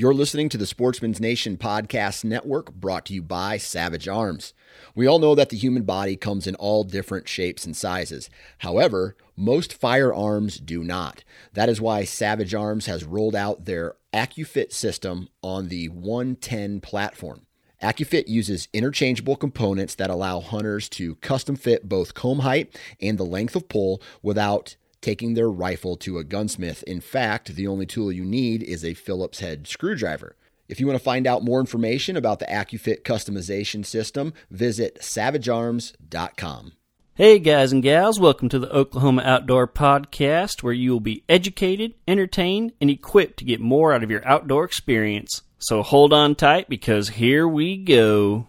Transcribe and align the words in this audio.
You're 0.00 0.14
listening 0.14 0.48
to 0.48 0.56
the 0.56 0.64
Sportsman's 0.64 1.20
Nation 1.20 1.58
Podcast 1.58 2.24
Network 2.24 2.72
brought 2.72 3.04
to 3.04 3.12
you 3.12 3.20
by 3.20 3.58
Savage 3.58 4.08
Arms. 4.08 4.54
We 4.94 5.06
all 5.06 5.18
know 5.18 5.34
that 5.34 5.50
the 5.50 5.58
human 5.58 5.82
body 5.82 6.16
comes 6.16 6.46
in 6.46 6.54
all 6.54 6.84
different 6.84 7.28
shapes 7.28 7.66
and 7.66 7.76
sizes. 7.76 8.30
However, 8.60 9.14
most 9.36 9.74
firearms 9.74 10.58
do 10.58 10.82
not. 10.82 11.22
That 11.52 11.68
is 11.68 11.82
why 11.82 12.04
Savage 12.04 12.54
Arms 12.54 12.86
has 12.86 13.04
rolled 13.04 13.36
out 13.36 13.66
their 13.66 13.96
AccuFit 14.14 14.72
system 14.72 15.28
on 15.42 15.68
the 15.68 15.90
110 15.90 16.80
platform. 16.80 17.42
AccuFit 17.82 18.26
uses 18.26 18.68
interchangeable 18.72 19.36
components 19.36 19.94
that 19.96 20.08
allow 20.08 20.40
hunters 20.40 20.88
to 20.88 21.16
custom 21.16 21.56
fit 21.56 21.90
both 21.90 22.14
comb 22.14 22.38
height 22.38 22.74
and 23.02 23.18
the 23.18 23.24
length 23.24 23.54
of 23.54 23.68
pull 23.68 24.00
without 24.22 24.76
taking 25.00 25.34
their 25.34 25.50
rifle 25.50 25.96
to 25.96 26.18
a 26.18 26.24
gunsmith. 26.24 26.82
In 26.84 27.00
fact, 27.00 27.54
the 27.54 27.66
only 27.66 27.86
tool 27.86 28.12
you 28.12 28.24
need 28.24 28.62
is 28.62 28.84
a 28.84 28.94
Phillips 28.94 29.40
head 29.40 29.66
screwdriver. 29.66 30.36
If 30.68 30.78
you 30.78 30.86
want 30.86 30.98
to 30.98 31.04
find 31.04 31.26
out 31.26 31.42
more 31.42 31.58
information 31.58 32.16
about 32.16 32.38
the 32.38 32.46
AccuFit 32.46 33.02
customization 33.02 33.84
system, 33.84 34.32
visit 34.50 34.98
savagearms.com. 35.00 36.72
Hey 37.14 37.38
guys 37.38 37.72
and 37.72 37.82
gals, 37.82 38.20
welcome 38.20 38.48
to 38.48 38.58
the 38.58 38.72
Oklahoma 38.72 39.22
Outdoor 39.22 39.66
Podcast 39.66 40.62
where 40.62 40.72
you 40.72 40.92
will 40.92 41.00
be 41.00 41.24
educated, 41.28 41.94
entertained, 42.06 42.72
and 42.80 42.88
equipped 42.88 43.38
to 43.40 43.44
get 43.44 43.60
more 43.60 43.92
out 43.92 44.02
of 44.02 44.10
your 44.10 44.26
outdoor 44.26 44.64
experience. 44.64 45.42
So 45.58 45.82
hold 45.82 46.12
on 46.12 46.34
tight 46.34 46.68
because 46.68 47.10
here 47.10 47.46
we 47.46 47.76
go. 47.76 48.46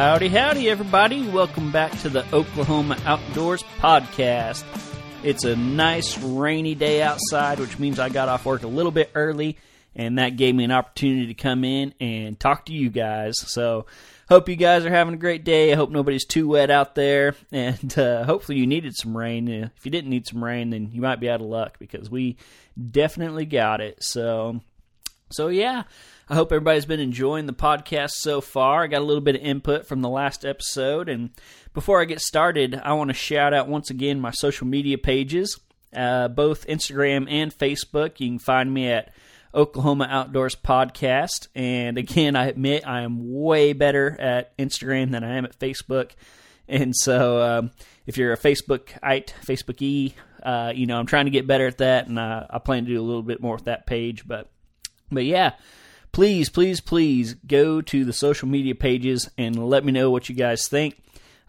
Howdy, 0.00 0.28
howdy, 0.28 0.70
everybody. 0.70 1.28
Welcome 1.28 1.70
back 1.72 1.92
to 2.00 2.08
the 2.08 2.24
Oklahoma 2.34 2.96
Outdoors 3.04 3.62
Podcast. 3.80 4.64
It's 5.22 5.44
a 5.44 5.54
nice 5.54 6.16
rainy 6.16 6.74
day 6.74 7.02
outside, 7.02 7.58
which 7.58 7.78
means 7.78 7.98
I 7.98 8.08
got 8.08 8.30
off 8.30 8.46
work 8.46 8.62
a 8.62 8.66
little 8.66 8.92
bit 8.92 9.10
early, 9.14 9.58
and 9.94 10.18
that 10.18 10.38
gave 10.38 10.54
me 10.54 10.64
an 10.64 10.72
opportunity 10.72 11.26
to 11.26 11.34
come 11.34 11.64
in 11.64 11.92
and 12.00 12.40
talk 12.40 12.64
to 12.64 12.72
you 12.72 12.88
guys. 12.88 13.38
So, 13.40 13.84
hope 14.26 14.48
you 14.48 14.56
guys 14.56 14.86
are 14.86 14.90
having 14.90 15.12
a 15.12 15.18
great 15.18 15.44
day. 15.44 15.70
I 15.70 15.76
hope 15.76 15.90
nobody's 15.90 16.24
too 16.24 16.48
wet 16.48 16.70
out 16.70 16.94
there, 16.94 17.34
and 17.52 17.98
uh, 17.98 18.24
hopefully, 18.24 18.56
you 18.56 18.66
needed 18.66 18.96
some 18.96 19.14
rain. 19.14 19.48
If 19.48 19.84
you 19.84 19.90
didn't 19.90 20.08
need 20.08 20.26
some 20.26 20.42
rain, 20.42 20.70
then 20.70 20.92
you 20.94 21.02
might 21.02 21.20
be 21.20 21.28
out 21.28 21.42
of 21.42 21.46
luck 21.46 21.78
because 21.78 22.08
we 22.08 22.38
definitely 22.90 23.44
got 23.44 23.82
it. 23.82 24.02
So, 24.02 24.62
so 25.28 25.48
yeah. 25.48 25.82
I 26.30 26.36
hope 26.36 26.52
everybody's 26.52 26.86
been 26.86 27.00
enjoying 27.00 27.46
the 27.46 27.52
podcast 27.52 28.10
so 28.12 28.40
far. 28.40 28.84
I 28.84 28.86
got 28.86 29.02
a 29.02 29.04
little 29.04 29.20
bit 29.20 29.34
of 29.34 29.42
input 29.42 29.84
from 29.84 30.00
the 30.00 30.08
last 30.08 30.44
episode. 30.44 31.08
And 31.08 31.30
before 31.74 32.00
I 32.00 32.04
get 32.04 32.20
started, 32.20 32.80
I 32.84 32.92
want 32.92 33.08
to 33.08 33.14
shout 33.14 33.52
out 33.52 33.66
once 33.66 33.90
again 33.90 34.20
my 34.20 34.30
social 34.30 34.68
media 34.68 34.96
pages, 34.96 35.58
uh, 35.92 36.28
both 36.28 36.68
Instagram 36.68 37.28
and 37.28 37.52
Facebook. 37.52 38.20
You 38.20 38.28
can 38.28 38.38
find 38.38 38.72
me 38.72 38.86
at 38.92 39.12
Oklahoma 39.52 40.06
Outdoors 40.08 40.54
Podcast. 40.54 41.48
And 41.56 41.98
again, 41.98 42.36
I 42.36 42.46
admit 42.46 42.86
I 42.86 43.00
am 43.00 43.32
way 43.42 43.72
better 43.72 44.16
at 44.20 44.56
Instagram 44.56 45.10
than 45.10 45.24
I 45.24 45.34
am 45.34 45.44
at 45.44 45.58
Facebook. 45.58 46.12
And 46.68 46.94
so 46.94 47.42
um, 47.42 47.72
if 48.06 48.16
you're 48.16 48.32
a 48.32 48.38
Facebookite, 48.38 49.32
Facebook 49.44 49.82
E, 49.82 50.14
uh, 50.44 50.72
you 50.76 50.86
know, 50.86 50.96
I'm 50.96 51.06
trying 51.06 51.24
to 51.24 51.32
get 51.32 51.48
better 51.48 51.66
at 51.66 51.78
that. 51.78 52.06
And 52.06 52.20
uh, 52.20 52.46
I 52.48 52.60
plan 52.60 52.84
to 52.84 52.92
do 52.92 53.00
a 53.00 53.02
little 53.02 53.24
bit 53.24 53.42
more 53.42 53.56
with 53.56 53.64
that 53.64 53.84
page. 53.84 54.28
But, 54.28 54.48
but 55.10 55.24
yeah 55.24 55.54
please, 56.12 56.48
please, 56.48 56.80
please 56.80 57.34
go 57.34 57.80
to 57.82 58.04
the 58.04 58.12
social 58.12 58.48
media 58.48 58.74
pages 58.74 59.30
and 59.38 59.68
let 59.68 59.84
me 59.84 59.92
know 59.92 60.10
what 60.10 60.28
you 60.28 60.34
guys 60.34 60.68
think. 60.68 61.00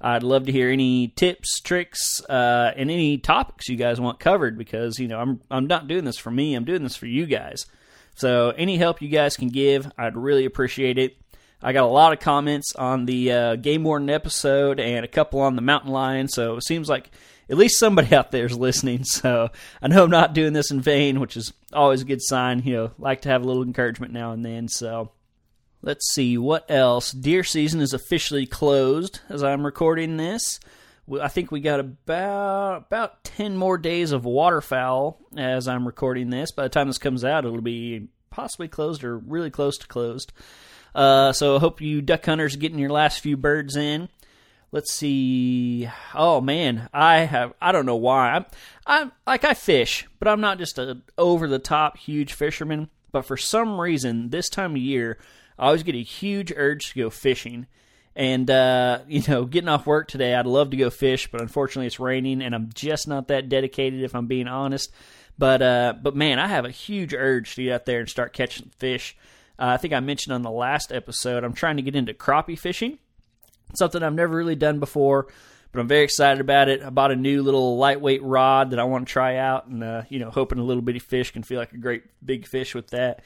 I'd 0.03 0.23
love 0.23 0.47
to 0.47 0.51
hear 0.51 0.69
any 0.69 1.09
tips, 1.09 1.59
tricks, 1.59 2.23
uh, 2.25 2.73
and 2.75 2.89
any 2.89 3.19
topics 3.19 3.69
you 3.69 3.75
guys 3.75 4.01
want 4.01 4.19
covered 4.19 4.57
because 4.57 4.99
you 4.99 5.07
know 5.07 5.19
I'm 5.19 5.41
I'm 5.51 5.67
not 5.67 5.87
doing 5.87 6.05
this 6.05 6.17
for 6.17 6.31
me. 6.31 6.55
I'm 6.55 6.65
doing 6.65 6.83
this 6.83 6.95
for 6.95 7.05
you 7.05 7.25
guys. 7.27 7.67
So 8.15 8.49
any 8.57 8.77
help 8.77 9.01
you 9.01 9.09
guys 9.09 9.37
can 9.37 9.49
give, 9.49 9.91
I'd 9.97 10.17
really 10.17 10.45
appreciate 10.45 10.97
it. 10.97 11.17
I 11.61 11.73
got 11.73 11.83
a 11.83 11.87
lot 11.87 12.13
of 12.13 12.19
comments 12.19 12.75
on 12.75 13.05
the 13.05 13.31
uh, 13.31 13.55
Game 13.55 13.83
Warden 13.83 14.09
episode 14.09 14.79
and 14.79 15.05
a 15.05 15.07
couple 15.07 15.41
on 15.41 15.55
the 15.55 15.61
Mountain 15.61 15.91
Lion. 15.91 16.27
So 16.27 16.57
it 16.57 16.63
seems 16.63 16.89
like 16.89 17.11
at 17.51 17.57
least 17.57 17.77
somebody 17.77 18.15
out 18.15 18.31
there 18.31 18.45
is 18.45 18.57
listening. 18.57 19.03
So 19.03 19.49
I 19.81 19.87
know 19.87 20.05
I'm 20.05 20.09
not 20.09 20.33
doing 20.33 20.53
this 20.53 20.71
in 20.71 20.81
vain, 20.81 21.19
which 21.19 21.37
is 21.37 21.53
always 21.73 22.01
a 22.01 22.05
good 22.05 22.21
sign. 22.21 22.63
You 22.63 22.73
know, 22.73 22.91
like 22.97 23.21
to 23.21 23.29
have 23.29 23.43
a 23.43 23.45
little 23.45 23.63
encouragement 23.63 24.13
now 24.13 24.31
and 24.31 24.43
then. 24.43 24.67
So 24.69 25.11
let's 25.81 26.11
see 26.13 26.37
what 26.37 26.71
else. 26.71 27.11
Deer 27.11 27.43
season 27.43 27.81
is 27.81 27.93
officially 27.93 28.47
closed 28.47 29.19
as 29.29 29.43
I'm 29.43 29.65
recording 29.65 30.17
this. 30.17 30.59
I 31.21 31.27
think 31.27 31.51
we 31.51 31.59
got 31.59 31.81
about 31.81 32.85
about 32.87 33.23
ten 33.25 33.57
more 33.57 33.77
days 33.77 34.13
of 34.13 34.23
waterfowl 34.23 35.19
as 35.35 35.67
I'm 35.67 35.85
recording 35.85 36.29
this. 36.29 36.51
By 36.51 36.63
the 36.63 36.69
time 36.69 36.87
this 36.87 36.99
comes 36.99 37.25
out, 37.25 37.43
it'll 37.43 37.59
be 37.61 38.07
possibly 38.29 38.69
closed 38.69 39.03
or 39.03 39.17
really 39.17 39.49
close 39.49 39.77
to 39.79 39.87
closed. 39.87 40.31
Uh, 40.95 41.33
so 41.33 41.55
I 41.55 41.59
hope 41.59 41.81
you 41.81 42.01
duck 42.01 42.25
hunters 42.25 42.55
getting 42.55 42.79
your 42.79 42.89
last 42.89 43.19
few 43.19 43.35
birds 43.35 43.75
in 43.75 44.09
let's 44.71 44.93
see. 44.93 45.89
Oh 46.13 46.41
man, 46.41 46.89
I 46.93 47.19
have. 47.19 47.53
I 47.61 47.71
don't 47.71 47.85
know 47.85 47.95
why. 47.95 48.31
I'm. 48.31 48.45
I'm 48.85 49.11
like 49.27 49.43
I 49.43 49.53
fish, 49.53 50.07
but 50.19 50.27
I'm 50.27 50.41
not 50.41 50.57
just 50.57 50.79
a 50.79 51.01
over 51.17 51.47
the 51.47 51.59
top 51.59 51.97
huge 51.97 52.33
fisherman. 52.33 52.89
But 53.11 53.25
for 53.25 53.37
some 53.37 53.79
reason, 53.79 54.29
this 54.29 54.49
time 54.49 54.71
of 54.71 54.77
year, 54.77 55.17
I 55.59 55.67
always 55.67 55.83
get 55.83 55.95
a 55.95 56.03
huge 56.03 56.53
urge 56.55 56.89
to 56.89 56.99
go 56.99 57.09
fishing. 57.09 57.67
And 58.15 58.49
uh, 58.49 58.99
you 59.07 59.21
know, 59.27 59.45
getting 59.45 59.69
off 59.69 59.85
work 59.85 60.07
today, 60.07 60.35
I'd 60.35 60.45
love 60.47 60.71
to 60.71 60.77
go 60.77 60.89
fish, 60.89 61.29
but 61.31 61.41
unfortunately, 61.41 61.87
it's 61.87 61.99
raining, 61.99 62.41
and 62.41 62.55
I'm 62.55 62.69
just 62.73 63.07
not 63.07 63.27
that 63.27 63.49
dedicated. 63.49 64.01
If 64.01 64.15
I'm 64.15 64.27
being 64.27 64.47
honest, 64.47 64.91
but 65.37 65.61
uh, 65.61 65.93
but 66.01 66.15
man, 66.15 66.39
I 66.39 66.47
have 66.47 66.65
a 66.65 66.71
huge 66.71 67.13
urge 67.13 67.55
to 67.55 67.63
get 67.63 67.73
out 67.73 67.85
there 67.85 67.99
and 67.99 68.09
start 68.09 68.33
catching 68.33 68.71
fish. 68.77 69.15
Uh, 69.59 69.65
I 69.65 69.77
think 69.77 69.93
I 69.93 69.99
mentioned 69.99 70.33
on 70.33 70.41
the 70.41 70.49
last 70.49 70.91
episode, 70.91 71.43
I'm 71.43 71.53
trying 71.53 71.77
to 71.77 71.83
get 71.83 71.95
into 71.95 72.15
crappie 72.15 72.57
fishing 72.57 72.97
something 73.73 74.01
I've 74.01 74.13
never 74.13 74.35
really 74.35 74.55
done 74.55 74.79
before, 74.79 75.27
but 75.71 75.79
I'm 75.79 75.87
very 75.87 76.03
excited 76.03 76.41
about 76.41 76.69
it. 76.69 76.83
I 76.83 76.89
bought 76.89 77.11
a 77.11 77.15
new 77.15 77.43
little 77.43 77.77
lightweight 77.77 78.23
rod 78.23 78.71
that 78.71 78.79
I 78.79 78.83
want 78.83 79.07
to 79.07 79.11
try 79.11 79.37
out, 79.37 79.67
and 79.67 79.83
uh, 79.83 80.03
you 80.09 80.19
know, 80.19 80.29
hoping 80.29 80.59
a 80.59 80.63
little 80.63 80.81
bitty 80.81 80.99
fish 80.99 81.31
can 81.31 81.43
feel 81.43 81.59
like 81.59 81.73
a 81.73 81.77
great 81.77 82.03
big 82.25 82.47
fish 82.47 82.75
with 82.75 82.89
that. 82.89 83.21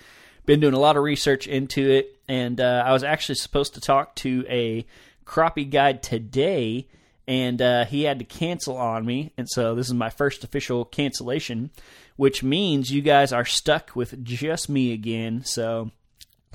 Been 0.45 0.59
doing 0.59 0.75
a 0.75 0.79
lot 0.79 0.95
of 0.95 1.03
research 1.03 1.47
into 1.47 1.89
it, 1.89 2.19
and 2.27 2.61
uh, 2.61 2.83
I 2.85 2.93
was 2.93 3.03
actually 3.03 3.35
supposed 3.35 3.73
to 3.73 3.81
talk 3.81 4.15
to 4.17 4.45
a 4.47 4.85
crappie 5.25 5.69
guide 5.69 6.03
today, 6.03 6.87
and 7.27 7.59
uh, 7.61 7.85
he 7.85 8.03
had 8.03 8.19
to 8.19 8.25
cancel 8.25 8.77
on 8.77 9.05
me, 9.05 9.31
and 9.37 9.49
so 9.49 9.73
this 9.73 9.87
is 9.87 9.93
my 9.95 10.11
first 10.11 10.43
official 10.43 10.85
cancellation, 10.85 11.71
which 12.15 12.43
means 12.43 12.91
you 12.91 13.01
guys 13.01 13.33
are 13.33 13.45
stuck 13.45 13.95
with 13.95 14.23
just 14.23 14.69
me 14.69 14.93
again. 14.93 15.43
So 15.43 15.89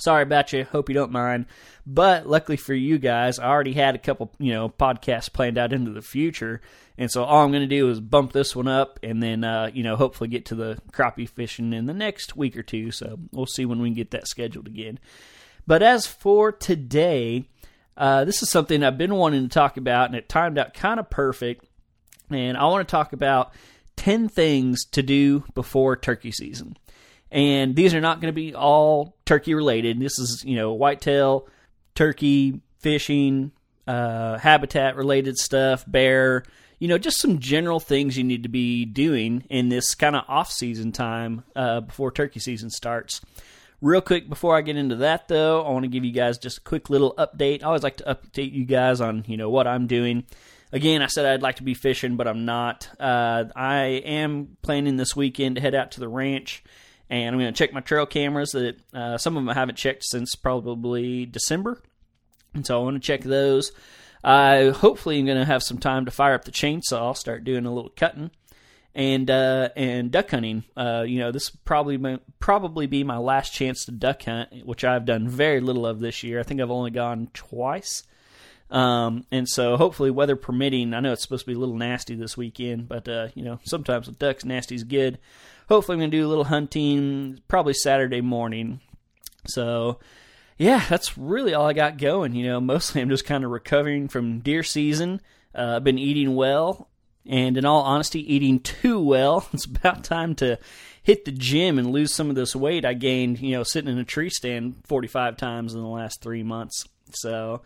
sorry 0.00 0.22
about 0.22 0.52
you. 0.52 0.64
Hope 0.64 0.88
you 0.88 0.94
don't 0.94 1.12
mind. 1.12 1.46
But 1.86 2.26
luckily 2.26 2.56
for 2.56 2.74
you 2.74 2.98
guys, 2.98 3.38
I 3.38 3.48
already 3.48 3.72
had 3.72 3.94
a 3.94 3.98
couple, 3.98 4.32
you 4.38 4.52
know, 4.52 4.68
podcasts 4.68 5.32
planned 5.32 5.58
out 5.58 5.72
into 5.72 5.90
the 5.90 6.02
future. 6.02 6.60
And 6.98 7.10
so 7.10 7.24
all 7.24 7.44
I'm 7.44 7.50
going 7.50 7.62
to 7.62 7.66
do 7.66 7.88
is 7.88 8.00
bump 8.00 8.32
this 8.32 8.54
one 8.54 8.68
up 8.68 9.00
and 9.02 9.22
then, 9.22 9.42
uh, 9.42 9.70
you 9.72 9.82
know, 9.82 9.96
hopefully 9.96 10.28
get 10.28 10.46
to 10.46 10.54
the 10.54 10.78
crappie 10.92 11.28
fishing 11.28 11.72
in 11.72 11.86
the 11.86 11.94
next 11.94 12.36
week 12.36 12.56
or 12.56 12.62
two. 12.62 12.90
So 12.90 13.18
we'll 13.32 13.46
see 13.46 13.64
when 13.64 13.80
we 13.80 13.88
can 13.88 13.96
get 13.96 14.10
that 14.10 14.28
scheduled 14.28 14.66
again. 14.66 14.98
But 15.66 15.82
as 15.82 16.06
for 16.06 16.52
today, 16.52 17.44
uh, 17.96 18.24
this 18.24 18.42
is 18.42 18.50
something 18.50 18.82
I've 18.82 18.98
been 18.98 19.14
wanting 19.14 19.42
to 19.42 19.48
talk 19.48 19.76
about, 19.76 20.06
and 20.06 20.16
it 20.16 20.28
timed 20.28 20.58
out 20.58 20.74
kind 20.74 20.98
of 20.98 21.10
perfect. 21.10 21.64
And 22.30 22.56
I 22.56 22.64
want 22.66 22.86
to 22.86 22.90
talk 22.90 23.12
about 23.12 23.52
10 23.96 24.28
things 24.28 24.84
to 24.92 25.02
do 25.02 25.44
before 25.54 25.96
turkey 25.96 26.32
season. 26.32 26.76
And 27.32 27.76
these 27.76 27.94
are 27.94 28.00
not 28.00 28.20
going 28.20 28.32
to 28.32 28.40
be 28.40 28.54
all 28.54 29.16
turkey 29.24 29.54
related. 29.54 30.00
This 30.00 30.18
is, 30.18 30.42
you 30.44 30.56
know, 30.56 30.72
whitetail, 30.72 31.46
turkey, 31.94 32.60
fishing, 32.78 33.52
uh, 33.86 34.38
habitat 34.38 34.96
related 34.96 35.36
stuff, 35.36 35.84
bear, 35.86 36.44
you 36.78 36.88
know, 36.88 36.98
just 36.98 37.20
some 37.20 37.38
general 37.38 37.78
things 37.78 38.16
you 38.16 38.24
need 38.24 38.42
to 38.42 38.48
be 38.48 38.84
doing 38.84 39.44
in 39.50 39.68
this 39.68 39.94
kind 39.94 40.16
of 40.16 40.24
off 40.28 40.50
season 40.50 40.92
time 40.92 41.44
uh, 41.54 41.80
before 41.80 42.10
turkey 42.10 42.40
season 42.40 42.70
starts. 42.70 43.20
Real 43.82 44.00
quick 44.00 44.28
before 44.28 44.56
I 44.56 44.62
get 44.62 44.76
into 44.76 44.96
that, 44.96 45.28
though, 45.28 45.62
I 45.62 45.70
want 45.70 45.84
to 45.84 45.88
give 45.88 46.04
you 46.04 46.12
guys 46.12 46.38
just 46.38 46.58
a 46.58 46.62
quick 46.62 46.90
little 46.90 47.14
update. 47.16 47.62
I 47.62 47.66
always 47.66 47.82
like 47.82 47.96
to 47.98 48.04
update 48.04 48.52
you 48.52 48.64
guys 48.64 49.00
on 49.00 49.24
you 49.26 49.36
know 49.36 49.48
what 49.48 49.66
I'm 49.66 49.86
doing. 49.86 50.24
Again, 50.72 51.02
I 51.02 51.06
said 51.06 51.26
I'd 51.26 51.42
like 51.42 51.56
to 51.56 51.62
be 51.62 51.74
fishing, 51.74 52.16
but 52.16 52.28
I'm 52.28 52.44
not. 52.44 52.88
Uh, 52.98 53.44
I 53.56 53.84
am 54.04 54.56
planning 54.62 54.96
this 54.96 55.16
weekend 55.16 55.56
to 55.56 55.62
head 55.62 55.74
out 55.74 55.92
to 55.92 56.00
the 56.00 56.08
ranch 56.08 56.62
and 57.10 57.34
I'm 57.34 57.40
going 57.40 57.52
to 57.52 57.58
check 57.58 57.74
my 57.74 57.80
trail 57.80 58.06
cameras 58.06 58.52
that 58.52 58.78
uh, 58.94 59.18
some 59.18 59.36
of 59.36 59.42
them 59.42 59.50
I 59.50 59.54
haven't 59.54 59.76
checked 59.76 60.04
since 60.04 60.36
probably 60.36 61.26
December, 61.26 61.82
and 62.54 62.64
so 62.64 62.80
I 62.80 62.84
want 62.84 62.94
to 62.96 63.06
check 63.06 63.22
those. 63.22 63.72
I 64.22 64.68
hopefully 64.68 65.18
am 65.18 65.26
going 65.26 65.38
to 65.38 65.44
have 65.44 65.62
some 65.62 65.78
time 65.78 66.04
to 66.04 66.10
fire 66.10 66.34
up 66.34 66.44
the 66.44 66.52
chainsaw, 66.52 67.16
start 67.16 67.44
doing 67.44 67.66
a 67.66 67.72
little 67.72 67.90
cutting, 67.90 68.30
and 68.94 69.30
uh, 69.30 69.70
and 69.76 70.10
duck 70.10 70.30
hunting. 70.30 70.64
Uh, 70.76 71.04
you 71.06 71.18
know, 71.18 71.32
this 71.32 71.50
probably 71.50 72.18
probably 72.38 72.86
be 72.86 73.02
my 73.02 73.18
last 73.18 73.52
chance 73.52 73.84
to 73.84 73.92
duck 73.92 74.22
hunt, 74.24 74.64
which 74.64 74.84
I've 74.84 75.04
done 75.04 75.28
very 75.28 75.60
little 75.60 75.86
of 75.86 76.00
this 76.00 76.22
year. 76.22 76.38
I 76.38 76.44
think 76.44 76.60
I've 76.60 76.70
only 76.70 76.90
gone 76.90 77.28
twice. 77.34 78.04
Um, 78.70 79.26
and 79.32 79.48
so 79.48 79.76
hopefully 79.76 80.12
weather 80.12 80.36
permitting, 80.36 80.94
I 80.94 81.00
know 81.00 81.12
it's 81.12 81.22
supposed 81.22 81.44
to 81.44 81.50
be 81.50 81.56
a 81.56 81.58
little 81.58 81.76
nasty 81.76 82.14
this 82.14 82.36
weekend, 82.36 82.88
but 82.88 83.08
uh, 83.08 83.28
you 83.34 83.42
know 83.42 83.58
sometimes 83.64 84.06
with 84.06 84.18
ducks 84.18 84.44
nasty 84.44 84.76
is 84.76 84.84
good. 84.84 85.18
Hopefully 85.70 85.94
I'm 85.94 86.00
gonna 86.00 86.10
do 86.10 86.26
a 86.26 86.28
little 86.28 86.44
hunting 86.44 87.40
probably 87.46 87.74
Saturday 87.74 88.20
morning. 88.20 88.80
So 89.46 90.00
yeah, 90.58 90.84
that's 90.88 91.16
really 91.16 91.54
all 91.54 91.66
I 91.66 91.72
got 91.72 91.96
going. 91.96 92.34
You 92.34 92.46
know, 92.46 92.60
mostly 92.60 93.00
I'm 93.00 93.08
just 93.08 93.24
kind 93.24 93.44
of 93.44 93.50
recovering 93.50 94.08
from 94.08 94.40
deer 94.40 94.64
season. 94.64 95.20
Uh, 95.54 95.76
I've 95.76 95.84
been 95.84 95.98
eating 95.98 96.34
well, 96.34 96.88
and 97.24 97.56
in 97.56 97.64
all 97.64 97.82
honesty, 97.82 98.34
eating 98.34 98.58
too 98.58 99.00
well. 99.00 99.48
It's 99.52 99.64
about 99.64 100.02
time 100.02 100.34
to 100.36 100.58
hit 101.02 101.24
the 101.24 101.32
gym 101.32 101.78
and 101.78 101.92
lose 101.92 102.12
some 102.12 102.30
of 102.30 102.36
this 102.36 102.56
weight 102.56 102.84
I 102.84 102.94
gained, 102.94 103.38
you 103.38 103.52
know, 103.52 103.62
sitting 103.62 103.90
in 103.90 103.98
a 103.98 104.04
tree 104.04 104.28
stand 104.28 104.82
45 104.86 105.36
times 105.36 105.72
in 105.72 105.80
the 105.80 105.86
last 105.86 106.20
three 106.20 106.42
months. 106.42 106.84
So, 107.12 107.62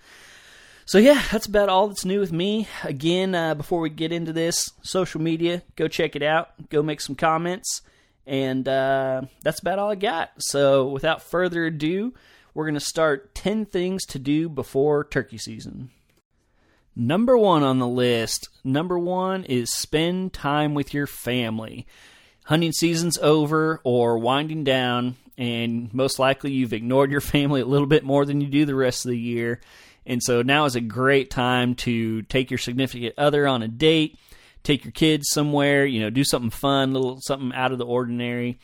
so 0.85 0.99
yeah, 0.99 1.23
that's 1.33 1.47
about 1.47 1.71
all 1.71 1.89
that's 1.89 2.05
new 2.05 2.21
with 2.21 2.33
me. 2.33 2.69
Again, 2.83 3.35
uh, 3.35 3.55
before 3.55 3.81
we 3.81 3.89
get 3.89 4.13
into 4.13 4.33
this, 4.35 4.71
social 4.83 5.23
media, 5.23 5.63
go 5.75 5.89
check 5.89 6.15
it 6.15 6.23
out, 6.23 6.51
go 6.69 6.83
make 6.83 7.01
some 7.01 7.17
comments, 7.17 7.83
and 8.27 8.67
uh, 8.67 9.23
that's 9.43 9.61
about 9.61 9.79
all 9.79 9.91
I 9.91 9.97
got. 9.97 10.31
So, 10.39 10.89
without 10.89 11.23
further 11.23 11.67
ado, 11.67 12.15
we're 12.55 12.65
going 12.65 12.75
to 12.75 12.81
start 12.81 13.35
10 13.35 13.67
things 13.67 14.05
to 14.07 14.19
do 14.19 14.49
before 14.49 15.05
turkey 15.05 15.39
season. 15.39 15.91
Number 16.97 17.37
one 17.37 17.65
on 17.65 17.81
the 17.81 17.89
list, 17.89 18.49
number 18.63 18.97
one 18.99 19.43
is 19.45 19.75
spend 19.75 20.33
time 20.33 20.75
with 20.75 20.95
your 20.95 21.09
family. 21.09 21.87
Hunting 22.45 22.73
season's 22.73 23.19
over 23.19 23.81
or 23.83 24.19
winding 24.19 24.63
down, 24.63 25.17
and 25.37 25.93
most 25.93 26.21
likely 26.21 26.53
you've 26.53 26.73
ignored 26.73 27.11
your 27.11 27.21
family 27.21 27.63
a 27.63 27.67
little 27.67 27.89
bit 27.89 28.05
more 28.05 28.25
than 28.25 28.41
you 28.41 28.47
do 28.47 28.65
the 28.65 28.77
rest 28.77 29.05
of 29.05 29.11
the 29.11 29.19
year. 29.19 29.61
And 30.07 30.23
so 30.23 30.43
now 30.43 30.67
is 30.67 30.77
a 30.77 30.81
great 30.81 31.31
time 31.31 31.75
to 31.77 32.23
take 32.23 32.51
your 32.51 32.59
significant 32.59 33.15
other 33.19 33.49
on 33.49 33.63
a 33.63 33.69
date, 33.69 34.19
take 34.65 34.85
your 34.85 34.93
kids 34.93 35.29
somewhere, 35.29 35.87
you 35.87 36.01
know, 36.01 36.11
do 36.11 36.25
something 36.25 36.51
fun, 36.51 36.93
little 36.93 37.21
something 37.21 37.53
out 37.55 37.71
of 37.71 37.79
the 37.79 37.87
ordinary. 37.87 38.59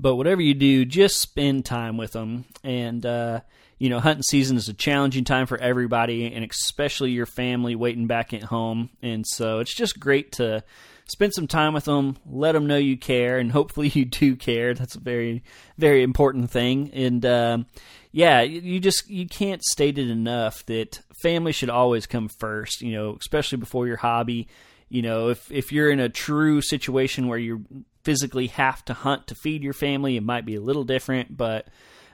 But 0.00 0.16
whatever 0.16 0.42
you 0.42 0.54
do, 0.54 0.84
just 0.84 1.18
spend 1.18 1.64
time 1.64 1.96
with 1.96 2.12
them. 2.12 2.44
And 2.64 3.06
uh, 3.06 3.40
you 3.78 3.90
know, 3.90 4.00
hunting 4.00 4.22
season 4.22 4.56
is 4.56 4.68
a 4.68 4.74
challenging 4.74 5.24
time 5.24 5.46
for 5.46 5.58
everybody, 5.58 6.32
and 6.32 6.44
especially 6.44 7.12
your 7.12 7.26
family 7.26 7.76
waiting 7.76 8.06
back 8.06 8.32
at 8.32 8.42
home. 8.42 8.90
And 9.02 9.26
so 9.26 9.60
it's 9.60 9.74
just 9.74 10.00
great 10.00 10.32
to 10.32 10.64
spend 11.08 11.34
some 11.34 11.46
time 11.46 11.74
with 11.74 11.84
them, 11.84 12.16
let 12.26 12.52
them 12.52 12.66
know 12.66 12.78
you 12.78 12.96
care, 12.96 13.38
and 13.38 13.52
hopefully 13.52 13.88
you 13.94 14.04
do 14.04 14.36
care. 14.36 14.74
That's 14.74 14.96
a 14.96 15.00
very, 15.00 15.42
very 15.76 16.02
important 16.02 16.50
thing. 16.50 16.90
And 16.92 17.24
um, 17.26 17.66
yeah, 18.12 18.40
you 18.40 18.80
just 18.80 19.08
you 19.10 19.26
can't 19.26 19.62
state 19.62 19.98
it 19.98 20.08
enough 20.08 20.64
that 20.66 21.00
family 21.22 21.52
should 21.52 21.70
always 21.70 22.06
come 22.06 22.28
first. 22.28 22.80
You 22.80 22.92
know, 22.92 23.16
especially 23.20 23.58
before 23.58 23.86
your 23.86 23.98
hobby. 23.98 24.48
You 24.88 25.02
know, 25.02 25.28
if 25.28 25.50
if 25.50 25.72
you're 25.72 25.90
in 25.90 26.00
a 26.00 26.08
true 26.08 26.60
situation 26.60 27.28
where 27.28 27.38
you 27.38 27.64
physically 28.04 28.46
have 28.48 28.84
to 28.84 28.94
hunt 28.94 29.26
to 29.26 29.34
feed 29.34 29.64
your 29.64 29.72
family, 29.72 30.16
it 30.16 30.22
might 30.22 30.46
be 30.46 30.54
a 30.54 30.60
little 30.60 30.84
different, 30.84 31.36
but 31.36 31.68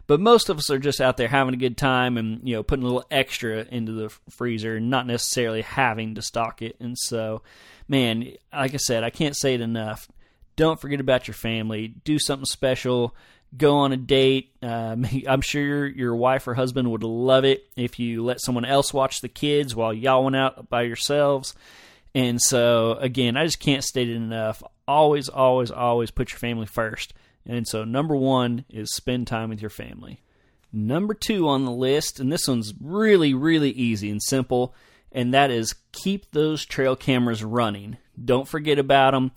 but 0.06 0.20
most 0.20 0.48
of 0.48 0.58
us 0.58 0.70
are 0.70 0.78
just 0.78 1.00
out 1.00 1.16
there 1.16 1.28
having 1.28 1.54
a 1.54 1.58
good 1.58 1.76
time 1.76 2.16
and 2.16 2.40
you 2.46 2.54
know 2.54 2.62
putting 2.62 2.82
a 2.84 2.86
little 2.86 3.06
extra 3.10 3.66
into 3.70 3.92
the 3.92 4.08
freezer 4.30 4.80
not 4.80 5.06
necessarily 5.06 5.62
having 5.62 6.14
to 6.14 6.22
stock 6.22 6.62
it. 6.62 6.76
And 6.80 6.98
so, 6.98 7.42
man, 7.88 8.32
like 8.52 8.74
I 8.74 8.78
said, 8.78 9.04
I 9.04 9.10
can't 9.10 9.36
say 9.36 9.54
it 9.54 9.60
enough. 9.60 10.08
Don't 10.56 10.80
forget 10.80 11.00
about 11.00 11.28
your 11.28 11.34
family. 11.34 11.88
Do 11.88 12.18
something 12.18 12.46
special. 12.46 13.14
Go 13.56 13.76
on 13.76 13.92
a 13.92 13.96
date. 13.96 14.50
Um, 14.62 15.06
I'm 15.28 15.40
sure 15.40 15.62
your, 15.62 15.86
your 15.86 16.16
wife 16.16 16.48
or 16.48 16.54
husband 16.54 16.90
would 16.90 17.04
love 17.04 17.44
it 17.44 17.64
if 17.76 17.98
you 17.98 18.24
let 18.24 18.40
someone 18.40 18.64
else 18.64 18.92
watch 18.92 19.20
the 19.20 19.28
kids 19.28 19.74
while 19.74 19.94
y'all 19.94 20.24
went 20.24 20.36
out 20.36 20.68
by 20.68 20.82
yourselves. 20.82 21.54
And 22.14 22.40
so, 22.40 22.94
again, 22.94 23.36
I 23.36 23.44
just 23.44 23.60
can't 23.60 23.84
state 23.84 24.08
it 24.08 24.16
enough. 24.16 24.62
Always, 24.86 25.28
always, 25.28 25.70
always 25.70 26.10
put 26.10 26.30
your 26.30 26.38
family 26.38 26.66
first. 26.66 27.14
And 27.46 27.66
so, 27.66 27.84
number 27.84 28.14
one 28.14 28.64
is 28.68 28.94
spend 28.94 29.26
time 29.26 29.48
with 29.48 29.60
your 29.60 29.70
family. 29.70 30.20
Number 30.72 31.14
two 31.14 31.48
on 31.48 31.64
the 31.64 31.70
list, 31.70 32.18
and 32.20 32.32
this 32.32 32.48
one's 32.48 32.72
really, 32.80 33.34
really 33.34 33.70
easy 33.70 34.10
and 34.10 34.22
simple, 34.22 34.74
and 35.10 35.34
that 35.34 35.50
is 35.50 35.74
keep 35.92 36.30
those 36.30 36.64
trail 36.64 36.96
cameras 36.96 37.44
running. 37.44 37.98
Don't 38.22 38.48
forget 38.48 38.78
about 38.78 39.12
them. 39.12 39.32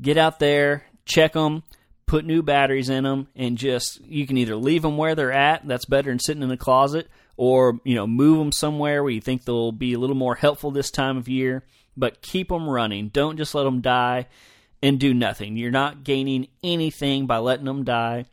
Get 0.00 0.16
out 0.16 0.40
there, 0.40 0.84
check 1.04 1.34
them, 1.34 1.62
put 2.06 2.24
new 2.24 2.42
batteries 2.42 2.88
in 2.88 3.04
them, 3.04 3.28
and 3.36 3.56
just 3.56 4.00
you 4.04 4.26
can 4.26 4.36
either 4.36 4.56
leave 4.56 4.82
them 4.82 4.96
where 4.96 5.14
they're 5.14 5.32
at. 5.32 5.66
That's 5.66 5.84
better 5.84 6.10
than 6.10 6.18
sitting 6.18 6.42
in 6.42 6.50
a 6.50 6.56
closet, 6.56 7.08
or 7.36 7.80
you 7.84 7.94
know 7.94 8.06
move 8.06 8.38
them 8.38 8.50
somewhere 8.52 9.04
where 9.04 9.12
you 9.12 9.20
think 9.20 9.44
they'll 9.44 9.70
be 9.70 9.92
a 9.92 9.98
little 9.98 10.16
more 10.16 10.34
helpful 10.34 10.72
this 10.72 10.90
time 10.90 11.16
of 11.16 11.28
year. 11.28 11.62
But 11.96 12.22
keep 12.22 12.48
them 12.48 12.68
running. 12.68 13.08
Don't 13.08 13.36
just 13.36 13.54
let 13.54 13.64
them 13.64 13.80
die 13.80 14.26
and 14.82 14.98
do 14.98 15.14
nothing. 15.14 15.56
You're 15.56 15.70
not 15.70 16.04
gaining 16.04 16.48
anything 16.62 17.26
by 17.26 17.38
letting 17.38 17.66
them 17.66 17.84
die. 17.84 18.26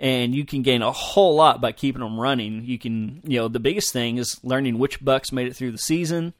And 0.00 0.34
you 0.34 0.44
can 0.44 0.62
gain 0.62 0.82
a 0.82 0.90
whole 0.90 1.36
lot 1.36 1.60
by 1.60 1.72
keeping 1.72 2.00
them 2.00 2.18
running. 2.18 2.64
You 2.64 2.78
can, 2.78 3.20
you 3.24 3.38
know, 3.38 3.48
the 3.48 3.60
biggest 3.60 3.92
thing 3.92 4.16
is 4.16 4.40
learning 4.42 4.78
which 4.78 5.04
bucks 5.04 5.30
made 5.30 5.46
it 5.46 5.54
through 5.54 5.72
the 5.72 5.78
season. 5.78 6.34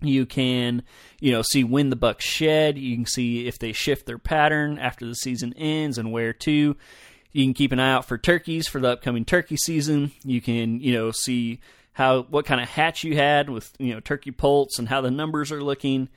You 0.00 0.24
can, 0.26 0.82
you 1.20 1.32
know, 1.32 1.42
see 1.42 1.64
when 1.64 1.90
the 1.90 1.96
bucks 1.96 2.24
shed. 2.24 2.78
You 2.78 2.94
can 2.96 3.06
see 3.06 3.46
if 3.46 3.58
they 3.58 3.72
shift 3.72 4.06
their 4.06 4.18
pattern 4.18 4.78
after 4.78 5.06
the 5.06 5.14
season 5.14 5.52
ends 5.56 5.98
and 5.98 6.12
where 6.12 6.32
to. 6.32 6.76
You 7.32 7.44
can 7.44 7.54
keep 7.54 7.72
an 7.72 7.80
eye 7.80 7.92
out 7.92 8.06
for 8.06 8.16
turkeys 8.16 8.66
for 8.68 8.80
the 8.80 8.92
upcoming 8.92 9.24
turkey 9.24 9.56
season. 9.56 10.12
You 10.24 10.40
can, 10.40 10.80
you 10.80 10.94
know, 10.94 11.10
see 11.10 11.60
how 11.96 12.24
what 12.24 12.44
kind 12.44 12.60
of 12.60 12.68
hatch 12.68 13.04
you 13.04 13.16
had 13.16 13.48
with, 13.48 13.72
you 13.78 13.94
know, 13.94 14.00
turkey 14.00 14.30
poults 14.30 14.78
and 14.78 14.86
how 14.86 15.00
the 15.00 15.10
numbers 15.10 15.50
are 15.50 15.62
looking. 15.62 16.10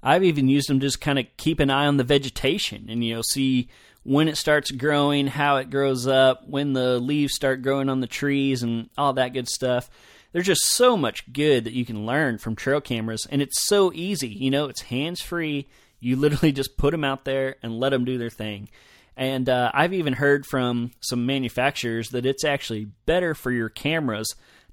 I've 0.00 0.22
even 0.22 0.46
used 0.46 0.68
them 0.68 0.78
just 0.78 1.00
kind 1.00 1.18
of 1.18 1.26
keep 1.36 1.58
an 1.58 1.70
eye 1.70 1.88
on 1.88 1.96
the 1.96 2.04
vegetation 2.04 2.86
and 2.88 3.04
you 3.04 3.16
know 3.16 3.22
see 3.22 3.68
when 4.04 4.28
it 4.28 4.36
starts 4.36 4.70
growing, 4.70 5.26
how 5.26 5.56
it 5.56 5.70
grows 5.70 6.06
up, 6.06 6.48
when 6.48 6.72
the 6.72 7.00
leaves 7.00 7.34
start 7.34 7.62
growing 7.62 7.88
on 7.88 7.98
the 7.98 8.06
trees 8.06 8.62
and 8.62 8.90
all 8.96 9.12
that 9.14 9.32
good 9.32 9.48
stuff. 9.48 9.90
There's 10.30 10.46
just 10.46 10.66
so 10.66 10.96
much 10.96 11.32
good 11.32 11.64
that 11.64 11.72
you 11.72 11.84
can 11.84 12.06
learn 12.06 12.38
from 12.38 12.54
trail 12.54 12.80
cameras 12.80 13.26
and 13.28 13.42
it's 13.42 13.66
so 13.66 13.92
easy, 13.92 14.28
you 14.28 14.52
know, 14.52 14.68
it's 14.68 14.82
hands-free. 14.82 15.66
You 15.98 16.14
literally 16.14 16.52
just 16.52 16.76
put 16.76 16.92
them 16.92 17.02
out 17.02 17.24
there 17.24 17.56
and 17.60 17.80
let 17.80 17.90
them 17.90 18.04
do 18.04 18.18
their 18.18 18.30
thing. 18.30 18.68
And 19.16 19.48
uh, 19.48 19.72
I've 19.74 19.94
even 19.94 20.12
heard 20.12 20.46
from 20.46 20.92
some 21.00 21.26
manufacturers 21.26 22.10
that 22.10 22.24
it's 22.24 22.44
actually 22.44 22.86
better 23.04 23.34
for 23.34 23.50
your 23.50 23.68
cameras 23.68 24.32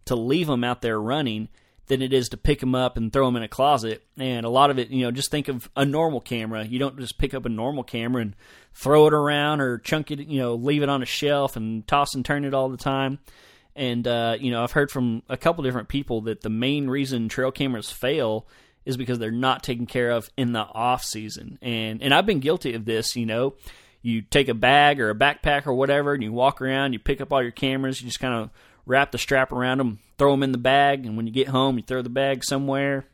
to 0.10 0.16
leave 0.16 0.48
them 0.48 0.64
out 0.64 0.82
there 0.82 1.02
running 1.02 1.50
than 1.90 2.04
it 2.04 2.14
is 2.14 2.30
to 2.30 2.38
pick 2.38 2.60
them 2.60 2.76
up 2.76 2.98
and 2.98 3.12
throw 3.12 3.26
them 3.26 3.36
in 3.36 3.44
a 3.44 3.48
closet. 3.48 4.04
And 4.18 4.46
a 4.46 4.50
lot 4.50 4.70
of 4.70 4.78
it, 4.78 4.90
you 4.90 5.04
know, 5.04 5.12
just 5.12 5.32
think 5.32 5.48
of 5.48 5.70
a 5.76 5.84
normal 5.84 6.22
camera. 6.22 6.64
You 6.64 6.78
don't 6.78 7.00
just 7.00 7.18
pick 7.18 7.34
up 7.34 7.46
a 7.46 7.50
normal 7.50 7.84
camera 7.84 8.22
and 8.22 8.36
throw 8.74 9.08
it 9.08 9.14
around 9.14 9.60
or 9.60 9.80
chunk 9.80 10.12
it, 10.12 10.20
you 10.20 10.40
know, 10.40 10.54
leave 10.54 10.84
it 10.84 10.90
on 10.90 11.02
a 11.02 11.08
shelf 11.08 11.56
and 11.56 11.86
toss 11.88 12.14
and 12.14 12.24
turn 12.24 12.46
it 12.46 12.54
all 12.54 12.70
the 12.70 12.78
time. 12.78 13.18
And 13.76 14.08
uh, 14.08 14.38
you 14.40 14.52
know, 14.52 14.64
I've 14.64 14.72
heard 14.72 14.92
from 14.92 15.24
a 15.30 15.38
couple 15.38 15.64
different 15.64 15.90
people 15.90 16.22
that 16.22 16.42
the 16.42 16.50
main 16.50 16.90
reason 16.90 17.28
trail 17.28 17.52
cameras 17.52 17.92
fail 17.92 18.48
is 18.86 18.96
because 18.96 19.18
they're 19.18 19.32
not 19.32 19.64
taken 19.64 19.86
care 19.86 20.12
of 20.12 20.30
in 20.38 20.54
the 20.54 20.60
off 20.60 21.04
season. 21.04 21.58
And 21.62 22.04
and 22.04 22.14
I've 22.14 22.26
been 22.26 22.40
guilty 22.40 22.76
of 22.76 22.86
this, 22.86 23.16
you 23.16 23.26
know. 23.26 23.56
You 24.02 24.22
take 24.22 24.48
a 24.48 24.54
bag 24.54 25.02
or 25.02 25.10
a 25.10 25.16
backpack 25.16 25.68
or 25.68 25.74
whatever 25.74 26.14
and 26.14 26.24
you 26.24 26.32
walk 26.32 26.62
around, 26.62 26.94
you 26.94 27.00
pick 27.00 27.20
up 27.20 27.34
all 27.34 27.42
your 27.42 27.52
cameras, 27.52 28.02
you 28.02 28.08
just 28.08 28.20
kind 28.20 28.34
of 28.34 28.50
wrap 28.90 29.12
the 29.12 29.20
strap 29.20 29.52
around 29.52 29.78
them, 29.78 30.00
throw 30.18 30.32
them 30.32 30.42
in 30.42 30.52
the 30.52 30.58
bag, 30.58 31.06
and 31.06 31.16
when 31.16 31.28
you 31.28 31.32
get 31.32 31.48
home, 31.48 31.78
you 31.78 31.84
throw 31.84 32.02
the 32.02 32.10
bag 32.10 32.44
somewhere, 32.44 33.06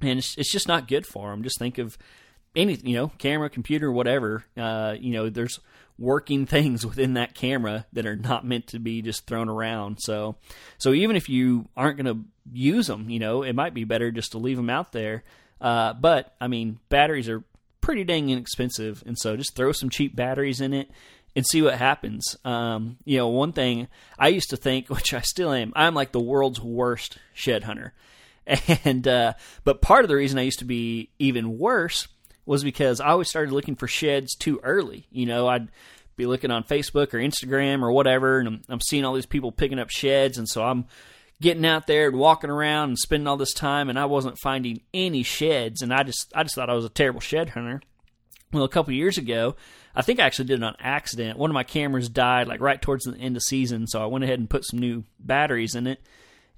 and 0.00 0.18
it's, 0.18 0.36
it's 0.36 0.50
just 0.50 0.66
not 0.66 0.88
good 0.88 1.06
for 1.06 1.30
them. 1.30 1.44
Just 1.44 1.58
think 1.58 1.78
of 1.78 1.96
any, 2.56 2.74
you 2.82 2.96
know, 2.96 3.12
camera, 3.18 3.48
computer, 3.48 3.92
whatever. 3.92 4.44
Uh, 4.56 4.96
you 4.98 5.12
know, 5.12 5.30
there's 5.30 5.60
working 5.98 6.46
things 6.46 6.84
within 6.84 7.14
that 7.14 7.34
camera 7.34 7.86
that 7.92 8.06
are 8.06 8.16
not 8.16 8.44
meant 8.44 8.66
to 8.66 8.80
be 8.80 9.02
just 9.02 9.24
thrown 9.26 9.48
around. 9.48 9.98
So, 10.00 10.34
so 10.78 10.92
even 10.92 11.14
if 11.14 11.28
you 11.28 11.68
aren't 11.76 12.02
going 12.02 12.12
to 12.12 12.24
use 12.52 12.88
them, 12.88 13.08
you 13.08 13.20
know, 13.20 13.44
it 13.44 13.54
might 13.54 13.72
be 13.72 13.84
better 13.84 14.10
just 14.10 14.32
to 14.32 14.38
leave 14.38 14.56
them 14.56 14.68
out 14.68 14.90
there. 14.90 15.22
Uh, 15.60 15.92
but 15.92 16.34
I 16.40 16.48
mean, 16.48 16.80
batteries 16.88 17.28
are 17.28 17.44
pretty 17.80 18.02
dang 18.02 18.30
inexpensive, 18.30 19.04
and 19.06 19.16
so 19.16 19.36
just 19.36 19.54
throw 19.54 19.70
some 19.70 19.90
cheap 19.90 20.16
batteries 20.16 20.60
in 20.60 20.74
it 20.74 20.90
and 21.36 21.46
see 21.46 21.62
what 21.62 21.74
happens. 21.74 22.36
Um, 22.44 22.98
you 23.04 23.18
know, 23.18 23.28
one 23.28 23.52
thing 23.52 23.88
I 24.18 24.28
used 24.28 24.50
to 24.50 24.56
think, 24.56 24.88
which 24.90 25.14
I 25.14 25.20
still 25.20 25.52
am, 25.52 25.72
I'm 25.74 25.94
like 25.94 26.12
the 26.12 26.20
world's 26.20 26.60
worst 26.60 27.18
shed 27.32 27.64
hunter. 27.64 27.92
And 28.84 29.08
uh, 29.08 29.32
but 29.64 29.80
part 29.80 30.04
of 30.04 30.10
the 30.10 30.16
reason 30.16 30.38
I 30.38 30.42
used 30.42 30.58
to 30.58 30.66
be 30.66 31.08
even 31.18 31.58
worse 31.58 32.08
was 32.44 32.62
because 32.62 33.00
I 33.00 33.08
always 33.08 33.30
started 33.30 33.52
looking 33.52 33.74
for 33.74 33.88
sheds 33.88 34.34
too 34.34 34.60
early. 34.62 35.06
You 35.10 35.24
know, 35.24 35.48
I'd 35.48 35.70
be 36.16 36.26
looking 36.26 36.50
on 36.50 36.62
Facebook 36.62 37.14
or 37.14 37.18
Instagram 37.18 37.82
or 37.82 37.90
whatever, 37.90 38.38
and 38.38 38.48
I'm, 38.48 38.62
I'm 38.68 38.80
seeing 38.82 39.06
all 39.06 39.14
these 39.14 39.24
people 39.24 39.50
picking 39.50 39.78
up 39.78 39.88
sheds, 39.88 40.36
and 40.36 40.46
so 40.46 40.62
I'm 40.62 40.84
getting 41.40 41.64
out 41.64 41.86
there 41.86 42.08
and 42.08 42.18
walking 42.18 42.50
around 42.50 42.90
and 42.90 42.98
spending 42.98 43.26
all 43.26 43.36
this 43.36 43.54
time, 43.54 43.88
and 43.88 43.98
I 43.98 44.04
wasn't 44.04 44.38
finding 44.38 44.82
any 44.92 45.22
sheds, 45.22 45.82
and 45.82 45.92
I 45.92 46.02
just 46.02 46.32
I 46.34 46.42
just 46.42 46.54
thought 46.54 46.70
I 46.70 46.74
was 46.74 46.84
a 46.84 46.90
terrible 46.90 47.20
shed 47.20 47.50
hunter. 47.50 47.80
Well, 48.54 48.62
a 48.62 48.68
couple 48.68 48.94
years 48.94 49.18
ago, 49.18 49.56
I 49.96 50.02
think 50.02 50.20
I 50.20 50.26
actually 50.26 50.44
did 50.44 50.60
it 50.60 50.64
on 50.64 50.76
accident. 50.78 51.38
One 51.38 51.50
of 51.50 51.54
my 51.54 51.64
cameras 51.64 52.08
died 52.08 52.46
like 52.46 52.60
right 52.60 52.80
towards 52.80 53.04
the 53.04 53.16
end 53.16 53.36
of 53.36 53.42
season, 53.42 53.88
so 53.88 54.00
I 54.00 54.06
went 54.06 54.22
ahead 54.22 54.38
and 54.38 54.48
put 54.48 54.64
some 54.64 54.78
new 54.78 55.02
batteries 55.18 55.74
in 55.74 55.88
it. 55.88 56.00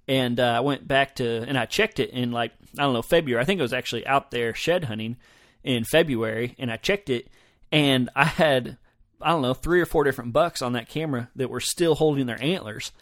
And 0.06 0.38
uh, 0.38 0.52
I 0.58 0.60
went 0.60 0.86
back 0.86 1.16
to 1.16 1.26
and 1.48 1.56
I 1.56 1.64
checked 1.64 1.98
it 1.98 2.10
in 2.10 2.32
like 2.32 2.52
I 2.78 2.82
don't 2.82 2.92
know 2.92 3.00
February. 3.00 3.42
I 3.42 3.46
think 3.46 3.58
it 3.58 3.62
was 3.62 3.72
actually 3.72 4.06
out 4.06 4.30
there 4.30 4.54
shed 4.54 4.84
hunting 4.84 5.16
in 5.64 5.84
February, 5.84 6.54
and 6.58 6.70
I 6.70 6.76
checked 6.76 7.08
it, 7.08 7.28
and 7.72 8.10
I 8.14 8.24
had 8.24 8.76
I 9.22 9.30
don't 9.30 9.42
know 9.42 9.54
three 9.54 9.80
or 9.80 9.86
four 9.86 10.04
different 10.04 10.34
bucks 10.34 10.60
on 10.60 10.74
that 10.74 10.90
camera 10.90 11.30
that 11.34 11.48
were 11.48 11.60
still 11.60 11.94
holding 11.94 12.26
their 12.26 12.42
antlers. 12.42 12.92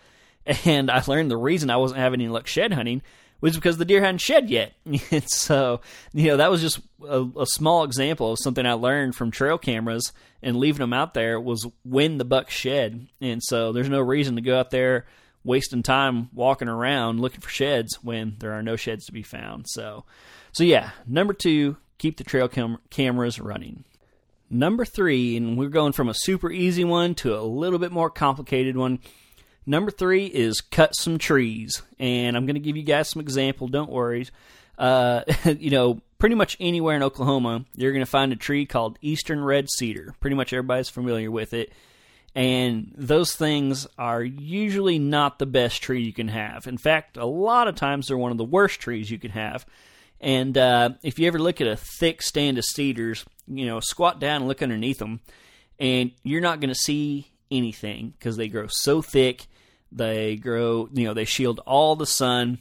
And 0.66 0.90
I 0.90 1.02
learned 1.06 1.30
the 1.30 1.38
reason 1.38 1.70
I 1.70 1.78
wasn't 1.78 2.00
having 2.00 2.20
any 2.20 2.28
luck 2.28 2.46
shed 2.46 2.74
hunting 2.74 3.00
was 3.44 3.56
because 3.56 3.76
the 3.76 3.84
deer 3.84 4.00
hadn't 4.00 4.22
shed 4.22 4.48
yet. 4.48 4.72
and 5.10 5.28
so, 5.28 5.82
you 6.14 6.28
know, 6.28 6.38
that 6.38 6.50
was 6.50 6.62
just 6.62 6.80
a, 7.06 7.26
a, 7.38 7.46
small 7.46 7.84
example 7.84 8.32
of 8.32 8.38
something 8.40 8.64
I 8.64 8.72
learned 8.72 9.14
from 9.14 9.30
trail 9.30 9.58
cameras 9.58 10.12
and 10.42 10.56
leaving 10.56 10.80
them 10.80 10.94
out 10.94 11.12
there 11.12 11.38
was 11.38 11.66
when 11.84 12.16
the 12.16 12.24
buck 12.24 12.48
shed. 12.48 13.06
And 13.20 13.42
so 13.42 13.72
there's 13.72 13.90
no 13.90 14.00
reason 14.00 14.36
to 14.36 14.40
go 14.40 14.58
out 14.58 14.70
there 14.70 15.04
wasting 15.44 15.82
time 15.82 16.30
walking 16.32 16.68
around 16.68 17.20
looking 17.20 17.42
for 17.42 17.50
sheds 17.50 18.02
when 18.02 18.36
there 18.38 18.52
are 18.52 18.62
no 18.62 18.76
sheds 18.76 19.04
to 19.06 19.12
be 19.12 19.22
found. 19.22 19.66
So, 19.68 20.04
so 20.52 20.64
yeah, 20.64 20.90
number 21.06 21.34
two, 21.34 21.76
keep 21.98 22.16
the 22.16 22.24
trail 22.24 22.48
cam- 22.48 22.78
cameras 22.88 23.38
running. 23.38 23.84
Number 24.48 24.86
three, 24.86 25.36
and 25.36 25.58
we're 25.58 25.68
going 25.68 25.92
from 25.92 26.08
a 26.08 26.14
super 26.14 26.50
easy 26.50 26.84
one 26.84 27.14
to 27.16 27.36
a 27.36 27.42
little 27.42 27.78
bit 27.78 27.92
more 27.92 28.08
complicated 28.08 28.76
one 28.76 29.00
Number 29.66 29.90
three 29.90 30.26
is 30.26 30.60
cut 30.60 30.94
some 30.94 31.18
trees, 31.18 31.82
and 31.98 32.36
I'm 32.36 32.46
going 32.46 32.54
to 32.54 32.60
give 32.60 32.76
you 32.76 32.82
guys 32.82 33.10
some 33.10 33.20
example. 33.20 33.68
Don't 33.68 33.90
worry. 33.90 34.28
Uh, 34.76 35.22
you 35.44 35.70
know, 35.70 36.00
pretty 36.18 36.34
much 36.34 36.56
anywhere 36.60 36.96
in 36.96 37.02
Oklahoma, 37.02 37.64
you're 37.74 37.92
going 37.92 38.04
to 38.04 38.10
find 38.10 38.32
a 38.32 38.36
tree 38.36 38.66
called 38.66 38.98
eastern 39.00 39.42
red 39.42 39.68
cedar. 39.70 40.14
Pretty 40.20 40.36
much 40.36 40.52
everybody's 40.52 40.90
familiar 40.90 41.30
with 41.30 41.54
it. 41.54 41.72
And 42.34 42.92
those 42.96 43.36
things 43.36 43.86
are 43.96 44.22
usually 44.22 44.98
not 44.98 45.38
the 45.38 45.46
best 45.46 45.82
tree 45.82 46.02
you 46.02 46.12
can 46.12 46.28
have. 46.28 46.66
In 46.66 46.78
fact, 46.78 47.16
a 47.16 47.24
lot 47.24 47.68
of 47.68 47.76
times 47.76 48.08
they're 48.08 48.18
one 48.18 48.32
of 48.32 48.38
the 48.38 48.44
worst 48.44 48.80
trees 48.80 49.10
you 49.10 49.18
can 49.18 49.30
have. 49.30 49.64
And 50.20 50.58
uh, 50.58 50.90
if 51.02 51.18
you 51.18 51.26
ever 51.28 51.38
look 51.38 51.60
at 51.60 51.68
a 51.68 51.76
thick 51.76 52.22
stand 52.22 52.58
of 52.58 52.64
cedars, 52.64 53.24
you 53.46 53.66
know, 53.66 53.78
squat 53.80 54.18
down 54.18 54.36
and 54.36 54.48
look 54.48 54.62
underneath 54.62 54.98
them, 54.98 55.20
and 55.78 56.10
you're 56.22 56.40
not 56.40 56.60
going 56.60 56.70
to 56.70 56.74
see 56.74 57.30
anything 57.50 58.14
because 58.18 58.36
they 58.36 58.48
grow 58.48 58.66
so 58.68 59.00
thick 59.00 59.46
they 59.94 60.36
grow, 60.36 60.88
you 60.92 61.04
know, 61.04 61.14
they 61.14 61.24
shield 61.24 61.60
all 61.60 61.96
the 61.96 62.06
sun. 62.06 62.58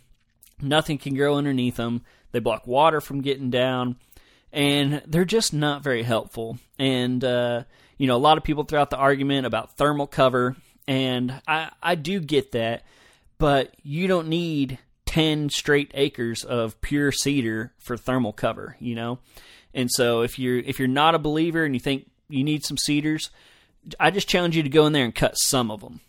Nothing 0.62 0.98
can 0.98 1.16
grow 1.16 1.36
underneath 1.36 1.78
them. 1.78 2.04
They 2.32 2.40
block 2.40 2.68
water 2.68 3.02
from 3.02 3.22
getting 3.22 3.50
down, 3.50 3.98
and 4.52 5.02
they're 5.06 5.26
just 5.26 5.54
not 5.54 5.84
very 5.84 6.04
helpful. 6.04 6.60
And 6.80 7.24
uh, 7.24 7.64
you 7.98 8.08
know, 8.08 8.16
a 8.16 8.18
lot 8.18 8.38
of 8.38 8.44
people 8.44 8.64
throw 8.64 8.82
out 8.82 8.90
the 8.90 8.98
argument 8.98 9.46
about 9.46 9.78
thermal 9.78 10.08
cover, 10.08 10.56
and 10.88 11.42
I 11.48 11.72
I 11.82 11.96
do 11.96 12.20
get 12.20 12.54
that, 12.54 12.86
but 13.40 13.76
you 13.84 14.08
don't 14.08 14.30
need 14.30 14.80
10 15.08 15.50
straight 15.50 15.92
acres 15.94 16.44
of 16.44 16.80
pure 16.82 17.12
cedar 17.12 17.74
for 17.78 17.98
thermal 17.98 18.34
cover, 18.34 18.76
you 18.80 18.96
know? 18.96 19.20
And 19.74 19.92
so 19.92 20.22
if 20.22 20.40
you're 20.40 20.60
if 20.60 20.80
you're 20.80 20.88
not 20.88 21.16
a 21.16 21.20
believer 21.20 21.64
and 21.64 21.76
you 21.76 21.80
think 21.80 22.10
you 22.30 22.44
need 22.44 22.64
some 22.64 22.78
cedars, 22.78 23.30
I 24.00 24.12
just 24.12 24.30
challenge 24.30 24.56
you 24.56 24.64
to 24.64 24.70
go 24.70 24.86
in 24.86 24.94
there 24.94 25.06
and 25.06 25.14
cut 25.14 25.34
some 25.36 25.72
of 25.72 25.82
them 25.82 26.00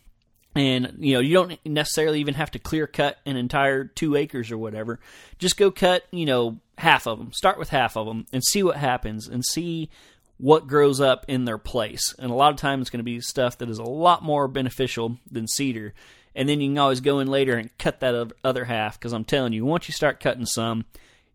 and 0.55 0.95
you 0.99 1.13
know 1.13 1.19
you 1.19 1.33
don't 1.33 1.59
necessarily 1.65 2.19
even 2.21 2.33
have 2.33 2.51
to 2.51 2.59
clear 2.59 2.87
cut 2.87 3.17
an 3.25 3.35
entire 3.35 3.85
two 3.85 4.15
acres 4.15 4.51
or 4.51 4.57
whatever. 4.57 4.99
Just 5.37 5.57
go 5.57 5.69
cut 5.69 6.05
you 6.11 6.25
know 6.25 6.59
half 6.77 7.07
of 7.07 7.19
them 7.19 7.31
start 7.33 7.59
with 7.59 7.69
half 7.69 7.95
of 7.95 8.07
them 8.07 8.25
and 8.33 8.43
see 8.43 8.63
what 8.63 8.77
happens 8.77 9.27
and 9.27 9.45
see 9.45 9.89
what 10.37 10.67
grows 10.67 10.99
up 10.99 11.25
in 11.27 11.45
their 11.45 11.57
place. 11.57 12.13
And 12.19 12.31
a 12.31 12.35
lot 12.35 12.51
of 12.51 12.59
times 12.59 12.81
it's 12.81 12.89
going 12.89 12.99
to 12.99 13.03
be 13.03 13.21
stuff 13.21 13.57
that 13.59 13.69
is 13.69 13.79
a 13.79 13.83
lot 13.83 14.23
more 14.23 14.47
beneficial 14.47 15.17
than 15.31 15.47
cedar. 15.47 15.93
And 16.35 16.49
then 16.49 16.59
you 16.59 16.69
can 16.69 16.77
always 16.77 16.99
go 16.99 17.19
in 17.19 17.27
later 17.27 17.55
and 17.55 17.75
cut 17.77 18.01
that 18.01 18.33
other 18.43 18.65
half 18.65 18.99
because 18.99 19.13
i'm 19.13 19.23
telling 19.23 19.53
you 19.53 19.63
once 19.63 19.87
you 19.87 19.93
start 19.93 20.19
cutting 20.19 20.45
some 20.45 20.85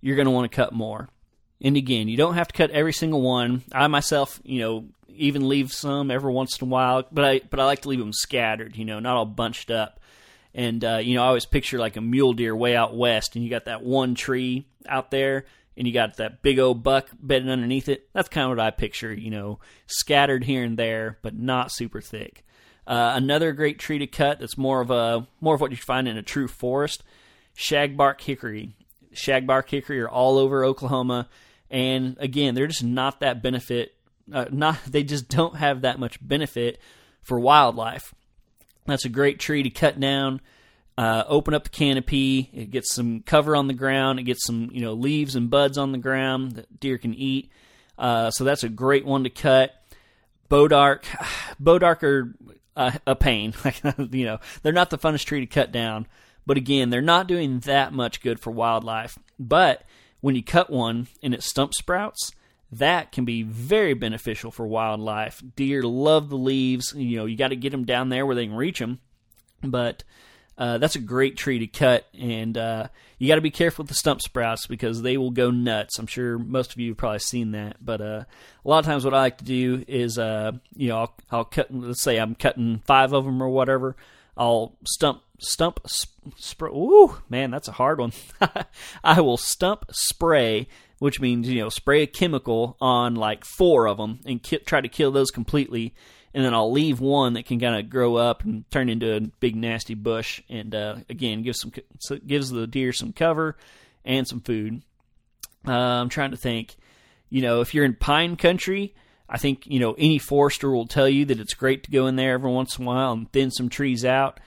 you're 0.03 0.17
going 0.17 0.27
to 0.27 0.33
want 0.33 0.50
to 0.50 0.55
cut 0.55 0.73
more 0.73 1.09
and 1.61 1.76
again 1.76 2.09
you 2.09 2.17
don't 2.17 2.35
have 2.35 2.49
to 2.49 2.57
cut 2.57 2.71
every 2.71 2.93
single 2.93 3.21
one 3.21 3.62
i 3.73 3.87
myself 3.87 4.40
you 4.45 4.61
know 4.61 4.85
even 5.21 5.49
leave 5.49 5.73
some 5.73 6.11
every 6.11 6.33
once 6.33 6.61
in 6.61 6.67
a 6.67 6.71
while, 6.71 7.05
but 7.12 7.25
I 7.25 7.40
but 7.50 7.61
I 7.61 7.64
like 7.64 7.83
to 7.83 7.88
leave 7.88 7.99
them 7.99 8.12
scattered, 8.12 8.76
you 8.76 8.85
know, 8.85 8.99
not 8.99 9.17
all 9.17 9.26
bunched 9.26 9.71
up. 9.71 10.00
And 10.55 10.85
uh, 10.85 10.97
you 10.97 11.14
know, 11.14 11.23
I 11.23 11.29
always 11.29 11.47
picture 11.47 11.79
like 11.79 11.97
a 11.97 12.00
mule 12.00 12.33
deer 12.33 12.57
way 12.57 12.75
out 12.75 12.97
west, 12.97 13.37
and 13.37 13.45
you 13.45 13.50
got 13.50 13.67
that 13.67 13.83
one 13.85 14.14
tree 14.14 14.67
out 14.88 15.11
there, 15.11 15.45
and 15.76 15.87
you 15.87 15.93
got 15.93 16.17
that 16.17 16.43
big 16.43 16.59
old 16.59 16.83
buck 16.83 17.09
bedding 17.21 17.50
underneath 17.50 17.88
it. 17.88 18.09
That's 18.12 18.29
kind 18.29 18.47
of 18.47 18.57
what 18.57 18.64
I 18.64 18.71
picture, 18.71 19.12
you 19.12 19.31
know, 19.31 19.61
scattered 19.87 20.45
here 20.45 20.64
and 20.64 20.76
there, 20.76 21.19
but 21.23 21.38
not 21.38 21.71
super 21.71 22.00
thick. 22.00 22.45
Uh, 22.87 23.12
another 23.14 23.52
great 23.52 23.79
tree 23.79 23.99
to 23.99 24.07
cut 24.07 24.40
that's 24.40 24.59
more 24.59 24.81
of 24.81 24.90
a 24.90 25.26
more 25.40 25.55
of 25.55 25.61
what 25.61 25.71
you 25.71 25.76
find 25.76 26.09
in 26.09 26.17
a 26.17 26.23
true 26.23 26.49
forest, 26.49 27.05
shagbark 27.57 28.21
hickory. 28.21 28.75
Shagbark 29.14 29.69
hickory 29.69 30.00
are 30.00 30.09
all 30.09 30.38
over 30.38 30.64
Oklahoma, 30.64 31.29
and 31.71 32.17
again, 32.19 32.55
they're 32.55 32.67
just 32.67 32.85
not 32.85 33.21
that 33.21 33.43
benefit 33.43 33.95
uh, 34.33 34.47
not 34.50 34.79
they 34.87 35.03
just 35.03 35.29
don't 35.29 35.57
have 35.57 35.83
that 35.83 35.99
much 35.99 36.19
benefit 36.27 36.81
for 37.23 37.39
wildlife. 37.39 38.15
That's 38.87 39.05
a 39.05 39.11
great 39.11 39.39
tree 39.39 39.62
to 39.62 39.71
cut 39.71 40.00
down. 40.00 40.41
Uh, 40.99 41.25
open 41.29 41.55
up 41.55 41.65
the 41.65 41.71
canopy. 41.71 42.50
It 42.53 42.71
gets 42.71 42.95
some 42.95 43.21
cover 43.21 43.57
on 43.57 43.69
the 43.69 43.75
ground. 43.75 44.19
It 44.19 44.25
gets 44.25 44.45
some 44.45 44.71
you 44.73 44.83
know 44.83 44.93
leaves 44.93 45.37
and 45.37 45.50
buds 45.50 45.79
on 45.79 45.93
the 45.93 45.99
ground 45.99 46.53
that 46.53 46.81
deer 46.81 46.99
can 46.99 47.15
eat. 47.15 47.50
Uh, 47.99 48.31
so 48.31 48.45
that's 48.45 48.65
a 48.65 48.69
great 48.69 49.05
one 49.05 49.25
to 49.25 49.31
cut. 49.31 49.75
Bodark, 50.50 51.05
bodark 51.62 52.03
are 52.03 52.35
uh, 52.77 52.93
a 53.07 53.15
pain. 53.15 53.55
you 54.11 54.25
know 54.25 54.39
they're 54.62 54.73
not 54.73 54.91
the 54.91 54.99
funnest 54.99 55.25
tree 55.25 55.41
to 55.41 55.47
cut 55.47 55.73
down. 55.73 56.07
But 56.47 56.57
again, 56.57 56.91
they're 56.91 57.03
not 57.03 57.29
doing 57.29 57.61
that 57.61 57.93
much 57.93 58.23
good 58.23 58.41
for 58.41 58.50
wildlife. 58.50 59.19
But 59.39 59.85
when 60.21 60.35
you 60.35 60.43
cut 60.43 60.71
one 60.71 61.09
and 61.23 61.35
it 61.35 61.43
stump 61.43 61.75
sprouts, 61.75 62.33
that 62.73 63.12
can 63.12 63.25
be 63.25 63.43
very 63.43 63.95
beneficial 63.95 64.50
for 64.50 64.67
wildlife. 64.67 65.43
Deer 65.57 65.83
love 65.83 66.29
the 66.29 66.37
leaves. 66.37 66.93
You 66.95 67.19
know, 67.19 67.27
you 67.27 67.37
got 67.37 67.49
to 67.49 67.57
get 67.57 67.71
them 67.71 67.85
down 67.85 68.09
there 68.09 68.25
where 68.25 68.37
they 68.37 68.47
can 68.47 68.55
reach 68.55 68.79
them. 68.79 69.00
But 69.62 70.05
uh, 70.61 70.77
that's 70.79 70.95
a 70.95 71.00
great 71.00 71.39
tree 71.39 71.59
to 71.59 71.67
cut, 71.67 72.07
and 72.19 72.57
uh, 72.59 72.89
you 73.19 73.29
got 73.29 73.37
to 73.37 73.41
be 73.41 73.50
careful 73.50 73.83
with 73.83 73.89
the 73.89 73.95
stump 73.95 74.21
sprouts 74.21 74.67
because 74.67 75.00
they 75.00 75.17
will 75.17 75.31
go 75.31 75.50
nuts. 75.50 75.99
I'm 75.99 76.07
sure 76.07 76.39
most 76.39 76.73
of 76.73 76.79
you 76.79 76.91
have 76.91 76.99
probably 76.99 77.21
seen 77.21 77.53
that. 77.53 77.77
But 77.81 78.03
uh, 78.03 78.25
a 78.65 78.69
lot 78.69 78.81
of 78.81 78.85
times, 78.85 79.05
what 79.05 79.15
I 79.15 79.21
like 79.21 79.39
to 79.39 79.45
do 79.45 79.85
is, 79.89 80.19
uh, 80.19 80.53
you 80.77 80.89
know, 80.89 80.99
I'll, 80.99 81.15
I'll, 81.31 81.45
cut. 81.45 81.75
Let's 81.75 82.03
say 82.03 82.19
I'm 82.19 82.35
cutting 82.35 82.83
five 82.85 83.15
of 83.15 83.25
them 83.25 83.43
or 83.43 83.49
whatever. 83.49 83.97
I'll 84.37 84.77
stump 84.85 85.23
stump 85.40 85.80
spray. 86.37 86.70
Ooh, 86.70 87.18
man, 87.28 87.50
that's 87.50 87.68
a 87.68 87.73
hard 87.73 87.99
one. 87.99 88.12
I 89.04 89.20
will 89.20 89.37
stump 89.37 89.87
spray 89.90 90.68
which 91.00 91.18
means 91.18 91.49
you 91.49 91.61
know 91.61 91.68
spray 91.68 92.02
a 92.02 92.06
chemical 92.06 92.76
on 92.80 93.16
like 93.16 93.44
four 93.44 93.88
of 93.88 93.97
them 93.97 94.20
and 94.25 94.40
ki- 94.40 94.59
try 94.59 94.80
to 94.80 94.88
kill 94.88 95.11
those 95.11 95.32
completely 95.32 95.92
and 96.32 96.44
then 96.44 96.54
I'll 96.54 96.70
leave 96.70 97.00
one 97.00 97.32
that 97.32 97.47
can 97.47 97.59
kind 97.59 97.75
of 97.75 97.90
grow 97.90 98.14
up 98.14 98.44
and 98.44 98.70
turn 98.70 98.88
into 98.88 99.16
a 99.16 99.20
big 99.20 99.56
nasty 99.56 99.94
bush 99.94 100.40
and 100.49 100.73
uh, 100.73 100.97
again 101.09 101.42
gives 101.42 101.61
some 101.61 101.73
gives 102.25 102.50
the 102.50 102.68
deer 102.68 102.92
some 102.92 103.12
cover 103.12 103.56
and 104.04 104.28
some 104.28 104.40
food 104.40 104.82
uh, 105.66 105.73
I'm 105.73 106.11
trying 106.11 106.30
to 106.30 106.37
think 106.37 106.76
you 107.30 107.42
know 107.42 107.61
if 107.62 107.75
you're 107.75 107.85
in 107.85 107.94
pine 107.94 108.37
country 108.37 108.94
I 109.28 109.38
think 109.38 109.66
you 109.66 109.80
know 109.80 109.94
any 109.97 110.18
forester 110.18 110.70
will 110.70 110.87
tell 110.87 111.09
you 111.09 111.25
that 111.25 111.40
it's 111.40 111.54
great 111.54 111.85
to 111.85 111.90
go 111.90 112.06
in 112.06 112.16
there 112.16 112.35
every 112.35 112.50
once 112.50 112.78
in 112.78 112.85
a 112.85 112.87
while 112.87 113.12
and 113.12 113.32
thin 113.32 113.50
some 113.50 113.70
trees 113.70 114.04
out 114.04 114.38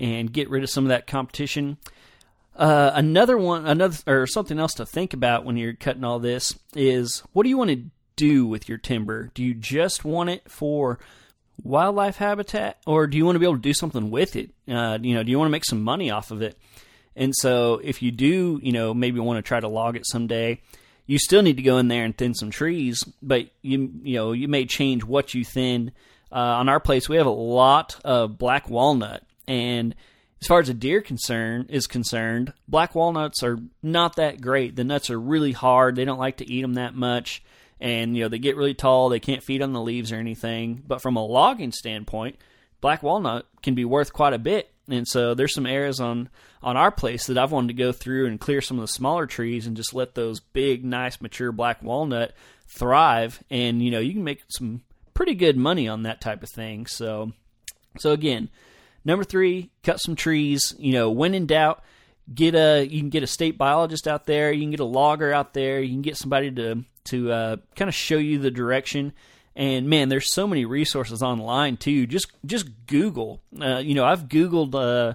and 0.00 0.32
get 0.32 0.50
rid 0.50 0.64
of 0.64 0.70
some 0.70 0.84
of 0.84 0.88
that 0.88 1.06
competition 1.06 1.76
uh, 2.60 2.92
another 2.94 3.38
one, 3.38 3.66
another 3.66 3.96
or 4.06 4.26
something 4.26 4.58
else 4.58 4.74
to 4.74 4.84
think 4.84 5.14
about 5.14 5.46
when 5.46 5.56
you're 5.56 5.72
cutting 5.72 6.04
all 6.04 6.18
this 6.18 6.58
is 6.74 7.22
what 7.32 7.44
do 7.44 7.48
you 7.48 7.56
want 7.56 7.70
to 7.70 7.84
do 8.16 8.46
with 8.46 8.68
your 8.68 8.76
timber? 8.76 9.30
Do 9.32 9.42
you 9.42 9.54
just 9.54 10.04
want 10.04 10.28
it 10.28 10.50
for 10.50 10.98
wildlife 11.62 12.16
habitat, 12.16 12.78
or 12.86 13.06
do 13.06 13.16
you 13.16 13.24
want 13.24 13.36
to 13.36 13.38
be 13.40 13.46
able 13.46 13.56
to 13.56 13.62
do 13.62 13.72
something 13.72 14.10
with 14.10 14.36
it? 14.36 14.50
Uh, 14.68 14.98
you 15.00 15.14
know, 15.14 15.22
do 15.22 15.30
you 15.30 15.38
want 15.38 15.48
to 15.48 15.52
make 15.52 15.64
some 15.64 15.82
money 15.82 16.10
off 16.10 16.30
of 16.30 16.42
it? 16.42 16.58
And 17.16 17.34
so, 17.34 17.80
if 17.82 18.02
you 18.02 18.10
do, 18.10 18.60
you 18.62 18.72
know, 18.72 18.92
maybe 18.92 19.20
want 19.20 19.38
to 19.38 19.48
try 19.48 19.58
to 19.58 19.68
log 19.68 19.96
it 19.96 20.06
someday, 20.06 20.60
you 21.06 21.18
still 21.18 21.40
need 21.40 21.56
to 21.56 21.62
go 21.62 21.78
in 21.78 21.88
there 21.88 22.04
and 22.04 22.16
thin 22.16 22.34
some 22.34 22.50
trees. 22.50 23.02
But 23.22 23.48
you, 23.62 23.90
you 24.02 24.16
know, 24.16 24.32
you 24.32 24.48
may 24.48 24.66
change 24.66 25.02
what 25.02 25.32
you 25.32 25.46
thin. 25.46 25.92
Uh, 26.30 26.60
on 26.60 26.68
our 26.68 26.78
place, 26.78 27.08
we 27.08 27.16
have 27.16 27.26
a 27.26 27.30
lot 27.30 27.98
of 28.04 28.38
black 28.38 28.68
walnut, 28.68 29.24
and 29.50 29.96
as 30.40 30.46
far 30.46 30.60
as 30.60 30.68
a 30.68 30.74
deer 30.74 31.00
concern 31.00 31.66
is 31.68 31.88
concerned, 31.88 32.52
black 32.68 32.94
walnuts 32.94 33.42
are 33.42 33.58
not 33.82 34.14
that 34.16 34.40
great. 34.40 34.76
The 34.76 34.84
nuts 34.84 35.10
are 35.10 35.20
really 35.20 35.50
hard. 35.50 35.96
They 35.96 36.04
don't 36.04 36.20
like 36.20 36.36
to 36.36 36.50
eat 36.50 36.62
them 36.62 36.74
that 36.74 36.94
much, 36.94 37.42
and 37.80 38.16
you 38.16 38.22
know 38.22 38.28
they 38.28 38.38
get 38.38 38.56
really 38.56 38.74
tall. 38.74 39.08
They 39.08 39.18
can't 39.18 39.42
feed 39.42 39.60
on 39.60 39.72
the 39.72 39.80
leaves 39.80 40.12
or 40.12 40.16
anything. 40.16 40.84
But 40.86 41.02
from 41.02 41.16
a 41.16 41.26
logging 41.26 41.72
standpoint, 41.72 42.36
black 42.80 43.02
walnut 43.02 43.46
can 43.60 43.74
be 43.74 43.84
worth 43.84 44.12
quite 44.12 44.32
a 44.32 44.38
bit. 44.38 44.72
And 44.88 45.06
so 45.06 45.34
there's 45.34 45.54
some 45.54 45.66
areas 45.66 45.98
on 45.98 46.28
on 46.62 46.76
our 46.76 46.92
place 46.92 47.26
that 47.26 47.36
I've 47.36 47.52
wanted 47.52 47.68
to 47.68 47.82
go 47.82 47.90
through 47.90 48.26
and 48.26 48.38
clear 48.38 48.60
some 48.60 48.78
of 48.78 48.82
the 48.82 48.88
smaller 48.88 49.26
trees 49.26 49.66
and 49.66 49.76
just 49.76 49.94
let 49.94 50.14
those 50.14 50.38
big, 50.38 50.84
nice, 50.84 51.20
mature 51.20 51.50
black 51.50 51.82
walnut 51.82 52.34
thrive. 52.68 53.42
And 53.50 53.82
you 53.82 53.90
know, 53.90 54.00
you 54.00 54.12
can 54.12 54.24
make 54.24 54.42
some 54.48 54.82
pretty 55.12 55.34
good 55.34 55.56
money 55.56 55.88
on 55.88 56.04
that 56.04 56.20
type 56.20 56.44
of 56.44 56.50
thing. 56.50 56.86
So, 56.86 57.32
so 57.98 58.12
again, 58.12 58.48
number 59.04 59.24
three, 59.24 59.70
cut 59.82 60.00
some 60.00 60.16
trees. 60.16 60.74
You 60.78 60.92
know, 60.92 61.10
when 61.10 61.34
in 61.34 61.46
doubt, 61.46 61.82
get 62.32 62.54
a 62.54 62.84
you 62.84 63.00
can 63.00 63.10
get 63.10 63.22
a 63.22 63.28
state 63.28 63.58
biologist 63.58 64.06
out 64.06 64.26
there. 64.26 64.52
You 64.52 64.62
can 64.62 64.70
get 64.70 64.80
a 64.80 64.84
logger 64.84 65.32
out 65.32 65.54
there. 65.54 65.80
You 65.80 65.90
can 65.90 66.02
get 66.02 66.16
somebody 66.16 66.50
to 66.52 66.84
to 67.04 67.32
uh, 67.32 67.56
kind 67.76 67.88
of 67.88 67.94
show 67.94 68.18
you 68.18 68.38
the 68.38 68.50
direction 68.50 69.12
and 69.56 69.88
man, 69.88 70.08
there's 70.08 70.32
so 70.32 70.46
many 70.46 70.64
resources 70.64 71.22
online 71.22 71.76
too. 71.76 72.06
Just 72.06 72.32
just 72.46 72.66
Google. 72.86 73.42
Uh, 73.60 73.78
you 73.78 73.94
know, 73.94 74.04
I've 74.04 74.28
Googled 74.28 74.74
uh, 74.74 75.14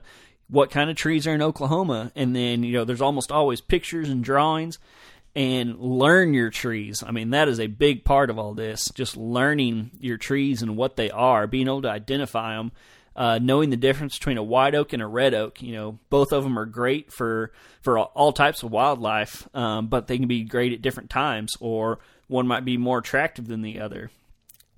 what 0.49 0.71
kind 0.71 0.89
of 0.89 0.95
trees 0.95 1.25
are 1.25 1.33
in 1.33 1.41
Oklahoma, 1.41 2.11
and 2.15 2.35
then 2.35 2.63
you 2.63 2.73
know, 2.73 2.83
there's 2.83 3.01
almost 3.01 3.31
always 3.31 3.61
pictures 3.61 4.09
and 4.09 4.23
drawings. 4.23 4.79
And 5.37 5.77
learn 5.81 6.33
your 6.33 6.49
trees. 6.49 7.03
I 7.05 7.11
mean, 7.11 7.31
that 7.31 7.49
is 7.49 7.59
a 7.59 7.67
big 7.67 8.05
part 8.05 8.29
of 8.29 8.39
all 8.39 8.53
this. 8.53 8.87
Just 8.95 9.17
learning 9.17 9.91
your 9.99 10.15
trees 10.15 10.61
and 10.61 10.77
what 10.77 10.95
they 10.95 11.11
are, 11.11 11.45
being 11.45 11.67
able 11.67 11.81
to 11.81 11.89
identify 11.89 12.55
them, 12.55 12.71
uh, 13.15 13.39
knowing 13.41 13.69
the 13.69 13.77
difference 13.77 14.17
between 14.17 14.37
a 14.37 14.43
white 14.43 14.75
oak 14.75 14.93
and 14.93 15.01
a 15.01 15.07
red 15.07 15.33
oak. 15.33 15.61
You 15.61 15.73
know, 15.73 15.99
both 16.09 16.31
of 16.31 16.43
them 16.43 16.59
are 16.59 16.65
great 16.65 17.11
for 17.11 17.51
for 17.81 17.99
all 17.99 18.33
types 18.33 18.63
of 18.63 18.71
wildlife, 18.71 19.47
um, 19.55 19.87
but 19.87 20.07
they 20.07 20.17
can 20.17 20.27
be 20.27 20.43
great 20.43 20.73
at 20.73 20.81
different 20.81 21.09
times, 21.09 21.53
or 21.59 21.99
one 22.27 22.47
might 22.47 22.65
be 22.65 22.77
more 22.77 22.99
attractive 22.99 23.47
than 23.47 23.61
the 23.61 23.79
other. 23.79 24.09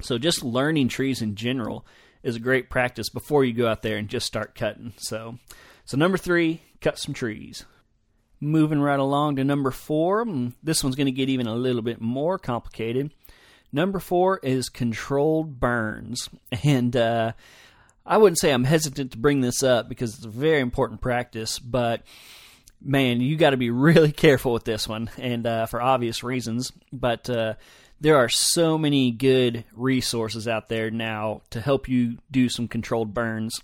So 0.01 0.17
just 0.17 0.43
learning 0.43 0.89
trees 0.89 1.21
in 1.21 1.35
general 1.35 1.85
is 2.23 2.35
a 2.35 2.41
great 2.41 2.69
practice 2.69 3.09
before 3.09 3.45
you 3.45 3.53
go 3.53 3.67
out 3.67 3.81
there 3.81 3.97
and 3.97 4.07
just 4.09 4.27
start 4.27 4.55
cutting. 4.55 4.93
So, 4.97 5.37
so 5.85 5.97
number 5.97 6.17
three, 6.17 6.61
cut 6.81 6.99
some 6.99 7.13
trees. 7.13 7.65
Moving 8.39 8.79
right 8.79 8.99
along 8.99 9.37
to 9.37 9.43
number 9.43 9.71
four, 9.71 10.25
mm, 10.25 10.53
this 10.61 10.83
one's 10.83 10.95
going 10.95 11.07
to 11.07 11.11
get 11.11 11.29
even 11.29 11.47
a 11.47 11.55
little 11.55 11.81
bit 11.81 11.99
more 11.99 12.37
complicated. 12.37 13.11
Number 13.71 13.99
four 13.99 14.39
is 14.43 14.69
controlled 14.69 15.59
burns, 15.59 16.29
and 16.63 16.95
uh, 16.95 17.31
I 18.07 18.17
wouldn't 18.17 18.39
say 18.39 18.51
I'm 18.51 18.63
hesitant 18.63 19.11
to 19.11 19.17
bring 19.17 19.41
this 19.41 19.61
up 19.61 19.89
because 19.89 20.15
it's 20.15 20.25
a 20.25 20.29
very 20.29 20.61
important 20.61 21.01
practice, 21.01 21.59
but 21.59 22.03
man, 22.81 23.19
you 23.19 23.35
got 23.35 23.49
to 23.49 23.57
be 23.57 23.69
really 23.71 24.11
careful 24.11 24.53
with 24.53 24.63
this 24.63 24.87
one, 24.87 25.09
and 25.17 25.45
uh, 25.45 25.65
for 25.65 25.81
obvious 25.81 26.23
reasons. 26.23 26.71
But 26.93 27.29
uh, 27.29 27.55
there 27.99 28.17
are 28.17 28.29
so 28.29 28.77
many 28.77 29.11
good 29.11 29.65
resources 29.73 30.47
out 30.47 30.69
there 30.69 30.91
now 30.91 31.41
to 31.49 31.61
help 31.61 31.89
you 31.89 32.17
do 32.31 32.49
some 32.49 32.67
controlled 32.67 33.13
burns. 33.13 33.61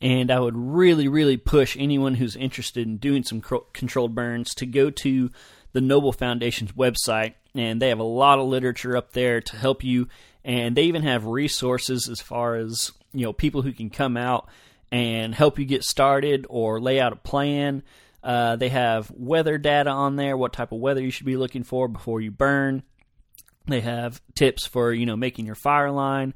And 0.00 0.30
I 0.30 0.38
would 0.38 0.56
really, 0.56 1.08
really 1.08 1.36
push 1.36 1.76
anyone 1.76 2.14
who's 2.14 2.36
interested 2.36 2.86
in 2.86 2.98
doing 2.98 3.24
some 3.24 3.40
controlled 3.72 4.14
burns 4.14 4.54
to 4.54 4.66
go 4.66 4.90
to 4.90 5.30
the 5.72 5.80
Noble 5.80 6.12
Foundation's 6.12 6.72
website. 6.72 7.34
And 7.54 7.82
they 7.82 7.88
have 7.88 7.98
a 7.98 8.04
lot 8.04 8.38
of 8.38 8.46
literature 8.46 8.96
up 8.96 9.12
there 9.12 9.40
to 9.40 9.56
help 9.56 9.82
you. 9.82 10.06
And 10.44 10.76
they 10.76 10.84
even 10.84 11.02
have 11.02 11.24
resources 11.24 12.08
as 12.08 12.20
far 12.20 12.54
as, 12.54 12.92
you 13.12 13.24
know, 13.24 13.32
people 13.32 13.62
who 13.62 13.72
can 13.72 13.90
come 13.90 14.16
out 14.16 14.48
and 14.90 15.34
help 15.34 15.58
you 15.58 15.64
get 15.64 15.84
started 15.84 16.46
or 16.48 16.80
lay 16.80 17.00
out 17.00 17.12
a 17.12 17.16
plan. 17.16 17.82
Uh, 18.22 18.56
they 18.56 18.68
have 18.68 19.10
weather 19.10 19.58
data 19.58 19.90
on 19.90 20.16
there, 20.16 20.36
what 20.36 20.52
type 20.52 20.72
of 20.72 20.80
weather 20.80 21.00
you 21.00 21.10
should 21.10 21.26
be 21.26 21.36
looking 21.36 21.62
for 21.62 21.88
before 21.88 22.20
you 22.20 22.30
burn. 22.30 22.82
They 23.66 23.80
have 23.80 24.20
tips 24.34 24.66
for 24.66 24.92
you 24.92 25.06
know 25.06 25.16
making 25.16 25.46
your 25.46 25.54
fire 25.54 25.90
line, 25.90 26.34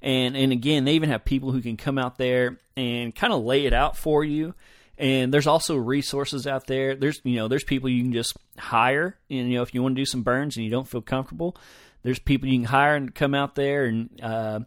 and 0.00 0.36
and 0.36 0.50
again 0.50 0.84
they 0.84 0.94
even 0.94 1.10
have 1.10 1.24
people 1.24 1.52
who 1.52 1.60
can 1.60 1.76
come 1.76 1.98
out 1.98 2.16
there 2.16 2.58
and 2.76 3.14
kind 3.14 3.32
of 3.32 3.44
lay 3.44 3.66
it 3.66 3.72
out 3.72 3.96
for 3.96 4.24
you. 4.24 4.54
And 4.96 5.32
there's 5.32 5.46
also 5.46 5.76
resources 5.76 6.46
out 6.46 6.66
there. 6.66 6.96
There's 6.96 7.20
you 7.22 7.36
know 7.36 7.48
there's 7.48 7.64
people 7.64 7.90
you 7.90 8.02
can 8.02 8.12
just 8.12 8.36
hire. 8.58 9.18
And, 9.28 9.50
you 9.50 9.56
know 9.56 9.62
if 9.62 9.74
you 9.74 9.82
want 9.82 9.94
to 9.94 10.00
do 10.00 10.06
some 10.06 10.22
burns 10.22 10.56
and 10.56 10.64
you 10.64 10.70
don't 10.70 10.88
feel 10.88 11.02
comfortable, 11.02 11.54
there's 12.02 12.18
people 12.18 12.48
you 12.48 12.58
can 12.58 12.66
hire 12.66 12.96
and 12.96 13.14
come 13.14 13.34
out 13.34 13.54
there 13.54 13.84
and. 13.84 14.20
Uh, 14.22 14.60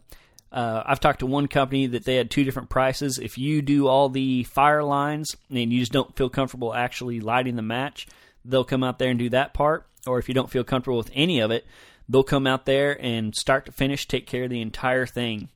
uh, 0.54 0.84
I've 0.86 1.00
talked 1.00 1.18
to 1.18 1.26
one 1.26 1.48
company 1.48 1.88
that 1.88 2.04
they 2.04 2.14
had 2.14 2.30
two 2.30 2.44
different 2.44 2.70
prices. 2.70 3.18
If 3.18 3.36
you 3.36 3.60
do 3.60 3.88
all 3.88 4.08
the 4.08 4.44
fire 4.44 4.84
lines 4.84 5.36
and 5.50 5.72
you 5.72 5.80
just 5.80 5.90
don't 5.90 6.14
feel 6.14 6.30
comfortable 6.30 6.72
actually 6.72 7.18
lighting 7.18 7.56
the 7.56 7.62
match, 7.62 8.06
they'll 8.44 8.62
come 8.62 8.84
out 8.84 9.00
there 9.00 9.10
and 9.10 9.18
do 9.18 9.30
that 9.30 9.52
part. 9.52 9.84
Or 10.06 10.20
if 10.20 10.28
you 10.28 10.34
don't 10.34 10.50
feel 10.50 10.62
comfortable 10.62 10.98
with 10.98 11.10
any 11.12 11.40
of 11.40 11.50
it, 11.50 11.66
they'll 12.08 12.22
come 12.22 12.46
out 12.46 12.66
there 12.66 12.96
and 13.04 13.34
start 13.34 13.66
to 13.66 13.72
finish 13.72 14.06
take 14.06 14.28
care 14.28 14.44
of 14.44 14.50
the 14.50 14.60
entire 14.60 15.06
thing. 15.06 15.48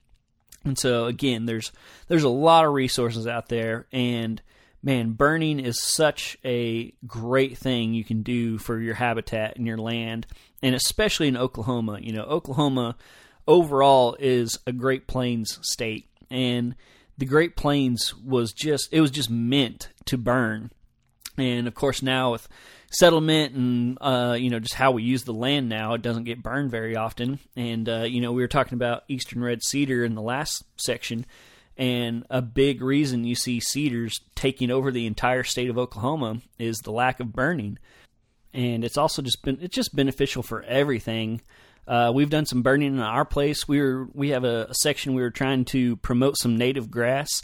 And 0.65 0.77
so 0.77 1.07
again, 1.07 1.47
there's 1.47 1.71
there's 2.09 2.25
a 2.25 2.29
lot 2.29 2.65
of 2.65 2.73
resources 2.73 3.29
out 3.29 3.49
there 3.49 3.87
and 3.93 4.43
man, 4.83 5.13
burning 5.13 5.61
is 5.61 5.81
such 5.81 6.37
a 6.45 6.93
great 7.07 7.57
thing 7.57 7.95
you 7.95 8.03
can 8.03 8.23
do 8.23 8.59
for 8.59 8.81
your 8.81 8.95
habitat 8.95 9.57
and 9.57 9.67
your 9.67 9.79
land, 9.79 10.27
and 10.61 10.75
especially 10.75 11.29
in 11.29 11.37
Oklahoma. 11.37 11.99
You 12.01 12.13
know, 12.13 12.25
Oklahoma 12.25 12.97
overall 13.49 14.17
is 14.21 14.59
a 14.67 14.73
Great 14.73 15.09
Plains 15.09 15.59
state, 15.63 16.09
and 16.31 16.77
the 17.17 17.27
Great 17.27 17.57
Plains 17.57 18.15
was 18.15 18.53
just 18.53 18.89
it 18.93 19.01
was 19.01 19.11
just 19.11 19.31
meant 19.31 19.89
to 20.05 20.17
burn. 20.17 20.71
And 21.37 21.67
of 21.67 21.75
course, 21.75 22.03
now 22.03 22.33
with 22.33 22.49
settlement 22.91 23.55
and 23.55 23.99
uh, 24.01 24.37
you 24.39 24.51
know 24.51 24.61
just 24.61 24.75
how 24.75 24.93
we 24.93 25.03
use 25.03 25.25
the 25.25 25.33
land 25.33 25.69
now. 25.69 25.95
It 25.95 26.03
doesn't 26.03 26.25
get 26.25 26.43
burned 26.43 26.71
very 26.71 26.97
often, 26.97 27.39
and 27.57 27.89
uh, 27.89 28.03
you 28.03 28.21
know 28.21 28.33
we 28.33 28.43
were 28.43 28.49
talking 28.49 28.77
about 28.77 29.05
eastern 29.09 29.43
red 29.43 29.63
cedar 29.63 30.05
in 30.05 30.15
the 30.15 30.23
last 30.23 30.65
section, 30.77 31.27
and 31.77 32.25
a 32.31 32.43
big 32.43 32.83
reason 32.83 33.25
you 33.25 33.35
see 33.35 33.61
cedars 33.61 34.21
taking 34.35 34.71
over 34.71 34.91
the 34.91 35.07
entire 35.07 35.45
state 35.45 35.71
of 35.71 35.79
Oklahoma 35.79 36.41
is 36.59 36.79
the 36.79 36.93
lack 36.93 37.21
of 37.21 37.33
burning, 37.33 37.79
and 38.55 38.85
it's 38.85 38.99
also 38.99 39.23
just 39.23 39.43
been 39.43 39.59
it's 39.61 39.75
just 39.75 39.97
beneficial 39.97 40.43
for 40.43 40.63
everything. 40.63 41.41
Uh, 41.89 42.13
we've 42.15 42.31
done 42.31 42.45
some 42.45 42.63
burning 42.63 42.95
in 42.95 43.01
our 43.01 43.25
place. 43.25 43.67
We 43.67 43.81
were 43.81 44.09
we 44.13 44.29
have 44.31 44.45
a, 44.45 44.67
a 44.69 44.75
section 44.75 45.15
we 45.15 45.23
were 45.23 45.31
trying 45.31 45.65
to 45.67 45.97
promote 45.97 46.37
some 46.37 46.59
native 46.59 46.91
grass, 46.91 47.43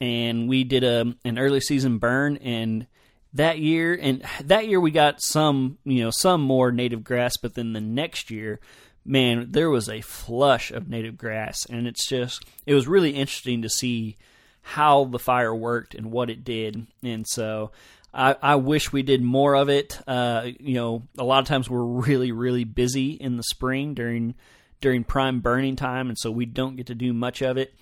and 0.00 0.48
we 0.48 0.64
did 0.64 0.84
a 0.84 1.14
an 1.24 1.38
early 1.38 1.60
season 1.60 1.98
burn 1.98 2.36
and 2.38 2.86
that 3.34 3.58
year 3.58 3.96
and 4.00 4.24
that 4.44 4.66
year 4.66 4.80
we 4.80 4.90
got 4.90 5.22
some 5.22 5.78
you 5.84 6.02
know 6.02 6.10
some 6.10 6.40
more 6.40 6.72
native 6.72 7.04
grass 7.04 7.36
but 7.40 7.54
then 7.54 7.72
the 7.72 7.80
next 7.80 8.30
year 8.30 8.58
man 9.04 9.46
there 9.50 9.70
was 9.70 9.88
a 9.88 10.00
flush 10.00 10.70
of 10.72 10.88
native 10.88 11.16
grass 11.16 11.64
and 11.66 11.86
it's 11.86 12.08
just 12.08 12.44
it 12.66 12.74
was 12.74 12.88
really 12.88 13.10
interesting 13.10 13.62
to 13.62 13.68
see 13.68 14.16
how 14.62 15.04
the 15.04 15.18
fire 15.18 15.54
worked 15.54 15.94
and 15.94 16.10
what 16.10 16.28
it 16.28 16.42
did 16.42 16.86
and 17.02 17.26
so 17.28 17.70
I, 18.12 18.36
I 18.42 18.56
wish 18.56 18.92
we 18.92 19.02
did 19.02 19.22
more 19.22 19.54
of 19.54 19.68
it. 19.68 19.98
Uh, 20.06 20.48
you 20.58 20.74
know, 20.74 21.08
a 21.18 21.24
lot 21.24 21.40
of 21.40 21.46
times 21.46 21.70
we're 21.70 21.82
really, 21.82 22.32
really 22.32 22.64
busy 22.64 23.10
in 23.12 23.36
the 23.36 23.42
spring 23.42 23.94
during 23.94 24.34
during 24.80 25.04
prime 25.04 25.40
burning 25.40 25.76
time, 25.76 26.08
and 26.08 26.18
so 26.18 26.30
we 26.30 26.46
don't 26.46 26.76
get 26.76 26.86
to 26.86 26.94
do 26.94 27.12
much 27.12 27.42
of 27.42 27.58
it 27.58 27.74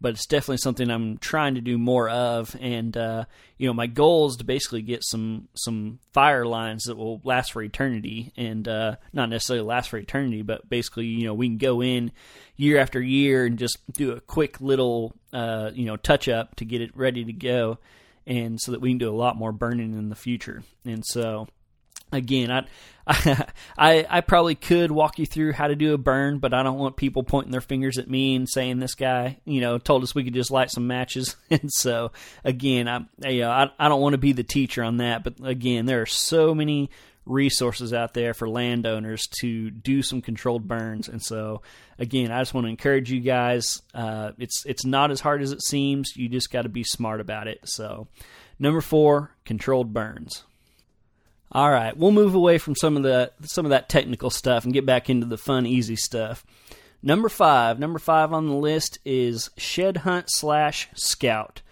but 0.00 0.10
it's 0.10 0.26
definitely 0.26 0.58
something 0.58 0.90
I'm 0.90 1.18
trying 1.18 1.54
to 1.54 1.60
do 1.60 1.78
more 1.78 2.08
of. 2.08 2.54
And 2.60 2.96
uh, 2.96 3.24
you 3.56 3.66
know, 3.66 3.72
my 3.72 3.86
goal 3.86 4.28
is 4.28 4.36
to 4.36 4.44
basically 4.44 4.82
get 4.82 5.04
some 5.04 5.48
some 5.54 5.98
fire 6.12 6.44
lines 6.44 6.84
that 6.84 6.96
will 6.96 7.20
last 7.24 7.52
for 7.52 7.62
eternity, 7.62 8.32
and 8.36 8.66
uh, 8.68 8.96
not 9.12 9.30
necessarily 9.30 9.66
last 9.66 9.90
for 9.90 9.98
eternity, 9.98 10.42
but 10.42 10.68
basically, 10.68 11.06
you 11.06 11.26
know, 11.26 11.34
we 11.34 11.48
can 11.48 11.58
go 11.58 11.82
in 11.82 12.12
year 12.56 12.78
after 12.78 13.00
year 13.00 13.46
and 13.46 13.58
just 13.58 13.78
do 13.92 14.12
a 14.12 14.20
quick 14.20 14.60
little 14.60 15.14
uh, 15.32 15.70
you 15.74 15.86
know 15.86 15.96
touch 15.96 16.28
up 16.28 16.56
to 16.56 16.64
get 16.64 16.80
it 16.82 16.96
ready 16.96 17.24
to 17.24 17.32
go, 17.32 17.78
and 18.26 18.60
so 18.60 18.72
that 18.72 18.80
we 18.80 18.90
can 18.90 18.98
do 18.98 19.10
a 19.10 19.16
lot 19.16 19.36
more 19.36 19.52
burning 19.52 19.94
in 19.94 20.08
the 20.08 20.16
future. 20.16 20.62
And 20.84 21.04
so 21.04 21.48
again, 22.12 22.50
I, 22.50 22.66
I, 23.78 24.06
I 24.08 24.20
probably 24.20 24.54
could 24.54 24.90
walk 24.90 25.18
you 25.18 25.26
through 25.26 25.52
how 25.52 25.68
to 25.68 25.76
do 25.76 25.94
a 25.94 25.98
burn, 25.98 26.38
but 26.38 26.54
I 26.54 26.62
don't 26.62 26.78
want 26.78 26.96
people 26.96 27.22
pointing 27.22 27.52
their 27.52 27.60
fingers 27.60 27.98
at 27.98 28.10
me 28.10 28.34
and 28.34 28.48
saying 28.48 28.78
this 28.78 28.94
guy, 28.94 29.38
you 29.44 29.60
know, 29.60 29.78
told 29.78 30.02
us 30.02 30.14
we 30.14 30.24
could 30.24 30.34
just 30.34 30.50
light 30.50 30.70
some 30.70 30.86
matches. 30.86 31.36
and 31.50 31.70
so, 31.72 32.12
again, 32.44 32.88
I, 32.88 33.06
you 33.28 33.42
know, 33.42 33.50
I, 33.50 33.70
I 33.78 33.88
don't 33.88 34.00
want 34.00 34.14
to 34.14 34.18
be 34.18 34.32
the 34.32 34.42
teacher 34.42 34.82
on 34.82 34.98
that, 34.98 35.24
but 35.24 35.34
again, 35.42 35.86
there 35.86 36.02
are 36.02 36.06
so 36.06 36.54
many 36.54 36.90
resources 37.26 37.92
out 37.92 38.14
there 38.14 38.32
for 38.32 38.48
landowners 38.48 39.26
to 39.40 39.70
do 39.70 40.02
some 40.02 40.22
controlled 40.22 40.66
burns. 40.66 41.08
And 41.08 41.22
so, 41.22 41.62
again, 41.98 42.30
I 42.30 42.40
just 42.40 42.54
want 42.54 42.64
to 42.66 42.70
encourage 42.70 43.10
you 43.10 43.20
guys. 43.20 43.82
Uh, 43.92 44.32
it's 44.38 44.64
it's 44.64 44.84
not 44.84 45.10
as 45.10 45.20
hard 45.20 45.42
as 45.42 45.52
it 45.52 45.62
seems. 45.62 46.16
You 46.16 46.28
just 46.28 46.50
got 46.50 46.62
to 46.62 46.68
be 46.68 46.84
smart 46.84 47.20
about 47.20 47.48
it. 47.48 47.60
So, 47.64 48.08
number 48.58 48.80
four, 48.80 49.32
controlled 49.44 49.92
burns. 49.92 50.44
All 51.52 51.70
right, 51.70 51.96
we'll 51.96 52.12
move 52.12 52.34
away 52.34 52.58
from 52.58 52.74
some 52.74 52.96
of 52.96 53.02
the 53.02 53.32
some 53.42 53.66
of 53.66 53.70
that 53.70 53.88
technical 53.88 54.30
stuff 54.30 54.64
and 54.64 54.72
get 54.72 54.86
back 54.86 55.10
into 55.10 55.26
the 55.26 55.38
fun, 55.38 55.66
easy 55.66 55.96
stuff. 55.96 56.44
Number 57.02 57.28
five, 57.28 57.78
number 57.78 57.98
five 57.98 58.32
on 58.32 58.48
the 58.48 58.54
list 58.54 58.98
is 59.04 59.50
shed 59.56 59.98
hunt 59.98 60.26
slash 60.28 60.88
scout. 60.94 61.62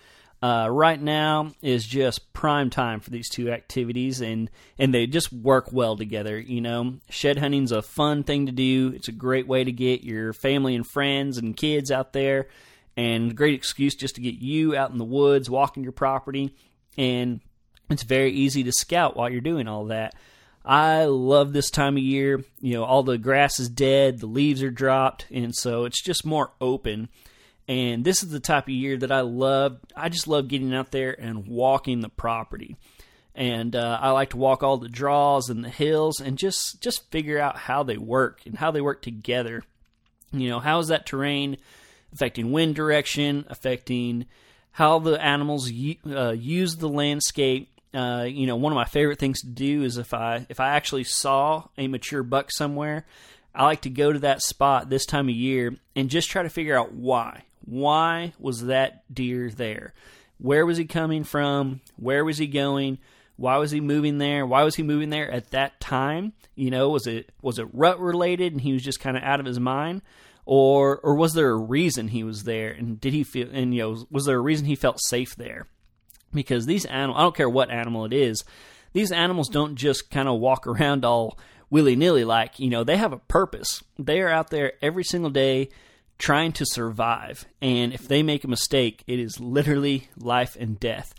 Uh, 0.44 0.68
right 0.68 1.00
now 1.00 1.50
is 1.62 1.86
just 1.86 2.34
prime 2.34 2.68
time 2.68 3.00
for 3.00 3.08
these 3.08 3.30
two 3.30 3.50
activities, 3.50 4.20
and 4.20 4.50
and 4.78 4.92
they 4.92 5.06
just 5.06 5.32
work 5.32 5.72
well 5.72 5.96
together. 5.96 6.38
You 6.38 6.60
know, 6.60 6.96
shed 7.08 7.38
hunting's 7.38 7.72
a 7.72 7.80
fun 7.80 8.24
thing 8.24 8.44
to 8.44 8.52
do. 8.52 8.92
It's 8.94 9.08
a 9.08 9.12
great 9.12 9.46
way 9.46 9.64
to 9.64 9.72
get 9.72 10.04
your 10.04 10.34
family 10.34 10.74
and 10.74 10.86
friends 10.86 11.38
and 11.38 11.56
kids 11.56 11.90
out 11.90 12.12
there 12.12 12.48
and 12.94 13.34
great 13.34 13.54
excuse 13.54 13.94
just 13.94 14.16
to 14.16 14.20
get 14.20 14.34
you 14.34 14.76
out 14.76 14.90
in 14.90 14.98
the 14.98 15.04
woods, 15.04 15.48
walking 15.48 15.82
your 15.82 15.92
property, 15.92 16.54
and 16.98 17.40
it's 17.88 18.02
very 18.02 18.32
easy 18.32 18.62
to 18.64 18.72
scout 18.72 19.16
while 19.16 19.30
you're 19.30 19.40
doing 19.40 19.66
all 19.66 19.86
that. 19.86 20.14
I 20.62 21.06
love 21.06 21.54
this 21.54 21.70
time 21.70 21.96
of 21.96 22.02
year. 22.02 22.44
You 22.60 22.74
know, 22.74 22.84
all 22.84 23.02
the 23.02 23.16
grass 23.16 23.58
is 23.58 23.70
dead, 23.70 24.18
the 24.18 24.26
leaves 24.26 24.62
are 24.62 24.70
dropped, 24.70 25.24
and 25.30 25.54
so 25.54 25.86
it's 25.86 26.02
just 26.02 26.26
more 26.26 26.52
open. 26.60 27.08
And 27.66 28.04
this 28.04 28.22
is 28.22 28.30
the 28.30 28.40
type 28.40 28.64
of 28.64 28.70
year 28.70 28.96
that 28.98 29.10
I 29.10 29.22
love. 29.22 29.78
I 29.96 30.08
just 30.08 30.28
love 30.28 30.48
getting 30.48 30.74
out 30.74 30.90
there 30.90 31.18
and 31.18 31.46
walking 31.46 32.00
the 32.00 32.08
property. 32.08 32.76
And 33.34 33.74
uh, 33.74 33.98
I 34.00 34.10
like 34.10 34.30
to 34.30 34.36
walk 34.36 34.62
all 34.62 34.76
the 34.76 34.88
draws 34.88 35.48
and 35.48 35.64
the 35.64 35.70
hills 35.70 36.20
and 36.20 36.38
just 36.38 36.80
just 36.80 37.10
figure 37.10 37.38
out 37.38 37.56
how 37.56 37.82
they 37.82 37.96
work 37.96 38.40
and 38.46 38.56
how 38.56 38.70
they 38.70 38.80
work 38.80 39.02
together. 39.02 39.62
You 40.32 40.48
know, 40.50 40.60
how 40.60 40.78
is 40.78 40.88
that 40.88 41.06
terrain 41.06 41.56
affecting 42.12 42.52
wind 42.52 42.74
direction, 42.76 43.44
affecting 43.48 44.26
how 44.70 44.98
the 45.00 45.22
animals 45.22 45.70
uh, 46.06 46.30
use 46.30 46.76
the 46.76 46.88
landscape. 46.88 47.70
Uh, 47.92 48.26
you 48.28 48.46
know, 48.46 48.56
one 48.56 48.72
of 48.72 48.76
my 48.76 48.84
favorite 48.84 49.18
things 49.18 49.40
to 49.40 49.46
do 49.46 49.82
is 49.82 49.98
if 49.98 50.14
I 50.14 50.46
if 50.48 50.58
I 50.58 50.70
actually 50.70 51.04
saw 51.04 51.68
a 51.76 51.86
mature 51.86 52.22
buck 52.22 52.50
somewhere, 52.50 53.04
I 53.54 53.64
like 53.64 53.82
to 53.82 53.90
go 53.90 54.12
to 54.12 54.18
that 54.20 54.42
spot 54.42 54.90
this 54.90 55.06
time 55.06 55.28
of 55.28 55.34
year 55.34 55.76
and 55.94 56.10
just 56.10 56.30
try 56.30 56.42
to 56.42 56.48
figure 56.48 56.76
out 56.78 56.92
why. 56.92 57.44
Why 57.64 58.34
was 58.38 58.64
that 58.66 59.02
deer 59.12 59.50
there? 59.50 59.94
Where 60.38 60.66
was 60.66 60.76
he 60.76 60.84
coming 60.84 61.24
from? 61.24 61.80
Where 61.96 62.24
was 62.24 62.38
he 62.38 62.46
going? 62.46 62.98
Why 63.36 63.56
was 63.56 63.70
he 63.70 63.80
moving 63.80 64.18
there? 64.18 64.44
Why 64.44 64.64
was 64.64 64.74
he 64.74 64.82
moving 64.82 65.10
there 65.10 65.30
at 65.30 65.50
that 65.50 65.80
time? 65.80 66.32
You 66.54 66.70
know, 66.70 66.90
was 66.90 67.06
it 67.06 67.32
was 67.42 67.58
it 67.58 67.68
rut 67.72 68.00
related 68.00 68.52
and 68.52 68.60
he 68.60 68.72
was 68.72 68.82
just 68.82 69.00
kind 69.00 69.16
of 69.16 69.22
out 69.22 69.40
of 69.40 69.46
his 69.46 69.60
mind? 69.60 70.02
or 70.46 70.98
or 70.98 71.14
was 71.14 71.32
there 71.32 71.50
a 71.50 71.56
reason 71.56 72.08
he 72.08 72.22
was 72.22 72.44
there 72.44 72.70
and 72.70 73.00
did 73.00 73.12
he 73.12 73.24
feel 73.24 73.48
and 73.52 73.74
you 73.74 73.82
know 73.82 74.06
was 74.10 74.26
there 74.26 74.36
a 74.36 74.40
reason 74.40 74.66
he 74.66 74.74
felt 74.74 75.00
safe 75.00 75.34
there 75.36 75.66
because 76.32 76.66
these 76.66 76.84
animals 76.86 77.18
i 77.18 77.22
don't 77.22 77.36
care 77.36 77.48
what 77.48 77.70
animal 77.70 78.04
it 78.04 78.12
is 78.12 78.44
these 78.92 79.10
animals 79.10 79.48
don't 79.48 79.74
just 79.74 80.10
kind 80.10 80.28
of 80.28 80.38
walk 80.38 80.66
around 80.66 81.04
all 81.04 81.38
willy-nilly 81.74 82.24
like 82.24 82.58
you 82.58 82.70
know 82.70 82.84
they 82.84 82.96
have 82.96 83.12
a 83.12 83.18
purpose 83.18 83.82
they 83.98 84.20
are 84.20 84.28
out 84.28 84.50
there 84.50 84.72
every 84.80 85.04
single 85.04 85.30
day 85.30 85.68
trying 86.18 86.52
to 86.52 86.64
survive 86.64 87.44
and 87.60 87.92
if 87.92 88.06
they 88.06 88.22
make 88.22 88.44
a 88.44 88.48
mistake 88.48 89.02
it 89.06 89.18
is 89.18 89.40
literally 89.40 90.08
life 90.16 90.56
and 90.58 90.78
death 90.78 91.14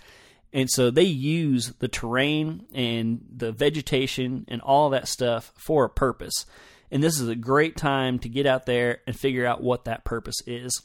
and 0.53 0.69
so 0.69 0.89
they 0.89 1.03
use 1.03 1.73
the 1.79 1.87
terrain 1.89 2.65
and 2.73 3.25
the 3.35 3.51
vegetation 3.51 4.45
and 4.47 4.61
all 4.61 4.89
that 4.89 5.07
stuff 5.07 5.51
for 5.57 5.83
a 5.83 5.89
purpose 5.89 6.45
and 6.91 7.03
this 7.03 7.19
is 7.19 7.27
a 7.27 7.35
great 7.35 7.75
time 7.75 8.19
to 8.19 8.29
get 8.29 8.45
out 8.45 8.65
there 8.65 9.01
and 9.07 9.19
figure 9.19 9.45
out 9.45 9.61
what 9.61 9.85
that 9.85 10.05
purpose 10.05 10.41
is. 10.45 10.81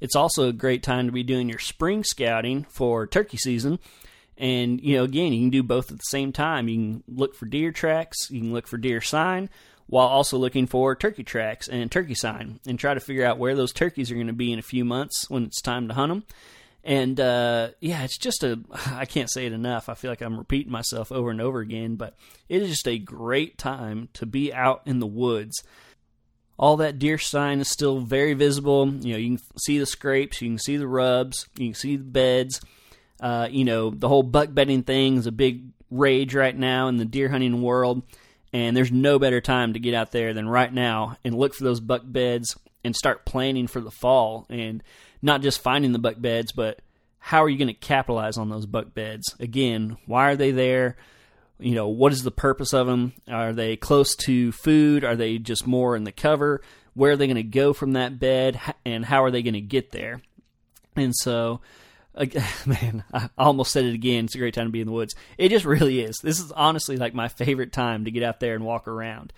It's 0.00 0.16
also 0.16 0.48
a 0.48 0.52
great 0.52 0.82
time 0.82 1.06
to 1.06 1.12
be 1.12 1.22
doing 1.22 1.48
your 1.48 1.58
spring 1.58 2.04
scouting 2.04 2.64
for 2.68 3.06
turkey 3.06 3.38
season. 3.38 3.78
And, 4.38 4.80
you 4.80 4.96
know, 4.96 5.04
again, 5.04 5.32
you 5.32 5.40
can 5.40 5.50
do 5.50 5.62
both 5.62 5.90
at 5.90 5.98
the 5.98 6.02
same 6.04 6.32
time. 6.32 6.68
You 6.68 6.76
can 6.76 7.04
look 7.08 7.34
for 7.34 7.46
deer 7.46 7.72
tracks, 7.72 8.30
you 8.30 8.40
can 8.40 8.52
look 8.52 8.66
for 8.66 8.76
deer 8.76 9.00
sign, 9.00 9.48
while 9.86 10.08
also 10.08 10.36
looking 10.36 10.66
for 10.66 10.94
turkey 10.94 11.24
tracks 11.24 11.68
and 11.68 11.90
turkey 11.90 12.14
sign 12.14 12.60
and 12.66 12.78
try 12.78 12.92
to 12.92 13.00
figure 13.00 13.24
out 13.24 13.38
where 13.38 13.54
those 13.54 13.72
turkeys 13.72 14.10
are 14.10 14.16
going 14.16 14.26
to 14.26 14.32
be 14.32 14.52
in 14.52 14.58
a 14.58 14.62
few 14.62 14.84
months 14.84 15.30
when 15.30 15.44
it's 15.44 15.62
time 15.62 15.88
to 15.88 15.94
hunt 15.94 16.10
them. 16.10 16.24
And 16.86 17.18
uh, 17.18 17.70
yeah, 17.80 18.04
it's 18.04 18.16
just 18.16 18.44
a, 18.44 18.60
I 18.92 19.06
can't 19.06 19.30
say 19.30 19.46
it 19.46 19.52
enough. 19.52 19.88
I 19.88 19.94
feel 19.94 20.10
like 20.10 20.20
I'm 20.22 20.38
repeating 20.38 20.72
myself 20.72 21.10
over 21.10 21.30
and 21.30 21.40
over 21.40 21.60
again, 21.60 21.96
but 21.96 22.14
it 22.48 22.62
is 22.62 22.70
just 22.70 22.88
a 22.88 22.98
great 22.98 23.58
time 23.58 24.08
to 24.14 24.26
be 24.26 24.54
out 24.54 24.82
in 24.86 25.00
the 25.00 25.06
woods. 25.06 25.62
All 26.58 26.78
that 26.78 26.98
deer 26.98 27.18
sign 27.18 27.60
is 27.60 27.70
still 27.70 28.00
very 28.00 28.32
visible. 28.32 28.88
You 28.88 29.12
know, 29.12 29.18
you 29.18 29.36
can 29.36 29.44
see 29.58 29.78
the 29.78 29.84
scrapes, 29.84 30.40
you 30.40 30.48
can 30.48 30.58
see 30.58 30.76
the 30.76 30.86
rubs, 30.86 31.48
you 31.56 31.68
can 31.68 31.74
see 31.74 31.96
the 31.96 32.04
beds. 32.04 32.60
Uh, 33.20 33.48
you 33.50 33.64
know, 33.64 33.90
the 33.90 34.08
whole 34.08 34.22
buck 34.22 34.52
bedding 34.52 34.82
thing 34.82 35.16
is 35.16 35.26
a 35.26 35.32
big 35.32 35.64
rage 35.90 36.34
right 36.34 36.56
now 36.56 36.88
in 36.88 36.96
the 36.96 37.04
deer 37.04 37.28
hunting 37.28 37.62
world. 37.62 38.02
And 38.52 38.76
there's 38.76 38.92
no 38.92 39.18
better 39.18 39.40
time 39.40 39.74
to 39.74 39.80
get 39.80 39.94
out 39.94 40.12
there 40.12 40.32
than 40.32 40.48
right 40.48 40.72
now 40.72 41.16
and 41.24 41.34
look 41.34 41.54
for 41.54 41.64
those 41.64 41.80
buck 41.80 42.02
beds 42.04 42.56
and 42.84 42.94
start 42.94 43.26
planning 43.26 43.66
for 43.66 43.80
the 43.80 43.90
fall. 43.90 44.46
And 44.48 44.82
not 45.20 45.42
just 45.42 45.60
finding 45.60 45.92
the 45.92 45.98
buck 45.98 46.14
beds, 46.18 46.52
but 46.52 46.80
how 47.18 47.42
are 47.42 47.48
you 47.48 47.58
going 47.58 47.68
to 47.68 47.74
capitalize 47.74 48.38
on 48.38 48.48
those 48.48 48.66
buck 48.66 48.94
beds? 48.94 49.34
Again, 49.40 49.96
why 50.06 50.30
are 50.30 50.36
they 50.36 50.52
there? 50.52 50.96
You 51.58 51.74
know, 51.74 51.88
what 51.88 52.12
is 52.12 52.22
the 52.22 52.30
purpose 52.30 52.72
of 52.72 52.86
them? 52.86 53.14
Are 53.28 53.52
they 53.52 53.76
close 53.76 54.14
to 54.26 54.52
food? 54.52 55.04
Are 55.04 55.16
they 55.16 55.38
just 55.38 55.66
more 55.66 55.96
in 55.96 56.04
the 56.04 56.12
cover? 56.12 56.60
Where 56.94 57.12
are 57.12 57.16
they 57.16 57.26
going 57.26 57.36
to 57.36 57.42
go 57.42 57.72
from 57.72 57.92
that 57.92 58.18
bed? 58.18 58.60
And 58.84 59.04
how 59.04 59.24
are 59.24 59.30
they 59.30 59.42
going 59.42 59.54
to 59.54 59.60
get 59.60 59.90
there? 59.90 60.20
And 60.94 61.14
so, 61.14 61.60
man, 62.66 63.04
I 63.12 63.28
almost 63.36 63.72
said 63.72 63.84
it 63.84 63.94
again. 63.94 64.24
It's 64.24 64.34
a 64.34 64.38
great 64.38 64.54
time 64.54 64.66
to 64.66 64.72
be 64.72 64.80
in 64.80 64.86
the 64.86 64.92
woods. 64.92 65.14
It 65.38 65.50
just 65.50 65.64
really 65.64 66.00
is. 66.00 66.18
This 66.22 66.40
is 66.40 66.52
honestly 66.52 66.96
like 66.96 67.14
my 67.14 67.28
favorite 67.28 67.72
time 67.72 68.04
to 68.04 68.10
get 68.10 68.22
out 68.22 68.40
there 68.40 68.54
and 68.54 68.64
walk 68.64 68.88
around. 68.88 69.32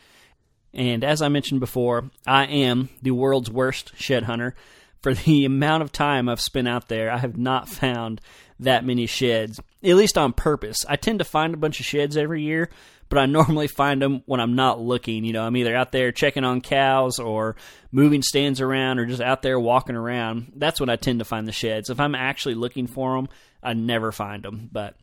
And 0.72 1.02
as 1.02 1.22
I 1.22 1.28
mentioned 1.28 1.60
before, 1.60 2.10
I 2.26 2.44
am 2.46 2.88
the 3.02 3.10
world's 3.10 3.50
worst 3.50 3.92
shed 3.96 4.24
hunter 4.24 4.54
for 5.02 5.14
the 5.14 5.44
amount 5.44 5.82
of 5.82 5.92
time 5.92 6.28
I've 6.28 6.40
spent 6.40 6.68
out 6.68 6.88
there, 6.88 7.10
I 7.10 7.18
have 7.18 7.36
not 7.36 7.68
found 7.68 8.20
that 8.60 8.84
many 8.84 9.06
sheds, 9.06 9.60
at 9.82 9.94
least 9.96 10.18
on 10.18 10.32
purpose. 10.32 10.84
I 10.88 10.96
tend 10.96 11.20
to 11.20 11.24
find 11.24 11.54
a 11.54 11.58
bunch 11.58 11.78
of 11.78 11.86
sheds 11.86 12.16
every 12.16 12.42
year, 12.42 12.70
but 13.08 13.18
I 13.18 13.26
normally 13.26 13.68
find 13.68 14.00
them 14.00 14.22
when 14.26 14.40
I'm 14.40 14.54
not 14.54 14.80
looking. 14.80 15.24
You 15.24 15.32
know, 15.32 15.42
I'm 15.44 15.56
either 15.56 15.74
out 15.74 15.92
there 15.92 16.12
checking 16.12 16.44
on 16.44 16.60
cows 16.60 17.18
or 17.18 17.56
moving 17.90 18.22
stands 18.22 18.60
around 18.60 18.98
or 18.98 19.06
just 19.06 19.22
out 19.22 19.42
there 19.42 19.58
walking 19.58 19.96
around. 19.96 20.52
That's 20.56 20.80
when 20.80 20.90
I 20.90 20.96
tend 20.96 21.18
to 21.20 21.24
find 21.24 21.46
the 21.46 21.52
sheds. 21.52 21.90
If 21.90 22.00
I'm 22.00 22.14
actually 22.14 22.54
looking 22.54 22.86
for 22.86 23.16
them, 23.16 23.28
I 23.62 23.74
never 23.74 24.12
find 24.12 24.42
them. 24.42 24.68
But 24.70 24.96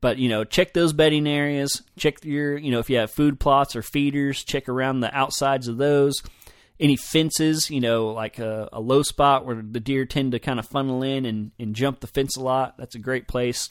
but 0.00 0.18
you 0.18 0.28
know, 0.28 0.44
check 0.44 0.72
those 0.72 0.92
bedding 0.92 1.28
areas. 1.28 1.82
Check 1.96 2.24
your 2.24 2.56
you 2.56 2.70
know 2.70 2.80
if 2.80 2.90
you 2.90 2.98
have 2.98 3.10
food 3.10 3.38
plots 3.38 3.76
or 3.76 3.82
feeders. 3.82 4.42
Check 4.44 4.68
around 4.68 5.00
the 5.00 5.14
outsides 5.16 5.68
of 5.68 5.78
those 5.78 6.22
any 6.80 6.96
fences, 6.96 7.70
you 7.70 7.80
know, 7.80 8.08
like 8.08 8.40
a, 8.40 8.68
a, 8.72 8.80
low 8.80 9.02
spot 9.02 9.46
where 9.46 9.54
the 9.54 9.78
deer 9.78 10.04
tend 10.04 10.32
to 10.32 10.40
kind 10.40 10.58
of 10.58 10.66
funnel 10.66 11.04
in 11.04 11.24
and, 11.24 11.52
and 11.58 11.76
jump 11.76 12.00
the 12.00 12.08
fence 12.08 12.36
a 12.36 12.40
lot. 12.40 12.76
That's 12.76 12.96
a 12.96 12.98
great 12.98 13.28
place. 13.28 13.70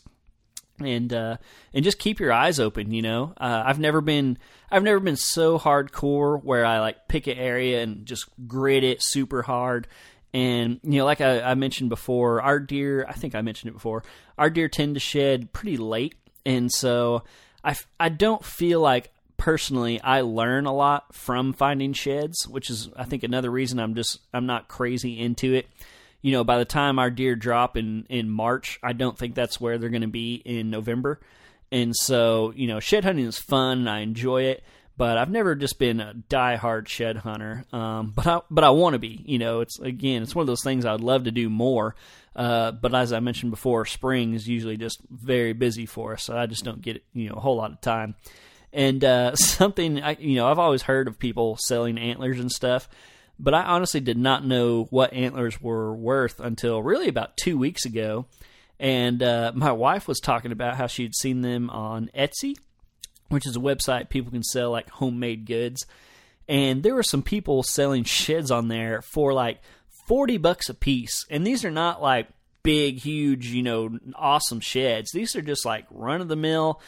And 0.86 1.14
uh, 1.14 1.38
and 1.74 1.84
just 1.84 2.00
keep 2.00 2.20
your 2.20 2.32
eyes 2.32 2.60
open. 2.60 2.92
You 2.92 3.02
know, 3.02 3.34
uh, 3.38 3.64
I've 3.66 3.80
never 3.80 4.02
been 4.02 4.38
I've 4.70 4.84
never 4.84 5.00
been 5.00 5.18
so 5.18 5.60
hardcore 5.60 6.44
where 6.44 6.66
I 6.66 6.80
like 6.80 7.08
pick 7.08 7.28
an 7.28 7.38
area 7.38 7.82
and 7.82 8.06
just 8.06 8.28
grit 8.48 8.84
it 8.84 9.04
super 9.04 9.42
hard. 9.42 9.88
And 10.34 10.80
you 10.84 11.00
know, 11.00 11.06
like 11.06 11.22
I, 11.22 11.42
I 11.42 11.56
mentioned 11.56 11.90
before, 11.90 12.42
our 12.42 12.60
deer 12.60 13.06
I 13.08 13.14
think 13.14 13.36
I 13.36 13.42
mentioned 13.42 13.70
it 13.70 13.74
before. 13.74 14.04
Our 14.38 14.50
deer 14.50 14.70
tend 14.70 14.96
to 14.96 15.00
shed 15.00 15.52
pretty 15.54 15.78
late, 15.78 16.16
and 16.46 16.72
so 16.72 17.24
I 17.64 17.76
I 18.00 18.10
don't 18.10 18.44
feel 18.44 18.80
like 18.80 19.12
personally 19.38 20.00
I 20.00 20.22
learn 20.22 20.68
a 20.68 20.74
lot 20.74 21.16
from 21.16 21.54
finding 21.54 21.94
sheds, 21.94 22.48
which 22.48 22.70
is 22.70 22.90
I 22.96 23.06
think 23.06 23.24
another 23.24 23.50
reason 23.50 23.80
I'm 23.80 23.96
just 23.96 24.20
I'm 24.34 24.46
not 24.46 24.68
crazy 24.68 25.20
into 25.20 25.54
it. 25.54 25.68
You 26.22 26.34
know, 26.34 26.44
by 26.44 26.58
the 26.58 26.66
time 26.66 27.00
our 27.00 27.10
deer 27.10 27.36
drop 27.36 27.78
in 27.78 28.06
in 28.10 28.30
March, 28.30 28.80
I 28.84 28.94
don't 28.94 29.18
think 29.18 29.36
that's 29.36 29.60
where 29.60 29.78
they're 29.78 29.90
going 29.90 30.02
to 30.02 30.08
be 30.08 30.36
in 30.36 30.70
November. 30.70 31.20
And 31.72 31.96
so, 31.96 32.52
you 32.56 32.68
know, 32.68 32.80
shed 32.80 33.06
hunting 33.06 33.26
is 33.26 33.40
fun. 33.40 33.88
I 33.88 34.02
enjoy 34.02 34.44
it, 34.44 34.64
but 34.98 35.18
I've 35.18 35.30
never 35.30 35.56
just 35.56 35.80
been 35.80 36.02
a 36.02 36.14
die-hard 36.14 36.90
shed 36.90 37.18
hunter. 37.18 37.66
Um, 37.72 38.12
but 38.16 38.28
I 38.28 38.42
but 38.50 38.64
I 38.64 38.72
want 38.72 38.94
to 38.94 39.00
be. 39.00 39.24
You 39.26 39.40
know, 39.40 39.62
it's 39.62 39.80
again, 39.80 40.24
it's 40.24 40.36
one 40.36 40.44
of 40.44 40.48
those 40.48 40.64
things 40.64 40.86
I'd 40.86 41.02
love 41.02 41.24
to 41.24 41.32
do 41.32 41.50
more. 41.50 41.96
Uh, 42.36 42.72
but 42.72 42.94
as 42.94 43.12
I 43.12 43.20
mentioned 43.20 43.52
before, 43.52 43.86
spring 43.86 44.34
is 44.34 44.48
usually 44.48 44.78
just 44.78 45.02
very 45.10 45.54
busy 45.54 45.86
for 45.86 46.14
us, 46.14 46.24
so 46.24 46.38
I 46.38 46.46
just 46.46 46.64
don't 46.64 46.82
get 46.82 47.04
you 47.14 47.30
know 47.30 47.36
a 47.36 47.40
whole 47.40 47.56
lot 47.56 47.72
of 47.72 47.82
time. 47.82 48.16
And 48.74 49.04
uh, 49.04 49.36
something 49.36 50.02
I, 50.02 50.18
you 50.20 50.36
know, 50.36 50.48
I've 50.48 50.60
always 50.60 50.84
heard 50.84 51.08
of 51.08 51.20
people 51.20 51.58
selling 51.58 51.98
antlers 51.98 52.40
and 52.40 52.52
stuff, 52.52 52.88
but 53.42 53.56
I 53.56 53.64
honestly 53.64 54.00
did 54.00 54.18
not 54.18 54.46
know 54.46 54.86
what 54.92 55.14
antlers 55.14 55.60
were 55.60 55.96
worth 55.96 56.40
until 56.40 56.82
really 56.84 57.08
about 57.08 57.38
two 57.38 57.58
weeks 57.58 57.86
ago. 57.86 58.28
And 58.80 59.22
uh, 59.24 59.52
my 59.56 59.72
wife 59.72 60.08
was 60.08 60.20
talking 60.20 60.52
about 60.52 60.76
how 60.76 60.86
she'd 60.88 61.16
seen 61.16 61.42
them 61.42 61.70
on 61.72 62.12
Etsy, 62.16 62.56
which 63.30 63.48
is 63.48 63.56
a 63.56 63.60
website 63.60 64.10
people 64.10 64.32
can 64.32 64.44
sell 64.44 64.70
like 64.70 64.90
homemade 64.90 65.46
goods. 65.46 65.86
And 66.48 66.84
there 66.84 66.94
were 66.94 67.04
some 67.04 67.24
people 67.24 67.64
selling 67.64 68.04
sheds 68.04 68.52
on 68.52 68.68
there 68.68 69.02
for 69.02 69.34
like 69.34 69.60
40 70.08 70.38
bucks 70.38 70.70
a 70.70 70.74
piece. 70.76 71.26
And 71.30 71.46
these 71.46 71.66
are 71.66 71.72
not 71.72 72.02
like 72.02 72.28
big, 72.62 73.00
huge, 73.00 73.48
you 73.48 73.64
know, 73.64 73.98
awesome 74.16 74.60
sheds. 74.60 75.12
These 75.12 75.36
are 75.36 75.42
just 75.42 75.66
like 75.66 75.86
run 75.90 76.22
of 76.22 76.28
the 76.28 76.36
mill 76.36 76.80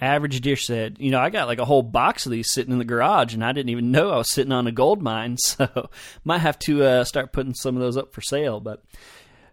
average 0.00 0.40
dish 0.40 0.66
said, 0.66 0.96
you 0.98 1.10
know, 1.10 1.20
I 1.20 1.30
got 1.30 1.48
like 1.48 1.58
a 1.58 1.64
whole 1.64 1.82
box 1.82 2.26
of 2.26 2.32
these 2.32 2.52
sitting 2.52 2.72
in 2.72 2.78
the 2.78 2.84
garage, 2.84 3.34
and 3.34 3.44
I 3.44 3.52
didn't 3.52 3.70
even 3.70 3.90
know 3.90 4.10
I 4.10 4.18
was 4.18 4.32
sitting 4.32 4.52
on 4.52 4.66
a 4.66 4.72
gold 4.72 5.02
mine. 5.02 5.36
So 5.48 5.90
might 6.24 6.38
have 6.38 6.58
to 6.60 6.84
uh, 6.84 7.04
start 7.04 7.32
putting 7.32 7.54
some 7.54 7.76
of 7.76 7.80
those 7.82 7.96
up 7.96 8.12
for 8.12 8.20
sale. 8.20 8.60
But 8.60 8.82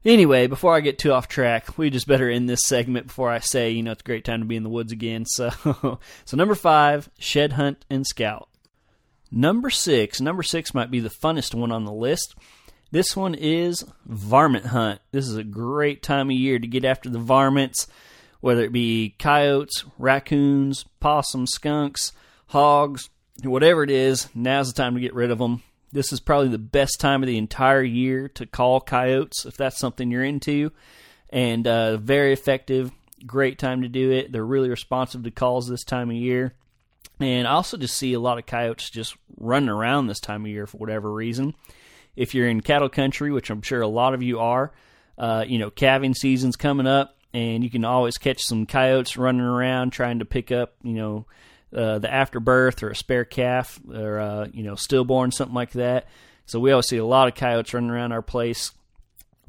anyway, 0.04 0.48
before 0.48 0.76
I 0.76 0.82
get 0.82 1.00
too 1.00 1.12
off 1.12 1.28
track, 1.28 1.78
we 1.78 1.90
just 1.90 2.08
better 2.08 2.30
end 2.30 2.50
this 2.50 2.66
segment 2.66 3.08
before 3.08 3.32
I 3.32 3.40
say, 3.40 3.72
you 3.72 3.84
know, 3.84 3.92
it's 3.92 4.02
a 4.02 4.06
great 4.06 4.26
time 4.26 4.42
to 4.42 4.46
be 4.46 4.56
in 4.56 4.64
the 4.64 4.70
woods 4.70 4.92
again. 4.92 5.26
So, 5.36 6.00
so 6.26 6.38
number 6.38 6.56
five, 6.56 7.10
shed 7.18 7.54
hunt 7.54 7.86
and 7.90 8.06
scout. 8.06 8.50
Number 9.32 9.70
six, 9.70 10.22
number 10.22 10.44
six 10.44 10.74
might 10.74 10.92
be 10.92 11.00
the 11.00 11.10
funnest 11.10 11.54
one 11.54 11.72
on 11.72 11.86
the 11.86 11.92
list, 11.92 12.36
This 12.92 13.16
one 13.16 13.34
is 13.36 13.84
varmint 14.06 14.68
hunt. 14.68 15.02
This 15.12 15.28
is 15.28 15.36
a 15.36 15.44
great 15.44 16.04
time 16.04 16.30
of 16.30 16.36
year 16.36 16.60
to 16.60 16.68
get 16.68 16.86
after 16.86 17.10
the 17.10 17.20
varmints, 17.20 17.88
whether 18.42 18.64
it 18.64 18.72
be 18.72 19.16
coyotes, 19.20 19.84
raccoons, 19.98 20.86
possums, 21.00 21.52
skunks, 21.52 22.12
hogs, 22.48 23.10
whatever 23.44 23.84
it 23.84 23.90
is. 23.90 24.30
Now's 24.36 24.74
the 24.74 24.82
time 24.82 24.96
to 24.96 25.02
get 25.02 25.16
rid 25.16 25.32
of 25.32 25.40
them. 25.40 25.64
This 25.92 26.12
is 26.12 26.20
probably 26.20 26.50
the 26.50 26.58
best 26.58 27.00
time 27.00 27.24
of 27.24 27.28
the 27.28 27.38
entire 27.38 27.84
year 27.84 28.28
to 28.30 28.46
call 28.46 28.82
coyotes 28.82 29.46
if 29.46 29.56
that's 29.56 29.80
something 29.80 30.12
you're 30.12 30.24
into, 30.24 30.72
and 31.30 31.66
uh, 31.66 31.98
very 31.98 32.34
effective. 32.34 32.92
Great 33.26 33.58
time 33.58 33.82
to 33.82 33.88
do 33.88 34.12
it. 34.12 34.32
They're 34.32 34.46
really 34.46 34.70
responsive 34.70 35.24
to 35.24 35.32
calls 35.32 35.68
this 35.68 35.84
time 35.84 36.10
of 36.10 36.16
year. 36.16 36.54
And 37.20 37.48
I 37.48 37.52
also 37.52 37.78
just 37.78 37.96
see 37.96 38.14
a 38.14 38.20
lot 38.20 38.38
of 38.38 38.46
coyotes 38.46 38.90
just 38.90 39.16
running 39.38 39.70
around 39.70 40.08
this 40.08 40.20
time 40.20 40.44
of 40.44 40.52
year 40.52 40.68
for 40.68 40.78
whatever 40.78 41.12
reason. 41.12 41.56
If 42.16 42.36
you're 42.36 42.50
in 42.50 42.62
cattle 42.62 42.90
country, 42.90 43.32
which 43.32 43.50
I'm 43.50 43.62
sure 43.62 43.82
a 43.82 43.88
lot 43.88 44.14
of 44.14 44.22
you 44.22 44.40
are, 44.40 44.74
uh, 45.18 45.46
you 45.48 45.60
know, 45.60 45.70
calving 45.70 46.14
season's 46.14 46.56
coming 46.56 46.88
up, 46.88 47.15
and 47.36 47.66
you 47.66 47.70
can 47.70 47.84
always 47.84 48.18
catch 48.18 48.42
some 48.44 48.66
coyotes 48.66 49.18
running 49.18 49.42
around 49.42 49.92
trying 49.92 50.20
to 50.20 50.26
pick 50.26 50.54
up, 50.54 50.76
you 50.84 50.94
know, 50.94 51.26
uh, 51.76 52.00
the 52.00 52.12
afterbirth 52.12 52.82
or 52.82 52.92
a 52.92 52.96
spare 52.96 53.26
calf 53.26 53.78
or 53.94 54.20
uh, 54.20 54.48
you 54.54 54.64
know 54.64 54.76
stillborn, 54.76 55.32
something 55.32 55.54
like 55.54 55.72
that. 55.72 56.08
So 56.46 56.62
we 56.62 56.72
always 56.72 56.88
see 56.88 56.96
a 56.96 57.06
lot 57.06 57.28
of 57.28 57.36
coyotes 57.36 57.74
running 57.74 57.90
around 57.90 58.14
our 58.14 58.22
place. 58.22 58.72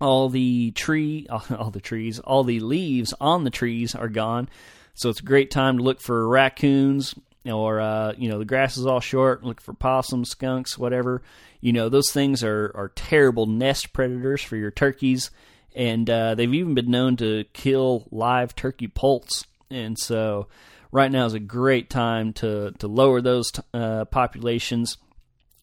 All 0.01 0.29
the 0.29 0.72
tree, 0.72 1.29
all 1.31 1.70
the 1.70 1.81
trees, 1.81 2.18
all 2.18 2.42
the 2.42 2.59
leaves 2.59 3.14
on 3.20 3.44
the 3.44 3.51
trees 3.51 3.94
are 3.94 4.09
gone. 4.09 4.49
So 4.94 5.09
it's 5.09 5.20
a 5.20 5.25
great 5.25 5.53
time 5.53 5.79
to 5.79 5.85
look 5.85 6.01
for 6.01 6.27
raccoons 6.27 7.14
or 7.44 7.81
uh, 7.81 8.14
you 8.18 8.29
know 8.29 8.40
the 8.40 8.44
grass 8.44 8.77
is 8.77 8.87
all 8.87 8.99
short. 8.99 9.44
Look 9.44 9.61
for 9.61 9.75
possums, 9.75 10.31
skunks, 10.31 10.77
whatever. 10.77 11.22
You 11.61 11.72
know 11.72 11.88
those 11.88 12.11
things 12.11 12.42
are 12.42 12.72
are 12.75 12.90
terrible 12.96 13.46
nest 13.46 13.92
predators 13.92 14.42
for 14.42 14.57
your 14.57 14.72
turkeys, 14.72 15.31
and 15.77 16.09
uh, 16.09 16.35
they've 16.35 16.55
even 16.55 16.75
been 16.75 16.91
known 16.91 17.17
to 17.19 17.45
kill 17.53 18.09
live 18.11 18.57
turkey 18.57 18.89
poults. 18.89 19.47
And 19.71 19.99
so 19.99 20.49
right 20.91 21.12
now 21.12 21.27
is 21.27 21.35
a 21.35 21.39
great 21.39 21.91
time 21.91 22.33
to 22.35 22.73
to 22.79 22.89
lower 22.89 23.21
those 23.21 23.53
uh, 23.75 24.07
populations. 24.07 24.97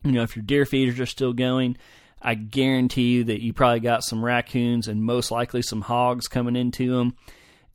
You 0.03 0.11
know, 0.11 0.21
if 0.21 0.35
your 0.35 0.43
deer 0.43 0.65
feeders 0.65 0.99
are 0.99 1.07
still 1.07 1.33
going, 1.33 1.77
I 2.21 2.35
guarantee 2.35 3.13
you 3.13 3.23
that 3.25 3.41
you 3.41 3.53
probably 3.53 3.79
got 3.79 4.03
some 4.03 4.23
raccoons 4.23 4.87
and 4.87 5.03
most 5.03 5.31
likely 5.31 5.63
some 5.63 5.81
hogs 5.81 6.27
coming 6.27 6.55
into 6.55 6.95
them. 6.95 7.15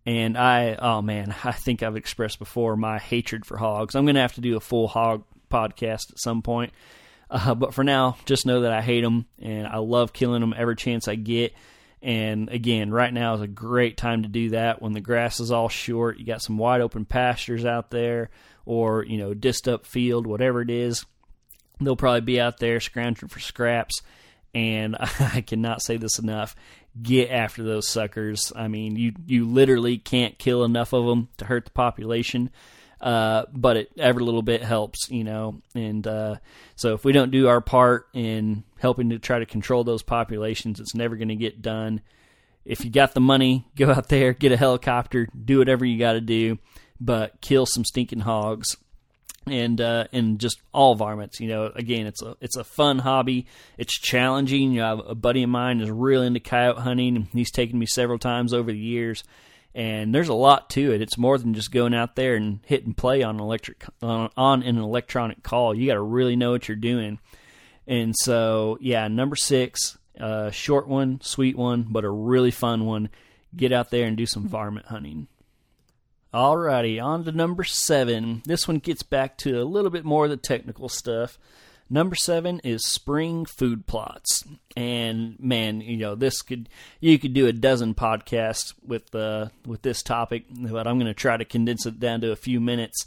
And 0.07 0.39
I, 0.39 0.77
oh 0.77 1.03
man, 1.03 1.35
I 1.45 1.53
think 1.53 1.83
I've 1.83 1.97
expressed 1.97 2.39
before 2.39 2.77
my 2.77 2.99
hatred 2.99 3.45
for 3.45 3.57
hogs. 3.57 3.95
I'm 3.95 4.05
going 4.05 4.15
to 4.15 4.23
have 4.23 4.35
to 4.35 4.41
do 4.41 4.57
a 4.57 4.61
full 4.61 4.87
hog 4.87 5.25
podcast 5.51 6.13
at 6.13 6.19
some 6.19 6.43
point. 6.43 6.73
Uh, 7.31 7.55
but 7.55 7.75
for 7.75 7.83
now, 7.83 8.17
just 8.27 8.47
know 8.47 8.61
that 8.61 8.73
I 8.73 8.81
hate 8.81 9.03
them 9.03 9.27
and 9.39 9.67
I 9.67 9.79
love 9.79 10.13
killing 10.13 10.41
them 10.41 10.55
every 10.57 10.77
chance 10.77 11.09
I 11.09 11.15
get. 11.17 11.53
And 12.03 12.49
again, 12.49 12.91
right 12.91 13.13
now 13.13 13.35
is 13.35 13.41
a 13.41 13.49
great 13.49 13.97
time 13.97 14.23
to 14.23 14.29
do 14.29 14.51
that 14.51 14.81
when 14.81 14.93
the 14.93 15.01
grass 15.01 15.41
is 15.41 15.51
all 15.51 15.69
short. 15.69 16.19
You 16.19 16.25
got 16.25 16.43
some 16.43 16.59
wide 16.59 16.81
open 16.81 17.05
pastures 17.05 17.65
out 17.65 17.91
there, 17.91 18.31
or 18.65 19.05
you 19.05 19.19
know, 19.19 19.35
dist 19.35 19.67
up 19.69 19.85
field, 19.85 20.27
whatever 20.27 20.63
it 20.63 20.71
is. 20.71 21.05
They'll 21.81 21.97
probably 21.97 22.21
be 22.21 22.41
out 22.41 22.59
there 22.59 22.81
scrounging 22.81 23.29
for 23.29 23.41
scraps. 23.41 24.03
And 24.55 24.97
I 25.01 25.43
cannot 25.47 25.83
say 25.83 25.97
this 25.97 26.19
enough: 26.19 26.55
get 27.01 27.31
after 27.31 27.65
those 27.65 27.89
suckers. 27.89 28.53
I 28.55 28.69
mean, 28.69 28.97
you 28.97 29.13
you 29.27 29.47
literally 29.47 29.99
can't 29.99 30.39
kill 30.39 30.65
enough 30.65 30.93
of 30.93 31.05
them 31.05 31.29
to 31.39 31.47
hurt 31.47 31.65
the 31.65 31.73
population. 31.73 32.51
Uh, 33.01 33.45
but 33.53 33.77
it 33.77 33.93
every 33.97 34.25
little 34.25 34.43
bit 34.43 34.63
helps, 34.63 35.09
you 35.09 35.25
know. 35.25 35.61
And 35.75 36.07
uh, 36.07 36.37
so 36.77 36.95
if 36.95 37.05
we 37.05 37.13
don't 37.13 37.31
do 37.31 37.49
our 37.49 37.61
part 37.61 38.09
in 38.13 38.65
helping 38.79 39.11
to 39.11 39.19
try 39.19 39.39
to 39.39 39.47
control 39.47 39.85
those 39.85 40.03
populations, 40.03 40.81
it's 40.81 40.95
never 40.95 41.17
going 41.17 41.29
to 41.29 41.37
get 41.37 41.63
done. 41.63 42.01
If 42.65 42.85
you 42.85 42.91
got 42.91 43.15
the 43.15 43.21
money, 43.21 43.67
go 43.77 43.91
out 43.91 44.09
there, 44.09 44.33
get 44.33 44.53
a 44.53 44.57
helicopter, 44.57 45.29
do 45.33 45.59
whatever 45.59 45.85
you 45.85 45.99
got 45.99 46.15
to 46.15 46.21
do, 46.21 46.59
but 47.01 47.41
kill 47.41 47.67
some 47.67 47.85
stinking 47.85 48.21
hogs 48.21 48.77
and 49.47 49.81
uh, 49.81 50.05
and 50.13 50.39
just 50.39 50.61
all 50.73 50.95
varmints. 50.95 51.41
You 51.41 51.49
know, 51.49 51.73
again, 51.75 52.07
it's 52.07 52.23
a 52.23 52.37
it's 52.41 52.57
a 52.57 52.65
fun 52.65 52.99
hobby. 52.99 53.47
It's 53.79 53.99
challenging. 53.99 54.73
You 54.73 54.81
know, 54.81 55.01
a 55.01 55.15
buddy 55.15 55.43
of 55.43 55.51
mine 55.51 55.81
is 55.81 55.91
real 55.91 56.23
into 56.23 56.41
coyote 56.41 56.81
hunting, 56.81 57.17
and 57.17 57.27
he's 57.33 57.51
taken 57.51 57.79
me 57.79 57.87
several 57.87 58.19
times 58.19 58.53
over 58.53 58.71
the 58.71 58.79
years 58.79 59.25
and 59.75 60.15
there's 60.15 60.29
a 60.29 60.35
lot 60.35 60.71
to 60.71 60.93
it. 60.93 61.01
It's 61.01 61.17
more 61.17 61.39
than 61.39 61.55
just 61.55 61.71
going 61.71 61.95
out 61.95 62.17
there 62.17 62.35
and 62.35 62.59
hitting 62.67 62.95
play 62.95 63.23
on 63.23 63.39
electric 63.39 63.85
on, 64.03 64.29
on 64.37 64.63
an 64.65 64.77
electronic 64.77 65.45
call. 65.45 65.73
You 65.73 65.87
got 65.87 65.95
to 65.95 66.03
really 66.03 66.35
know 66.35 66.51
what 66.51 66.67
you're 66.67 66.77
doing. 66.77 67.21
And 67.89 68.15
so, 68.15 68.77
yeah, 68.83 69.09
number 69.09 69.35
six, 69.35 69.97
uh, 70.21 70.51
short 70.51 70.87
one, 70.87 71.21
sweet 71.23 71.57
one, 71.57 71.87
but 71.89 72.05
a 72.05 72.11
really 72.11 72.51
fun 72.51 72.85
one. 72.85 73.09
Get 73.57 73.73
out 73.73 73.91
there 73.91 74.07
and 74.07 74.17
do 74.17 74.27
some 74.27 74.47
varmint 74.47 74.87
hunting. 74.87 75.27
Alrighty, 76.35 77.03
on 77.03 77.25
to 77.25 77.33
number 77.33 77.65
seven. 77.65 78.43
This 78.45 78.69
one 78.69 78.79
gets 78.79 79.03
back 79.03 79.39
to 79.39 79.61
a 79.61 79.65
little 79.65 79.91
bit 79.91 80.05
more 80.05 80.25
of 80.25 80.31
the 80.31 80.37
technical 80.37 80.91
stuff. 80.91 81.39
Number 81.89 82.15
seven 82.15 82.61
is 82.63 82.87
spring 82.87 83.47
food 83.47 83.87
plots, 83.87 84.45
and 84.77 85.41
man, 85.41 85.81
you 85.81 85.97
know 85.97 86.15
this 86.15 86.43
could 86.43 86.69
you 87.01 87.19
could 87.19 87.33
do 87.33 87.47
a 87.47 87.53
dozen 87.55 87.95
podcasts 87.95 88.75
with 88.87 89.15
uh, 89.15 89.49
with 89.65 89.81
this 89.81 90.03
topic, 90.03 90.45
but 90.51 90.87
I'm 90.87 90.99
going 90.99 91.07
to 91.07 91.15
try 91.15 91.39
to 91.39 91.47
condense 91.47 91.87
it 91.87 91.99
down 91.99 92.21
to 92.21 92.31
a 92.31 92.37
few 92.37 92.61
minutes. 92.61 93.07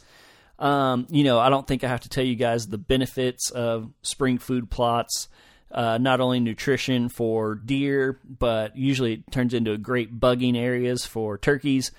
Um, 0.62 1.08
you 1.10 1.24
know, 1.24 1.39
I 1.39 1.50
don't 1.50 1.67
think 1.67 1.84
I 1.84 1.88
have 1.88 2.02
to 2.02 2.10
tell 2.10 2.24
you 2.24 2.36
guys 2.36 2.67
the 2.67 2.78
benefits 2.78 3.50
of 3.50 3.91
spring 4.04 4.38
food 4.38 4.69
plots. 4.69 5.28
Uh, 5.71 5.97
not 5.97 6.19
only 6.19 6.39
nutrition 6.39 7.08
for 7.08 7.56
deer, 7.56 8.19
but 8.26 8.76
usually 8.76 9.13
it 9.13 9.32
turns 9.32 9.54
into 9.54 9.78
great 9.78 10.19
bugging 10.19 10.58
areas 10.58 11.06
for 11.06 11.38
turkeys, 11.38 11.91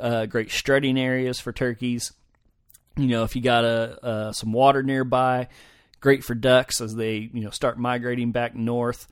uh, 0.00 0.24
great 0.24 0.50
strutting 0.50 0.98
areas 0.98 1.38
for 1.38 1.52
turkeys. 1.52 2.12
You 2.96 3.06
know, 3.06 3.24
if 3.24 3.36
you 3.36 3.42
got 3.42 3.64
a, 3.64 4.04
uh, 4.04 4.32
some 4.32 4.52
water 4.52 4.82
nearby, 4.82 5.48
great 6.00 6.24
for 6.24 6.34
ducks 6.34 6.80
as 6.80 6.94
they 6.94 7.30
you 7.32 7.40
know 7.42 7.50
start 7.50 7.78
migrating 7.78 8.32
back 8.32 8.54
north 8.54 9.06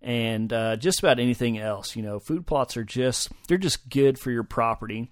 and 0.00 0.52
uh, 0.52 0.76
just 0.76 1.00
about 1.00 1.18
anything 1.18 1.58
else 1.58 1.96
you 1.96 2.02
know 2.02 2.18
food 2.18 2.46
plots 2.46 2.76
are 2.76 2.84
just 2.84 3.30
they're 3.48 3.58
just 3.58 3.88
good 3.90 4.18
for 4.18 4.30
your 4.30 4.44
property 4.44 5.10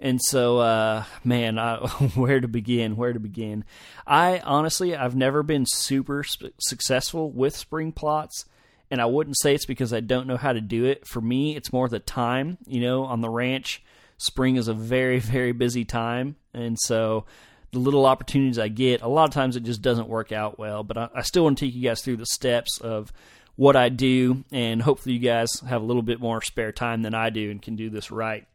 and 0.00 0.20
so 0.22 0.58
uh, 0.58 1.04
man 1.24 1.58
I, 1.58 1.76
where 2.14 2.40
to 2.40 2.48
begin 2.48 2.96
where 2.96 3.12
to 3.12 3.20
begin 3.20 3.64
i 4.06 4.40
honestly 4.40 4.94
i've 4.96 5.16
never 5.16 5.42
been 5.42 5.64
super 5.66 6.22
sp- 6.24 6.54
successful 6.60 7.30
with 7.30 7.56
spring 7.56 7.92
plots 7.92 8.44
and 8.90 9.00
i 9.00 9.06
wouldn't 9.06 9.38
say 9.38 9.54
it's 9.54 9.66
because 9.66 9.92
i 9.92 10.00
don't 10.00 10.26
know 10.26 10.36
how 10.36 10.52
to 10.52 10.60
do 10.60 10.84
it 10.84 11.06
for 11.06 11.20
me 11.20 11.56
it's 11.56 11.72
more 11.72 11.88
the 11.88 11.98
time 11.98 12.58
you 12.66 12.80
know 12.80 13.04
on 13.04 13.20
the 13.20 13.30
ranch 13.30 13.82
spring 14.16 14.56
is 14.56 14.68
a 14.68 14.74
very 14.74 15.18
very 15.20 15.52
busy 15.52 15.84
time 15.84 16.36
and 16.54 16.78
so 16.78 17.24
the 17.72 17.78
little 17.78 18.06
opportunities 18.06 18.58
I 18.58 18.68
get, 18.68 19.02
a 19.02 19.08
lot 19.08 19.28
of 19.28 19.34
times 19.34 19.56
it 19.56 19.62
just 19.62 19.82
doesn't 19.82 20.08
work 20.08 20.32
out 20.32 20.58
well. 20.58 20.82
But 20.82 20.96
I, 20.96 21.08
I 21.16 21.22
still 21.22 21.44
want 21.44 21.58
to 21.58 21.66
take 21.66 21.74
you 21.74 21.82
guys 21.82 22.02
through 22.02 22.16
the 22.16 22.26
steps 22.26 22.80
of 22.80 23.12
what 23.56 23.76
I 23.76 23.88
do, 23.88 24.44
and 24.52 24.80
hopefully 24.80 25.16
you 25.16 25.20
guys 25.20 25.60
have 25.60 25.82
a 25.82 25.84
little 25.84 26.02
bit 26.02 26.20
more 26.20 26.40
spare 26.40 26.72
time 26.72 27.02
than 27.02 27.14
I 27.14 27.30
do 27.30 27.50
and 27.50 27.60
can 27.60 27.76
do 27.76 27.90
this 27.90 28.10
right. 28.10 28.46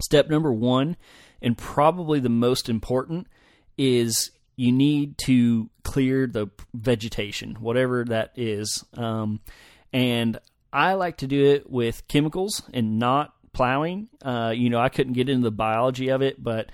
Step 0.00 0.28
number 0.28 0.52
one, 0.52 0.96
and 1.42 1.56
probably 1.56 2.20
the 2.20 2.28
most 2.28 2.68
important, 2.68 3.26
is 3.76 4.30
you 4.56 4.72
need 4.72 5.16
to 5.18 5.70
clear 5.84 6.26
the 6.26 6.48
vegetation, 6.74 7.54
whatever 7.60 8.04
that 8.04 8.32
is. 8.36 8.84
Um, 8.94 9.40
and 9.92 10.38
I 10.72 10.94
like 10.94 11.18
to 11.18 11.26
do 11.26 11.44
it 11.46 11.70
with 11.70 12.06
chemicals 12.08 12.62
and 12.74 12.98
not 12.98 13.32
plowing. 13.52 14.08
Uh, 14.22 14.52
you 14.54 14.68
know, 14.68 14.80
I 14.80 14.88
couldn't 14.88 15.14
get 15.14 15.28
into 15.28 15.44
the 15.44 15.50
biology 15.50 16.08
of 16.08 16.22
it, 16.22 16.42
but 16.42 16.70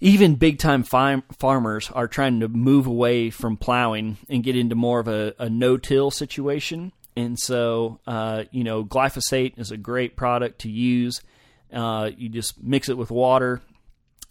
even 0.00 0.36
big 0.36 0.58
time 0.58 0.82
farmers 0.82 1.90
are 1.90 2.08
trying 2.08 2.40
to 2.40 2.48
move 2.48 2.86
away 2.86 3.30
from 3.30 3.56
plowing 3.56 4.16
and 4.28 4.44
get 4.44 4.56
into 4.56 4.74
more 4.74 5.00
of 5.00 5.08
a, 5.08 5.34
a 5.38 5.48
no 5.50 5.76
till 5.76 6.10
situation. 6.10 6.92
And 7.16 7.38
so, 7.38 8.00
uh, 8.06 8.44
you 8.52 8.62
know, 8.62 8.84
glyphosate 8.84 9.58
is 9.58 9.70
a 9.70 9.76
great 9.76 10.16
product 10.16 10.60
to 10.60 10.70
use. 10.70 11.20
Uh, 11.72 12.10
you 12.16 12.28
just 12.28 12.62
mix 12.62 12.88
it 12.88 12.96
with 12.96 13.10
water 13.10 13.60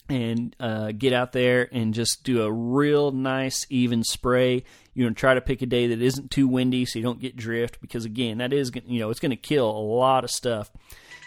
and 0.09 0.55
uh, 0.59 0.91
get 0.91 1.13
out 1.13 1.33
there 1.33 1.67
and 1.71 1.93
just 1.93 2.23
do 2.23 2.43
a 2.43 2.51
real 2.51 3.11
nice, 3.11 3.65
even 3.69 4.03
spray. 4.03 4.63
You 4.93 5.05
know, 5.05 5.13
try 5.13 5.33
to 5.33 5.41
pick 5.41 5.61
a 5.61 5.65
day 5.65 5.87
that 5.87 6.01
isn't 6.01 6.31
too 6.31 6.47
windy 6.47 6.85
so 6.85 6.99
you 6.99 7.03
don't 7.03 7.19
get 7.19 7.35
drift 7.35 7.81
because, 7.81 8.05
again, 8.05 8.39
that 8.39 8.53
is, 8.53 8.71
you 8.85 8.99
know, 8.99 9.09
it's 9.09 9.19
going 9.19 9.31
to 9.31 9.35
kill 9.35 9.69
a 9.69 9.79
lot 9.79 10.23
of 10.23 10.31
stuff. 10.31 10.71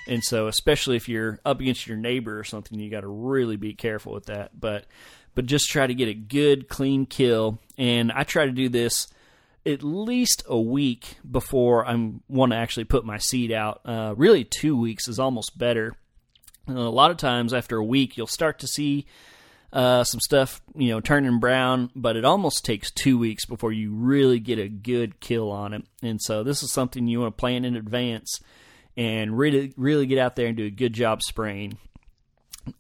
And 0.09 0.25
so, 0.25 0.49
especially 0.49 0.97
if 0.97 1.09
you're 1.09 1.39
up 1.45 1.61
against 1.61 1.87
your 1.87 1.97
neighbor 1.97 2.39
or 2.39 2.45
something, 2.45 2.79
you 2.81 2.91
got 2.91 3.03
to 3.03 3.09
really 3.09 3.57
be 3.57 3.75
careful 3.75 4.13
with 4.13 4.27
that. 4.27 4.59
But 4.59 4.87
but 5.35 5.47
just 5.47 5.69
try 5.71 5.87
to 5.87 5.95
get 5.95 6.09
a 6.09 6.15
good 6.15 6.69
clean 6.69 7.07
kill. 7.07 7.59
And 7.79 8.11
I 8.11 8.25
try 8.25 8.47
to 8.47 8.53
do 8.53 8.69
this 8.69 9.07
at 9.67 9.83
least 9.83 10.43
a 10.47 10.61
week 10.61 11.17
before 11.29 11.87
I 11.87 12.13
want 12.29 12.53
to 12.53 12.59
actually 12.59 12.85
put 12.85 13.05
my 13.05 13.19
seed 13.19 13.53
out. 13.53 13.81
Uh, 13.85 14.15
really, 14.17 14.45
two 14.45 14.77
weeks 14.77 15.09
is 15.09 15.19
almost 15.19 15.59
better. 15.59 15.95
And 16.67 16.79
a 16.79 16.91
lot 16.91 17.11
of 17.11 17.17
times 17.17 17.53
after 17.53 17.77
a 17.77 17.85
week, 17.85 18.17
you'll 18.17 18.27
start 18.27 18.61
to 18.61 18.67
see 18.67 19.07
uh, 19.73 20.05
some 20.05 20.21
stuff, 20.21 20.61
you 20.75 20.89
know, 20.89 21.01
turning 21.01 21.39
brown, 21.39 21.91
but 21.95 22.17
it 22.17 22.25
almost 22.25 22.65
takes 22.65 22.91
two 22.91 23.19
weeks 23.19 23.45
before 23.45 23.73
you 23.73 23.93
really 23.93 24.41
get 24.41 24.59
a 24.59 24.69
good 24.69 25.21
kill 25.21 25.51
on 25.51 25.75
it. 25.75 25.85
And 26.03 26.21
so 26.21 26.43
this 26.43 26.63
is 26.63 26.73
something 26.73 27.07
you 27.07 27.21
want 27.21 27.37
to 27.37 27.41
plan 27.41 27.65
in 27.65 27.77
advance 27.77 28.41
and 28.97 29.37
really, 29.37 29.73
really 29.77 30.07
get 30.07 30.19
out 30.19 30.37
there 30.37 30.47
and 30.47 30.57
do 30.57 30.67
a 30.67 30.71
good 30.71 30.93
job 30.93 31.23
spraying. 31.23 31.79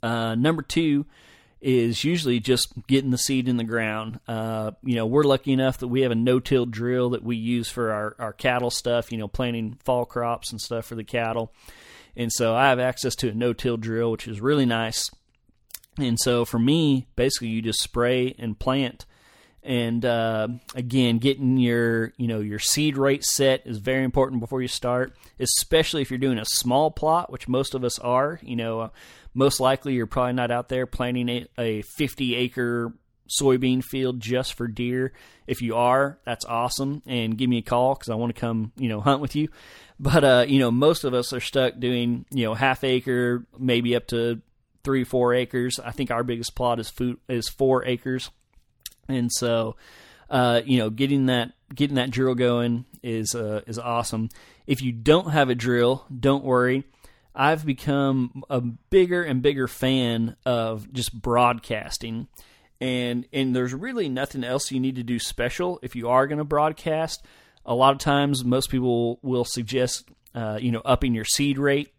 Uh, 0.02 0.34
number 0.34 0.62
two 0.62 1.06
is 1.60 2.04
usually 2.04 2.40
just 2.40 2.72
getting 2.86 3.10
the 3.10 3.18
seed 3.18 3.48
in 3.48 3.56
the 3.56 3.64
ground. 3.64 4.18
Uh, 4.26 4.72
you 4.82 4.94
know, 4.94 5.06
we're 5.06 5.24
lucky 5.24 5.52
enough 5.52 5.78
that 5.78 5.88
we 5.88 6.00
have 6.00 6.10
a 6.10 6.16
no-till 6.16 6.66
drill 6.66 7.10
that 7.10 7.22
we 7.22 7.36
use 7.36 7.68
for 7.68 7.92
our, 7.92 8.16
our 8.18 8.32
cattle 8.32 8.70
stuff, 8.70 9.12
you 9.12 9.18
know, 9.18 9.28
planting 9.28 9.76
fall 9.84 10.04
crops 10.04 10.50
and 10.50 10.60
stuff 10.60 10.86
for 10.86 10.94
the 10.94 11.04
cattle. 11.04 11.52
And 12.16 12.32
so 12.32 12.54
I 12.54 12.68
have 12.68 12.80
access 12.80 13.14
to 13.16 13.28
a 13.28 13.34
no-till 13.34 13.76
drill, 13.76 14.10
which 14.10 14.26
is 14.26 14.40
really 14.40 14.66
nice. 14.66 15.10
And 15.98 16.18
so 16.18 16.44
for 16.44 16.58
me, 16.58 17.06
basically, 17.14 17.48
you 17.48 17.62
just 17.62 17.80
spray 17.80 18.34
and 18.38 18.58
plant. 18.58 19.04
And 19.62 20.04
uh, 20.06 20.48
again, 20.74 21.18
getting 21.18 21.58
your 21.58 22.14
you 22.16 22.26
know 22.28 22.40
your 22.40 22.58
seed 22.58 22.96
rate 22.96 23.24
set 23.24 23.66
is 23.66 23.76
very 23.76 24.04
important 24.04 24.40
before 24.40 24.62
you 24.62 24.68
start, 24.68 25.14
especially 25.38 26.00
if 26.00 26.10
you're 26.10 26.18
doing 26.18 26.38
a 26.38 26.46
small 26.46 26.90
plot, 26.90 27.30
which 27.30 27.46
most 27.46 27.74
of 27.74 27.84
us 27.84 27.98
are. 27.98 28.40
You 28.42 28.56
know, 28.56 28.90
most 29.34 29.60
likely 29.60 29.94
you're 29.94 30.06
probably 30.06 30.32
not 30.34 30.50
out 30.50 30.68
there 30.68 30.86
planting 30.86 31.28
a, 31.28 31.46
a 31.58 31.82
50 31.82 32.34
acre 32.34 32.92
soybean 33.28 33.82
field 33.82 34.20
just 34.20 34.54
for 34.54 34.66
deer. 34.66 35.12
If 35.46 35.62
you 35.62 35.76
are, 35.76 36.18
that's 36.24 36.44
awesome, 36.44 37.02
and 37.06 37.36
give 37.36 37.48
me 37.48 37.58
a 37.58 37.62
call 37.62 37.94
because 37.94 38.08
I 38.08 38.14
want 38.16 38.34
to 38.34 38.40
come, 38.40 38.72
you 38.76 38.88
know, 38.88 39.00
hunt 39.00 39.20
with 39.20 39.36
you. 39.36 39.48
But 39.98 40.24
uh, 40.24 40.44
you 40.48 40.58
know, 40.58 40.70
most 40.70 41.04
of 41.04 41.14
us 41.14 41.32
are 41.32 41.40
stuck 41.40 41.78
doing, 41.78 42.24
you 42.30 42.44
know, 42.44 42.54
half 42.54 42.84
acre, 42.84 43.46
maybe 43.58 43.94
up 43.96 44.06
to 44.08 44.40
three, 44.82 45.04
four 45.04 45.34
acres. 45.34 45.78
I 45.78 45.90
think 45.92 46.10
our 46.10 46.24
biggest 46.24 46.54
plot 46.54 46.80
is 46.80 46.88
food 46.88 47.18
is 47.28 47.48
four 47.48 47.84
acres, 47.84 48.30
and 49.08 49.30
so 49.30 49.76
uh, 50.30 50.62
you 50.64 50.78
know, 50.78 50.90
getting 50.90 51.26
that 51.26 51.52
getting 51.74 51.96
that 51.96 52.10
drill 52.10 52.34
going 52.34 52.84
is 53.02 53.34
uh, 53.34 53.62
is 53.66 53.78
awesome. 53.78 54.28
If 54.66 54.80
you 54.80 54.92
don't 54.92 55.30
have 55.30 55.50
a 55.50 55.54
drill, 55.54 56.06
don't 56.16 56.44
worry. 56.44 56.84
I've 57.34 57.64
become 57.64 58.44
a 58.50 58.60
bigger 58.60 59.22
and 59.22 59.42
bigger 59.42 59.68
fan 59.68 60.36
of 60.44 60.92
just 60.92 61.12
broadcasting. 61.12 62.28
And 62.80 63.26
and 63.32 63.54
there's 63.54 63.74
really 63.74 64.08
nothing 64.08 64.42
else 64.42 64.70
you 64.70 64.80
need 64.80 64.96
to 64.96 65.02
do 65.02 65.18
special 65.18 65.78
if 65.82 65.94
you 65.94 66.08
are 66.08 66.26
going 66.26 66.38
to 66.38 66.44
broadcast. 66.44 67.24
A 67.66 67.74
lot 67.74 67.92
of 67.92 67.98
times, 67.98 68.44
most 68.44 68.70
people 68.70 69.18
will 69.22 69.44
suggest, 69.44 70.08
uh, 70.34 70.58
you 70.60 70.72
know, 70.72 70.82
upping 70.84 71.14
your 71.14 71.26
seed 71.26 71.58
rate. 71.58 71.92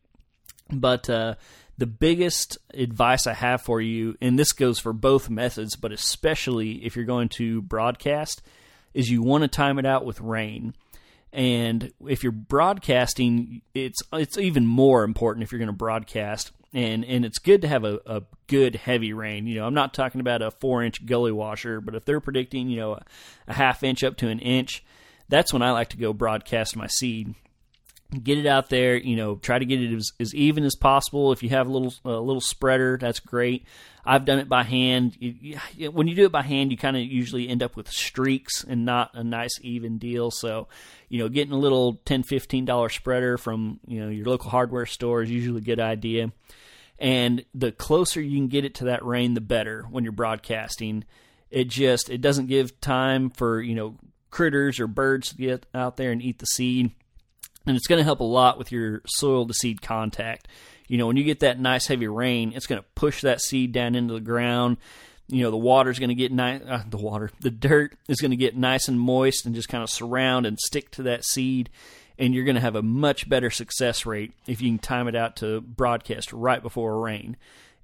But 0.72 1.10
uh, 1.10 1.36
the 1.78 1.86
biggest 1.86 2.58
advice 2.74 3.28
I 3.28 3.34
have 3.34 3.62
for 3.62 3.80
you, 3.80 4.18
and 4.22 4.40
this 4.40 4.54
goes 4.54 4.80
for 4.80 4.94
both 4.94 5.30
methods, 5.30 5.76
but 5.76 5.92
especially 5.92 6.84
if 6.86 6.96
you're 6.96 7.06
going 7.06 7.30
to 7.30 7.62
broadcast, 7.62 8.42
is 8.94 9.10
you 9.10 9.22
want 9.22 9.44
to 9.44 9.48
time 9.48 9.80
it 9.80 9.86
out 9.86 10.06
with 10.06 10.20
rain. 10.20 10.74
And 11.34 11.94
if 12.06 12.24
you're 12.24 12.32
broadcasting, 12.32 13.62
it's 13.74 14.02
it's 14.12 14.38
even 14.38 14.66
more 14.66 15.04
important 15.04 15.44
if 15.44 15.52
you're 15.52 15.60
going 15.60 15.68
to 15.68 15.74
broadcast. 15.74 16.52
And 16.74 17.06
and 17.06 17.26
it's 17.26 17.40
good 17.40 17.62
to 17.62 17.68
have 17.68 17.84
a, 17.84 18.00
a 18.06 18.24
good 18.48 18.76
heavy 18.76 19.14
rain. 19.14 19.48
You 19.48 19.56
know, 19.56 19.66
I'm 19.66 19.74
not 19.74 19.94
talking 19.94 20.22
about 20.22 20.42
a 20.42 20.52
four 20.52 20.84
inch 20.84 21.06
gully 21.06 21.32
washer, 21.32 21.82
but 21.82 21.96
if 21.96 22.06
they're 22.06 22.20
predicting, 22.20 22.70
you 22.70 22.80
know, 22.80 22.94
a, 22.94 23.04
a 23.48 23.54
half 23.54 23.84
inch 23.84 24.04
up 24.04 24.18
to 24.18 24.28
an 24.28 24.40
inch, 24.40 24.84
that's 25.30 25.54
when 25.54 25.62
I 25.62 25.72
like 25.72 25.90
to 25.90 25.98
go 25.98 26.14
broadcast 26.14 26.76
my 26.76 26.88
seed 26.88 27.36
get 28.20 28.38
it 28.38 28.46
out 28.46 28.70
there. 28.70 28.98
You 28.98 29.16
know, 29.16 29.36
try 29.36 29.60
to 29.60 29.66
get 29.66 29.82
it 29.82 29.94
as, 29.96 30.12
as 30.20 30.36
even 30.36 30.64
as 30.64 30.76
possible. 30.76 31.32
If 31.32 31.44
you 31.44 31.50
have 31.50 31.68
a 31.68 31.72
little 31.72 31.94
a 32.06 32.20
little 32.20 32.42
spreader, 32.42 32.98
that's 33.00 33.20
great. 33.20 33.66
I've 34.06 34.26
done 34.26 34.40
it 34.40 34.50
by 34.50 34.64
hand. 34.64 35.16
You, 35.20 35.60
you, 35.74 35.92
when 35.92 36.08
you 36.08 36.16
do 36.16 36.26
it 36.26 36.32
by 36.32 36.42
hand, 36.42 36.72
you 36.72 36.78
kind 36.78 36.98
of 36.98 37.04
usually 37.04 37.48
end 37.48 37.62
up 37.62 37.76
with 37.76 37.92
streaks 37.92 38.64
and 38.64 38.86
not 38.86 39.12
a 39.14 39.24
nice 39.24 39.60
even 39.62 39.98
deal. 39.98 40.32
So, 40.32 40.68
you 41.10 41.20
know, 41.20 41.30
getting 41.30 41.54
a 41.54 41.60
little 41.60 42.00
10 42.06 42.24
15 42.24 42.66
dollar 42.66 42.90
spreader 42.90 43.38
from 43.38 43.80
you 43.88 44.00
know 44.00 44.10
your 44.10 44.26
local 44.26 44.50
hardware 44.50 44.86
store 44.86 45.22
is 45.22 45.32
usually 45.32 45.60
a 45.60 45.64
good 45.64 45.80
idea. 45.80 46.32
And 46.98 47.46
the 47.54 47.72
closer 47.72 48.22
you 48.22 48.38
can 48.38 48.48
get 48.48 48.66
it 48.66 48.76
to 48.76 48.86
that 48.86 49.04
rain, 49.06 49.34
the 49.34 49.42
better 49.42 49.84
when 49.90 50.04
you're 50.04 50.14
broadcasting. 50.14 51.04
It 51.50 51.68
just 51.68 52.10
it 52.10 52.22
doesn't 52.22 52.48
give 52.48 52.80
time 52.80 53.30
for 53.30 53.62
you 53.62 53.76
know 53.76 53.98
critters 54.30 54.80
or 54.80 54.88
birds 54.88 55.30
to 55.30 55.36
get 55.36 55.66
out 55.74 55.98
there 55.98 56.12
and 56.12 56.22
eat 56.22 56.40
the 56.40 56.46
seed 56.46 56.92
and 57.66 57.78
it's 57.78 57.88
going 57.88 58.00
to 58.00 58.04
help 58.04 58.20
a 58.20 58.26
lot 58.26 58.58
with 58.58 58.72
your 58.72 59.02
soil 59.06 59.46
to 59.46 59.54
seed 59.54 59.82
contact. 59.82 60.48
You 60.92 60.98
know, 60.98 61.08
when 61.08 61.16
you 61.16 61.24
get 61.24 61.40
that 61.40 61.58
nice 61.58 61.88
heavy 61.88 62.10
rain, 62.10 62.52
it's 62.54 62.68
going 62.68 62.82
to 62.82 62.88
push 62.96 63.22
that 63.22 63.40
seed 63.40 63.72
down 63.72 63.96
into 63.96 64.14
the 64.14 64.20
ground. 64.20 64.76
You 65.30 65.44
know, 65.44 65.50
the 65.50 65.56
water's 65.56 66.00
going 66.00 66.10
to 66.10 66.16
get 66.16 66.34
nice. 66.34 66.62
Uh, 66.68 66.84
the 66.86 66.98
water, 66.98 67.32
the 67.40 67.50
dirt 67.50 67.96
is 68.10 68.20
going 68.20 68.32
to 68.32 68.38
get 68.38 68.58
nice 68.58 68.90
and 68.90 69.00
moist 69.00 69.46
and 69.46 69.56
just 69.56 69.70
kind 69.70 69.84
of 69.84 69.90
surround 69.90 70.46
and 70.46 70.60
stick 70.60 70.92
to 70.92 71.04
that 71.04 71.24
seed. 71.24 71.70
And 72.20 72.36
you're 72.36 72.44
going 72.44 72.56
to 72.56 72.62
have 72.62 72.76
a 72.76 72.82
much 72.82 73.30
better 73.30 73.50
success 73.50 74.06
rate 74.06 74.34
if 74.48 74.62
you 74.62 74.68
can 74.68 74.80
time 74.80 75.08
it 75.08 75.16
out 75.16 75.38
to 75.38 75.62
broadcast 75.62 76.34
right 76.34 76.62
before 76.62 76.92
a 76.92 77.00
rain. 77.00 77.38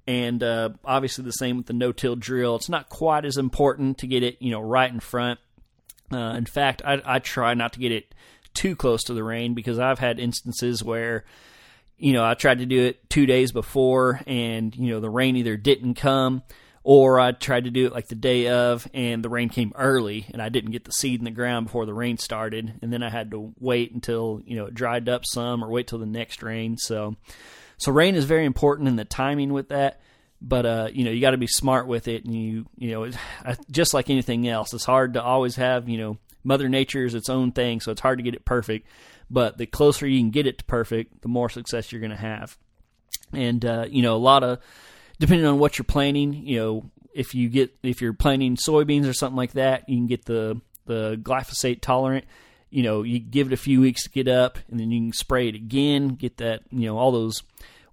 And 0.06 0.42
uh, 0.42 0.68
obviously, 0.84 1.24
the 1.24 1.32
same 1.32 1.56
with 1.56 1.64
the 1.64 1.72
no-till 1.72 2.14
drill. 2.14 2.56
It's 2.56 2.68
not 2.68 2.90
quite 2.90 3.24
as 3.24 3.38
important 3.38 3.96
to 3.98 4.06
get 4.06 4.22
it, 4.22 4.36
you 4.42 4.50
know, 4.50 4.60
right 4.60 4.92
in 4.92 5.00
front. 5.00 5.40
Uh, 6.12 6.34
in 6.36 6.44
fact, 6.44 6.82
I, 6.84 7.00
I 7.06 7.20
try 7.20 7.54
not 7.54 7.72
to 7.72 7.80
get 7.80 7.90
it 7.90 8.14
too 8.52 8.76
close 8.76 9.02
to 9.04 9.14
the 9.14 9.24
rain 9.24 9.54
because 9.54 9.78
I've 9.78 9.98
had 9.98 10.20
instances 10.20 10.84
where 10.84 11.24
you 11.98 12.12
know 12.12 12.24
I 12.24 12.34
tried 12.34 12.58
to 12.58 12.66
do 12.66 12.86
it 12.86 13.10
2 13.10 13.26
days 13.26 13.52
before 13.52 14.20
and 14.26 14.74
you 14.74 14.90
know 14.90 15.00
the 15.00 15.10
rain 15.10 15.36
either 15.36 15.56
didn't 15.56 15.94
come 15.94 16.42
or 16.88 17.20
I 17.20 17.32
tried 17.32 17.64
to 17.64 17.70
do 17.70 17.84
it 17.84 17.92
like 17.92 18.08
the 18.08 18.14
day 18.14 18.48
of 18.48 18.88
and 18.94 19.22
the 19.22 19.28
rain 19.28 19.50
came 19.50 19.72
early 19.74 20.24
and 20.32 20.40
I 20.40 20.48
didn't 20.48 20.70
get 20.70 20.84
the 20.84 20.92
seed 20.92 21.20
in 21.20 21.26
the 21.26 21.30
ground 21.30 21.66
before 21.66 21.84
the 21.84 21.92
rain 21.92 22.16
started. 22.16 22.78
And 22.80 22.90
then 22.90 23.02
I 23.02 23.10
had 23.10 23.30
to 23.32 23.52
wait 23.58 23.92
until 23.92 24.40
you 24.46 24.56
know 24.56 24.64
it 24.64 24.74
dried 24.74 25.06
up 25.06 25.26
some 25.26 25.62
or 25.62 25.68
wait 25.68 25.86
till 25.86 25.98
the 25.98 26.06
next 26.06 26.42
rain. 26.42 26.78
So 26.78 27.16
so 27.76 27.92
rain 27.92 28.14
is 28.14 28.24
very 28.24 28.46
important 28.46 28.88
in 28.88 28.96
the 28.96 29.04
timing 29.04 29.52
with 29.52 29.68
that. 29.68 30.00
But 30.40 30.64
uh, 30.64 30.88
you 30.90 31.04
know 31.04 31.10
you 31.10 31.20
got 31.20 31.32
to 31.32 31.36
be 31.36 31.46
smart 31.46 31.88
with 31.88 32.08
it 32.08 32.24
and 32.24 32.34
you 32.34 32.64
you 32.76 32.92
know 32.92 33.10
just 33.70 33.92
like 33.92 34.08
anything 34.08 34.48
else 34.48 34.72
it's 34.72 34.86
hard 34.86 35.12
to 35.12 35.22
always 35.22 35.56
have 35.56 35.90
you 35.90 35.98
know 35.98 36.16
Mother 36.44 36.70
Nature 36.70 37.04
is 37.04 37.14
its 37.14 37.28
own 37.28 37.52
thing, 37.52 37.80
so 37.80 37.92
it's 37.92 38.00
hard 38.00 38.18
to 38.18 38.22
get 38.22 38.34
it 38.34 38.44
perfect. 38.44 38.86
But 39.30 39.58
the 39.58 39.66
closer 39.66 40.06
you 40.06 40.20
can 40.20 40.30
get 40.30 40.46
it 40.46 40.58
to 40.58 40.64
perfect, 40.64 41.22
the 41.22 41.28
more 41.28 41.48
success 41.48 41.92
you're 41.92 42.00
going 42.00 42.10
to 42.10 42.16
have. 42.16 42.56
And 43.32 43.64
uh, 43.64 43.86
you 43.88 44.02
know, 44.02 44.16
a 44.16 44.18
lot 44.18 44.42
of 44.42 44.58
depending 45.18 45.46
on 45.46 45.58
what 45.58 45.78
you're 45.78 45.84
planting, 45.84 46.32
you 46.32 46.58
know, 46.58 46.90
if 47.14 47.34
you 47.34 47.48
get 47.48 47.74
if 47.82 48.00
you're 48.00 48.12
planting 48.12 48.56
soybeans 48.56 49.08
or 49.08 49.12
something 49.12 49.36
like 49.36 49.52
that, 49.52 49.88
you 49.88 49.96
can 49.96 50.06
get 50.06 50.24
the 50.24 50.60
the 50.86 51.18
glyphosate 51.22 51.80
tolerant. 51.80 52.24
You 52.70 52.82
know, 52.82 53.02
you 53.02 53.18
give 53.18 53.46
it 53.46 53.52
a 53.52 53.58
few 53.58 53.80
weeks 53.80 54.04
to 54.04 54.10
get 54.10 54.28
up, 54.28 54.58
and 54.70 54.78
then 54.78 54.90
you 54.90 55.00
can 55.00 55.12
spray 55.12 55.48
it 55.48 55.54
again. 55.54 56.08
Get 56.08 56.38
that, 56.38 56.62
you 56.70 56.86
know, 56.86 56.98
all 56.98 57.12
those 57.12 57.42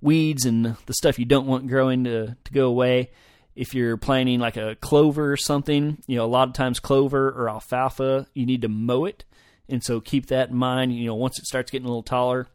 weeds 0.01 0.45
and 0.45 0.75
the 0.85 0.93
stuff 0.93 1.17
you 1.17 1.25
don't 1.25 1.47
want 1.47 1.67
growing 1.67 2.03
to 2.05 2.35
to 2.43 2.53
go 2.53 2.67
away 2.67 3.09
if 3.55 3.73
you're 3.73 3.97
planting 3.97 4.39
like 4.39 4.57
a 4.57 4.75
clover 4.75 5.31
or 5.31 5.37
something, 5.37 5.97
you 6.07 6.17
know, 6.17 6.25
a 6.25 6.27
lot 6.27 6.47
of 6.47 6.53
times 6.53 6.79
clover 6.79 7.29
or 7.29 7.49
alfalfa, 7.49 8.27
you 8.33 8.45
need 8.45 8.61
to 8.61 8.67
mow 8.67 9.05
it. 9.05 9.23
And 9.67 9.83
so 9.83 9.99
keep 9.99 10.27
that 10.27 10.49
in 10.49 10.55
mind, 10.55 10.93
you 10.93 11.05
know, 11.05 11.15
once 11.15 11.39
it 11.39 11.45
starts 11.45 11.71
getting 11.71 11.85
a 11.85 11.89
little 11.89 12.03
taller. 12.03 12.47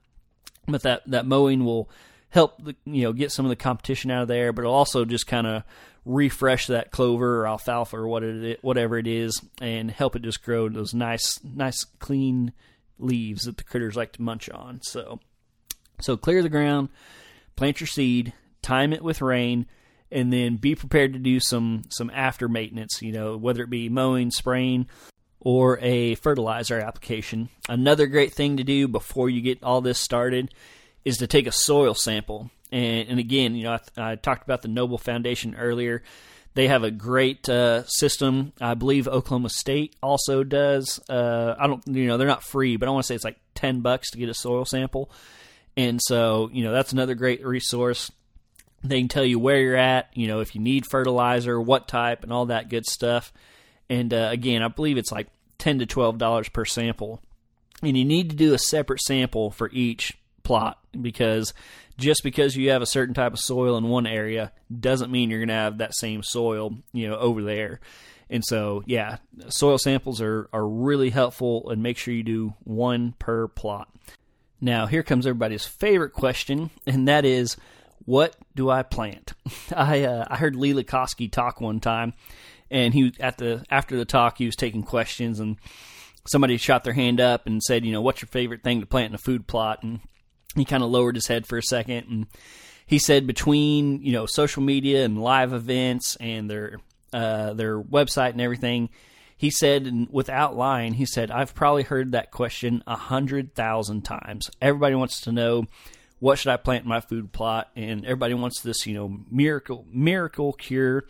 But 0.67 0.83
that, 0.83 1.03
that 1.07 1.27
mowing 1.27 1.65
will 1.65 1.91
help, 2.29 2.63
the, 2.63 2.77
you 2.85 3.03
know, 3.03 3.13
get 3.13 3.33
some 3.33 3.45
of 3.45 3.51
the 3.51 3.57
competition 3.57 4.11
out 4.11 4.23
of 4.23 4.29
there, 4.29 4.53
but 4.53 4.63
it'll 4.63 4.75
also 4.75 5.05
just 5.05 5.27
kind 5.27 5.47
of 5.47 5.65
refresh 6.05 6.69
that 6.69 6.91
clover 6.91 7.41
or 7.41 7.49
alfalfa 7.49 7.97
or 7.97 8.09
what 8.09 8.23
it, 8.23 8.63
whatever 8.63 8.99
it 8.99 9.07
is 9.07 9.41
and 9.61 9.91
help 9.91 10.17
it 10.17 10.23
just 10.23 10.43
grow 10.43 10.69
those 10.69 10.95
nice, 10.95 11.43
nice, 11.43 11.85
clean 11.99 12.53
leaves 12.99 13.45
that 13.45 13.57
the 13.57 13.65
critters 13.65 13.97
like 13.97 14.13
to 14.13 14.23
munch 14.23 14.49
on. 14.51 14.81
So, 14.83 15.21
so 16.01 16.17
clear 16.17 16.43
the 16.43 16.49
ground, 16.49 16.89
plant 17.57 17.81
your 17.81 17.87
seed, 17.87 18.33
time 18.63 18.93
it 18.93 19.03
with 19.03 19.21
rain, 19.21 19.67
and 20.11 20.33
then 20.33 20.57
be 20.57 20.75
prepared 20.75 21.13
to 21.13 21.19
do 21.19 21.41
some 21.41 21.83
some 21.89 22.11
after 22.13 22.49
maintenance. 22.49 23.01
You 23.01 23.13
know, 23.13 23.37
whether 23.37 23.63
it 23.63 23.71
be 23.71 23.89
mowing, 23.89 24.31
spraying, 24.31 24.89
or 25.41 25.79
a 25.81 26.15
fertilizer 26.17 26.79
application. 26.79 27.49
Another 27.69 28.07
great 28.07 28.33
thing 28.33 28.59
to 28.59 28.65
do 28.65 28.87
before 28.87 29.31
you 29.31 29.41
get 29.41 29.63
all 29.63 29.81
this 29.81 29.99
started 29.99 30.55
is 31.05 31.17
to 31.19 31.27
take 31.27 31.47
a 31.47 31.53
soil 31.53 31.95
sample. 31.95 32.51
And, 32.71 33.09
and 33.09 33.19
again, 33.19 33.55
you 33.55 33.65
know, 33.65 33.79
I, 33.97 34.13
I, 34.13 34.17
talked 34.17 34.45
about 34.45 34.63
the 34.63 34.69
Noble 34.69 34.99
Foundation 34.99 35.55
earlier. 35.57 36.03
They 36.55 36.69
have 36.69 36.85
a 36.85 36.91
great 36.91 37.49
uh, 37.49 37.85
system. 37.87 38.53
I 38.61 38.75
believe 38.75 39.09
Oklahoma 39.09 39.49
State 39.49 39.97
also 40.03 40.45
does. 40.45 41.01
Uh, 41.09 41.55
I 41.59 41.67
don't, 41.67 41.83
you 41.87 42.07
know, 42.07 42.17
they're 42.17 42.29
not 42.29 42.43
free, 42.43 42.77
but 42.77 42.89
I 42.89 42.93
want 42.93 43.05
to 43.05 43.07
say 43.07 43.15
it's 43.15 43.25
like 43.25 43.39
ten 43.55 43.81
bucks 43.81 44.11
to 44.11 44.19
get 44.19 44.29
a 44.29 44.35
soil 44.35 44.65
sample. 44.65 45.11
And 45.77 46.01
so, 46.03 46.51
you 46.53 46.65
know, 46.65 46.73
that's 46.73 46.93
another 46.93 47.15
great 47.15 47.45
resource. 47.45 48.11
They 48.83 48.99
can 48.99 49.09
tell 49.09 49.25
you 49.25 49.39
where 49.39 49.61
you're 49.61 49.77
at, 49.77 50.11
you 50.15 50.27
know, 50.27 50.41
if 50.41 50.55
you 50.55 50.61
need 50.61 50.87
fertilizer, 50.87 51.61
what 51.61 51.87
type, 51.87 52.25
and 52.25 52.33
all 52.33 52.47
that 52.47 52.69
good 52.69 52.87
stuff. 52.87 53.33
And 53.89 54.13
uh, 54.15 54.29
again, 54.31 54.63
I 54.63 54.69
believe 54.69 54.99
it's 54.99 55.13
like 55.13 55.29
ten 55.61 55.79
to 55.79 55.87
twelve 55.87 56.19
dollars 56.19 56.49
per 56.49 56.65
sample, 56.65 57.23
and 57.83 57.97
you 57.97 58.05
need 58.05 58.31
to 58.31 58.37
do 58.37 58.55
a 58.55 58.59
separate 58.59 59.01
sample 59.01 59.51
for 59.51 59.71
each 59.73 60.19
plot 60.43 60.79
because 61.01 61.55
just 61.97 62.23
because 62.25 62.57
you 62.57 62.71
have 62.71 62.83
a 62.83 62.87
certain 62.87 63.15
type 63.15 63.33
of 63.33 63.39
soil 63.39 63.77
in 63.77 63.85
one 63.85 64.07
area 64.07 64.53
doesn't 64.77 65.13
mean 65.13 65.31
you're 65.31 65.39
going 65.39 65.49
to 65.49 65.55
have 65.55 65.79
that 65.79 65.95
same 65.95 66.23
soil, 66.23 66.75
you 66.93 67.09
know, 67.09 67.17
over 67.17 67.43
there. 67.43 67.81
And 68.31 68.45
so, 68.45 68.83
yeah, 68.87 69.19
soil 69.49 69.77
samples 69.77 70.21
are, 70.21 70.49
are 70.53 70.67
really 70.67 71.11
helpful 71.11 71.69
and 71.71 71.83
make 71.83 71.99
sure 71.99 72.15
you 72.15 72.23
do 72.23 72.55
one 72.65 73.13
per 73.19 73.49
plot. 73.49 73.89
Now, 74.61 74.87
here 74.87 75.03
comes 75.03 75.27
everybody's 75.27 75.65
favorite 75.65 76.13
question, 76.13 76.71
and 76.87 77.09
that 77.09 77.25
is, 77.25 77.57
what 78.05 78.37
do 78.55 78.71
I 78.71 78.83
plant? 78.83 79.33
I 79.77 80.05
uh, 80.05 80.27
I 80.29 80.37
heard 80.37 80.55
Lee 80.55 80.75
Lakosky 80.75 81.31
talk 81.31 81.61
one 81.61 81.81
time, 81.81 82.13
and 82.71 82.95
he 82.95 83.13
at 83.21 83.39
the 83.39 83.65
after 83.71 83.97
the 83.97 84.05
talk 84.05 84.39
he 84.39 84.47
was 84.47 84.57
taking 84.57 84.83
questions, 84.83 85.41
and 85.41 85.57
somebody 86.27 86.57
shot 86.57 86.85
their 86.85 86.93
hand 86.93 87.21
up 87.21 87.47
and 87.47 87.63
said, 87.63 87.85
you 87.85 87.93
know, 87.93 88.01
what's 88.01 88.23
your 88.23 88.29
favorite 88.29 88.63
thing 88.63 88.81
to 88.81 88.87
plant 88.87 89.11
in 89.11 89.15
a 89.15 89.19
food 89.19 89.47
plot? 89.47 89.83
And 89.83 90.01
he 90.55 90.65
kind 90.65 90.83
of 90.83 90.91
lowered 90.91 91.15
his 91.15 91.27
head 91.27 91.47
for 91.47 91.59
a 91.59 91.63
second, 91.63 92.07
and 92.09 92.27
he 92.87 92.99
said 92.99 93.27
between 93.27 94.03
you 94.03 94.13
know 94.13 94.27
social 94.27 94.63
media 94.63 95.05
and 95.05 95.23
live 95.23 95.53
events 95.53 96.17
and 96.17 96.51
their 96.51 96.79
uh, 97.13 97.53
their 97.55 97.81
website 97.81 98.31
and 98.31 98.41
everything. 98.41 98.91
He 99.37 99.51
said, 99.51 99.87
and 99.87 100.07
without 100.11 100.55
lying, 100.55 100.93
he 100.93 101.07
said, 101.07 101.31
I've 101.31 101.55
probably 101.55 101.83
heard 101.83 102.13
that 102.13 102.31
question 102.31 102.83
a 102.87 102.97
hundred 102.97 103.55
thousand 103.55 104.03
times. 104.03 104.51
Everybody 104.61 104.95
wants 104.95 105.23
to 105.23 105.33
know 105.33 105.65
what 106.19 106.39
should 106.39 106.53
I 106.53 106.59
plant 106.59 106.85
in 106.85 106.91
my 106.91 107.01
food 107.01 107.33
plot, 107.33 107.71
and 107.75 108.05
everybody 108.05 108.35
wants 108.35 108.61
this, 108.61 108.87
you 108.87 108.95
know, 108.95 109.21
miracle 109.31 109.87
miracle 109.91 110.53
cure. 110.53 111.07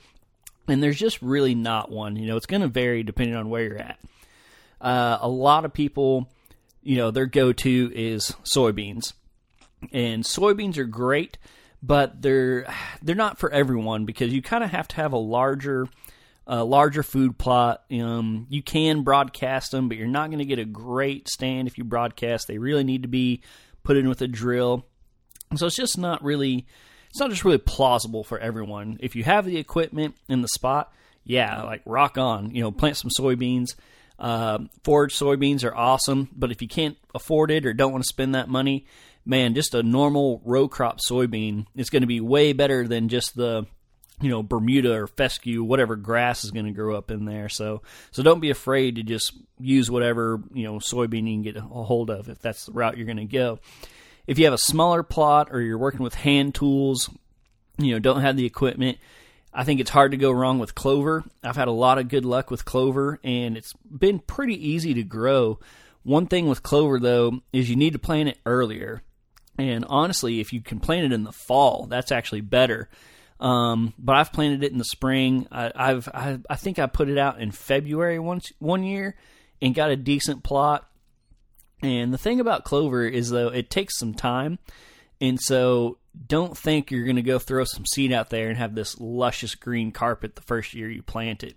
And 0.71 0.83
there's 0.83 0.99
just 0.99 1.21
really 1.21 1.55
not 1.55 1.91
one. 1.91 2.17
You 2.17 2.27
know, 2.27 2.37
it's 2.37 2.47
going 2.47 2.63
to 2.63 2.69
vary 2.69 3.03
depending 3.03 3.37
on 3.37 3.51
where 3.51 3.65
you're 3.65 3.79
at. 3.79 3.99
Uh, 4.81 5.19
a 5.21 5.29
lot 5.29 5.65
of 5.65 5.73
people, 5.73 6.29
you 6.83 6.97
know, 6.97 7.11
their 7.11 7.27
go-to 7.27 7.93
is 7.95 8.35
soybeans, 8.45 9.13
and 9.93 10.25
soybeans 10.25 10.79
are 10.79 10.85
great, 10.85 11.37
but 11.83 12.23
they're 12.23 12.73
they're 13.03 13.15
not 13.15 13.39
for 13.39 13.51
everyone 13.51 14.07
because 14.07 14.33
you 14.33 14.41
kind 14.41 14.65
of 14.65 14.71
have 14.71 14.89
to 14.89 14.97
have 14.97 15.13
a 15.13 15.19
larger 15.19 15.89
larger 16.47 17.03
food 17.03 17.39
plot. 17.39 17.85
Um, 17.93 18.47
you 18.49 18.63
can 18.63 19.03
broadcast 19.03 19.71
them, 19.71 19.89
but 19.89 19.97
you're 19.97 20.09
not 20.09 20.31
going 20.31 20.39
to 20.39 20.45
get 20.45 20.59
a 20.59 20.65
great 20.65 21.29
stand 21.29 21.69
if 21.69 21.79
you 21.79 21.85
broadcast. 21.85 22.49
They 22.49 22.59
really 22.59 22.85
need 22.85 23.03
to 23.03 23.09
be 23.09 23.43
put 23.83 23.97
in 23.97 24.09
with 24.09 24.21
a 24.23 24.29
drill. 24.29 24.87
So 25.57 25.67
it's 25.67 25.77
just 25.77 25.99
not 25.99 26.23
really, 26.25 26.67
it's 27.11 27.21
not 27.21 27.31
just 27.31 27.45
really 27.45 27.59
plausible 27.59 28.25
for 28.25 28.39
everyone. 28.39 28.99
If 29.01 29.17
you 29.17 29.25
have 29.25 29.45
the 29.45 29.59
equipment 29.59 30.15
in 30.29 30.43
the 30.43 30.49
spot, 30.49 30.93
yeah, 31.25 31.63
like 31.63 31.83
rock 31.85 32.17
on. 32.19 32.55
You 32.55 32.63
know, 32.63 32.71
plant 32.71 32.97
some 32.97 33.11
soybeans. 33.11 33.75
Uh, 34.19 34.59
forage 34.85 35.19
soybeans 35.19 35.65
are 35.65 35.75
awesome, 35.75 36.29
but 36.37 36.51
if 36.51 36.61
you 36.63 36.69
can't 36.69 36.97
afford 37.15 37.51
it 37.51 37.67
or 37.67 37.73
don't 37.73 37.93
want 37.93 38.05
to 38.05 38.09
spend 38.09 38.35
that 38.35 38.49
money, 38.49 38.87
man, 39.25 39.55
just 39.55 39.75
a 39.75 39.83
normal 39.83 40.43
row 40.45 40.69
crop 40.69 40.99
soybean 41.01 41.67
is 41.75 41.91
going 41.91 42.03
to 42.03 42.07
be 42.07 42.21
way 42.21 42.53
better 42.53 42.87
than 42.87 43.09
just 43.09 43.35
the 43.35 43.67
you 44.21 44.29
know 44.29 44.43
Bermuda 44.43 44.93
or 44.93 45.07
fescue, 45.07 45.65
whatever 45.65 45.97
grass 45.97 46.45
is 46.45 46.51
going 46.51 46.67
to 46.67 46.73
grow 46.73 46.97
up 46.97 47.11
in 47.11 47.25
there. 47.25 47.49
So 47.49 47.83
so 48.11 48.23
don't 48.23 48.41
be 48.41 48.51
afraid 48.51 48.97
to 48.97 49.03
just 49.03 49.33
use 49.59 49.91
whatever 49.91 50.41
you 50.53 50.65
know 50.65 50.75
soybean 50.75 51.27
you 51.27 51.35
can 51.35 51.43
get 51.43 51.57
a 51.57 51.61
hold 51.63 52.11
of 52.11 52.29
if 52.29 52.39
that's 52.41 52.67
the 52.67 52.73
route 52.73 52.97
you're 52.97 53.07
going 53.07 53.17
to 53.17 53.25
go. 53.25 53.59
If 54.31 54.39
you 54.39 54.45
have 54.45 54.55
a 54.55 54.59
smaller 54.59 55.03
plot 55.03 55.49
or 55.51 55.61
you're 55.61 55.77
working 55.77 56.05
with 56.05 56.15
hand 56.15 56.55
tools, 56.55 57.11
you 57.79 57.93
know 57.93 57.99
don't 57.99 58.21
have 58.21 58.37
the 58.37 58.47
equipment. 58.47 58.99
I 59.53 59.65
think 59.65 59.81
it's 59.81 59.91
hard 59.91 60.13
to 60.13 60.17
go 60.17 60.31
wrong 60.31 60.61
with 60.61 60.77
clover. 60.77 61.25
I've 61.43 61.57
had 61.57 61.67
a 61.67 61.73
lot 61.73 61.99
of 61.99 62.07
good 62.07 62.25
luck 62.25 62.51
with 62.51 62.65
clover, 62.65 63.19
and 63.25 63.57
it's 63.57 63.73
been 63.75 64.21
pretty 64.21 64.55
easy 64.55 64.95
to 64.95 65.03
grow. 65.03 65.59
One 66.05 66.29
thing 66.29 66.47
with 66.47 66.63
clover 66.63 67.01
though 67.01 67.41
is 67.53 67.69
you 67.69 67.75
need 67.75 67.95
to 67.95 67.99
plant 67.99 68.29
it 68.29 68.39
earlier. 68.47 69.03
And 69.59 69.85
honestly, 69.89 70.39
if 70.39 70.53
you 70.53 70.63
can 70.63 70.79
plant 70.79 71.07
it 71.07 71.13
in 71.13 71.25
the 71.25 71.33
fall, 71.33 71.87
that's 71.87 72.13
actually 72.13 72.41
better 72.41 72.89
um, 73.41 73.95
but 73.99 74.17
I've 74.17 74.33
planted 74.33 74.63
it 74.63 74.73
in 74.73 74.79
the 74.79 74.85
spring. 74.85 75.47
I, 75.51 75.73
I've 75.75 76.09
I, 76.09 76.39
I 76.49 76.57
think 76.57 76.79
I 76.79 76.87
put 76.87 77.09
it 77.09 77.19
out 77.19 77.41
in 77.41 77.51
February 77.51 78.19
once 78.19 78.53
one 78.59 78.85
year 78.85 79.17
and 79.63 79.75
got 79.75 79.91
a 79.91 79.97
decent 79.97 80.45
plot. 80.45 80.87
And 81.83 82.13
the 82.13 82.19
thing 82.19 82.41
about 82.41 82.65
clover 82.65 83.07
is 83.07 83.31
though 83.31 83.49
it 83.49 83.71
takes 83.71 83.99
some 83.99 84.15
time, 84.15 84.59
and 85.21 85.41
so 85.41 85.99
don't 86.27 86.57
think 86.57 86.91
you're 86.91 87.05
going 87.05 87.17
to 87.17 87.23
go 87.23 87.39
throw 87.39 87.65
some 87.65 87.87
seed 87.87 88.13
out 88.13 88.31
there 88.31 88.49
and 88.49 88.59
have 88.59 88.75
this 88.75 88.99
luscious 89.01 89.55
green 89.55 89.93
carpet 89.93 90.35
the 90.35 90.43
first 90.43 90.75
year 90.75 90.91
you 90.91 91.03
plant 91.03 91.43
it. 91.43 91.57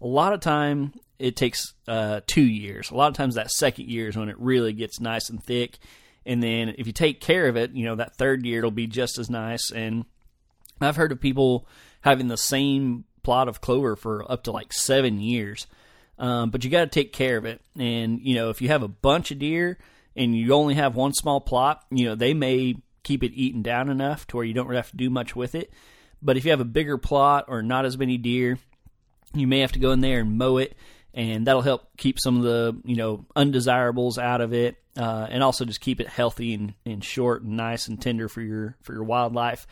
A 0.00 0.06
lot 0.06 0.32
of 0.32 0.40
time 0.40 0.94
it 1.18 1.36
takes 1.36 1.74
uh, 1.86 2.20
two 2.26 2.42
years. 2.42 2.90
A 2.90 2.94
lot 2.94 3.08
of 3.08 3.14
times 3.14 3.34
that 3.34 3.50
second 3.50 3.88
year 3.88 4.08
is 4.08 4.16
when 4.16 4.30
it 4.30 4.38
really 4.38 4.72
gets 4.72 5.00
nice 5.00 5.28
and 5.28 5.42
thick. 5.42 5.78
And 6.24 6.42
then 6.42 6.74
if 6.78 6.86
you 6.86 6.92
take 6.92 7.20
care 7.20 7.46
of 7.48 7.56
it, 7.56 7.72
you 7.72 7.84
know 7.84 7.96
that 7.96 8.16
third 8.16 8.44
year 8.44 8.58
it'll 8.58 8.70
be 8.70 8.86
just 8.86 9.18
as 9.18 9.28
nice. 9.28 9.70
And 9.70 10.06
I've 10.80 10.96
heard 10.96 11.12
of 11.12 11.20
people 11.20 11.66
having 12.00 12.28
the 12.28 12.36
same 12.36 13.04
plot 13.22 13.48
of 13.48 13.60
clover 13.60 13.96
for 13.96 14.30
up 14.30 14.44
to 14.44 14.52
like 14.52 14.72
seven 14.72 15.20
years. 15.20 15.66
Um, 16.20 16.50
but 16.50 16.62
you 16.62 16.70
got 16.70 16.80
to 16.80 16.86
take 16.86 17.14
care 17.14 17.38
of 17.38 17.46
it. 17.46 17.62
And, 17.78 18.20
you 18.20 18.34
know, 18.34 18.50
if 18.50 18.60
you 18.60 18.68
have 18.68 18.82
a 18.82 18.88
bunch 18.88 19.30
of 19.30 19.38
deer 19.38 19.78
and 20.14 20.36
you 20.36 20.52
only 20.52 20.74
have 20.74 20.94
one 20.94 21.14
small 21.14 21.40
plot, 21.40 21.82
you 21.90 22.04
know, 22.04 22.14
they 22.14 22.34
may 22.34 22.76
keep 23.02 23.24
it 23.24 23.32
eaten 23.34 23.62
down 23.62 23.88
enough 23.88 24.26
to 24.26 24.36
where 24.36 24.44
you 24.44 24.52
don't 24.52 24.66
really 24.66 24.76
have 24.76 24.90
to 24.90 24.96
do 24.98 25.08
much 25.08 25.34
with 25.34 25.54
it. 25.54 25.72
But 26.20 26.36
if 26.36 26.44
you 26.44 26.50
have 26.50 26.60
a 26.60 26.66
bigger 26.66 26.98
plot 26.98 27.46
or 27.48 27.62
not 27.62 27.86
as 27.86 27.96
many 27.96 28.18
deer, 28.18 28.58
you 29.34 29.46
may 29.46 29.60
have 29.60 29.72
to 29.72 29.78
go 29.78 29.92
in 29.92 30.00
there 30.00 30.20
and 30.20 30.36
mow 30.36 30.58
it, 30.58 30.76
and 31.14 31.46
that'll 31.46 31.62
help 31.62 31.96
keep 31.96 32.18
some 32.20 32.36
of 32.36 32.42
the 32.42 32.76
you 32.84 32.96
know 32.96 33.24
undesirables 33.34 34.18
out 34.18 34.42
of 34.42 34.52
it, 34.52 34.76
uh, 34.98 35.26
and 35.30 35.42
also 35.42 35.64
just 35.64 35.80
keep 35.80 36.00
it 36.00 36.08
healthy 36.08 36.52
and, 36.52 36.74
and 36.84 37.02
short 37.02 37.42
and 37.42 37.56
nice 37.56 37.88
and 37.88 38.02
tender 38.02 38.28
for 38.28 38.42
your 38.42 38.76
for 38.82 38.92
your 38.92 39.04
wildlife. 39.04 39.66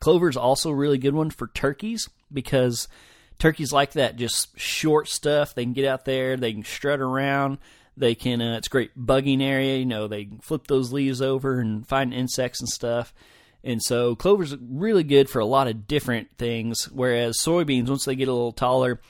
Clover 0.00 0.28
is 0.28 0.36
also 0.36 0.70
a 0.70 0.74
really 0.74 0.98
good 0.98 1.14
one 1.14 1.30
for 1.30 1.46
turkeys 1.46 2.10
because 2.32 2.88
turkeys 3.38 3.72
like 3.72 3.92
that 3.92 4.16
just 4.16 4.58
short 4.58 5.08
stuff. 5.08 5.54
They 5.54 5.64
can 5.64 5.72
get 5.72 5.86
out 5.86 6.04
there, 6.04 6.36
they 6.36 6.52
can 6.52 6.64
strut 6.64 7.00
around. 7.00 7.58
They 7.96 8.14
can. 8.14 8.42
Uh, 8.42 8.56
it's 8.56 8.68
great 8.68 8.98
bugging 8.98 9.42
area. 9.42 9.76
You 9.76 9.86
know, 9.86 10.08
they 10.08 10.28
flip 10.42 10.66
those 10.66 10.92
leaves 10.92 11.22
over 11.22 11.60
and 11.60 11.86
find 11.86 12.12
insects 12.12 12.60
and 12.60 12.68
stuff. 12.68 13.14
And 13.62 13.82
so 13.82 14.14
clover's 14.14 14.54
really 14.60 15.04
good 15.04 15.30
for 15.30 15.38
a 15.38 15.46
lot 15.46 15.68
of 15.68 15.86
different 15.86 16.36
things. 16.36 16.84
Whereas 16.90 17.38
soybeans, 17.38 17.88
once 17.88 18.04
they 18.04 18.16
get 18.16 18.28
a 18.28 18.32
little 18.32 18.52
taller, 18.52 19.00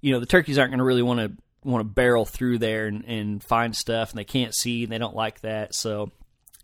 you 0.00 0.12
know, 0.12 0.20
the 0.20 0.26
turkeys 0.26 0.58
aren't 0.58 0.72
going 0.72 0.78
to 0.78 0.84
really 0.84 1.02
want 1.02 1.20
to 1.20 1.32
want 1.64 1.80
to 1.80 1.88
barrel 1.88 2.24
through 2.24 2.58
there 2.58 2.86
and, 2.86 3.04
and 3.04 3.42
find 3.42 3.74
stuff, 3.74 4.10
and 4.10 4.18
they 4.18 4.24
can't 4.24 4.54
see, 4.54 4.82
and 4.82 4.92
they 4.92 4.98
don't 4.98 5.14
like 5.14 5.40
that. 5.42 5.74
So, 5.74 6.10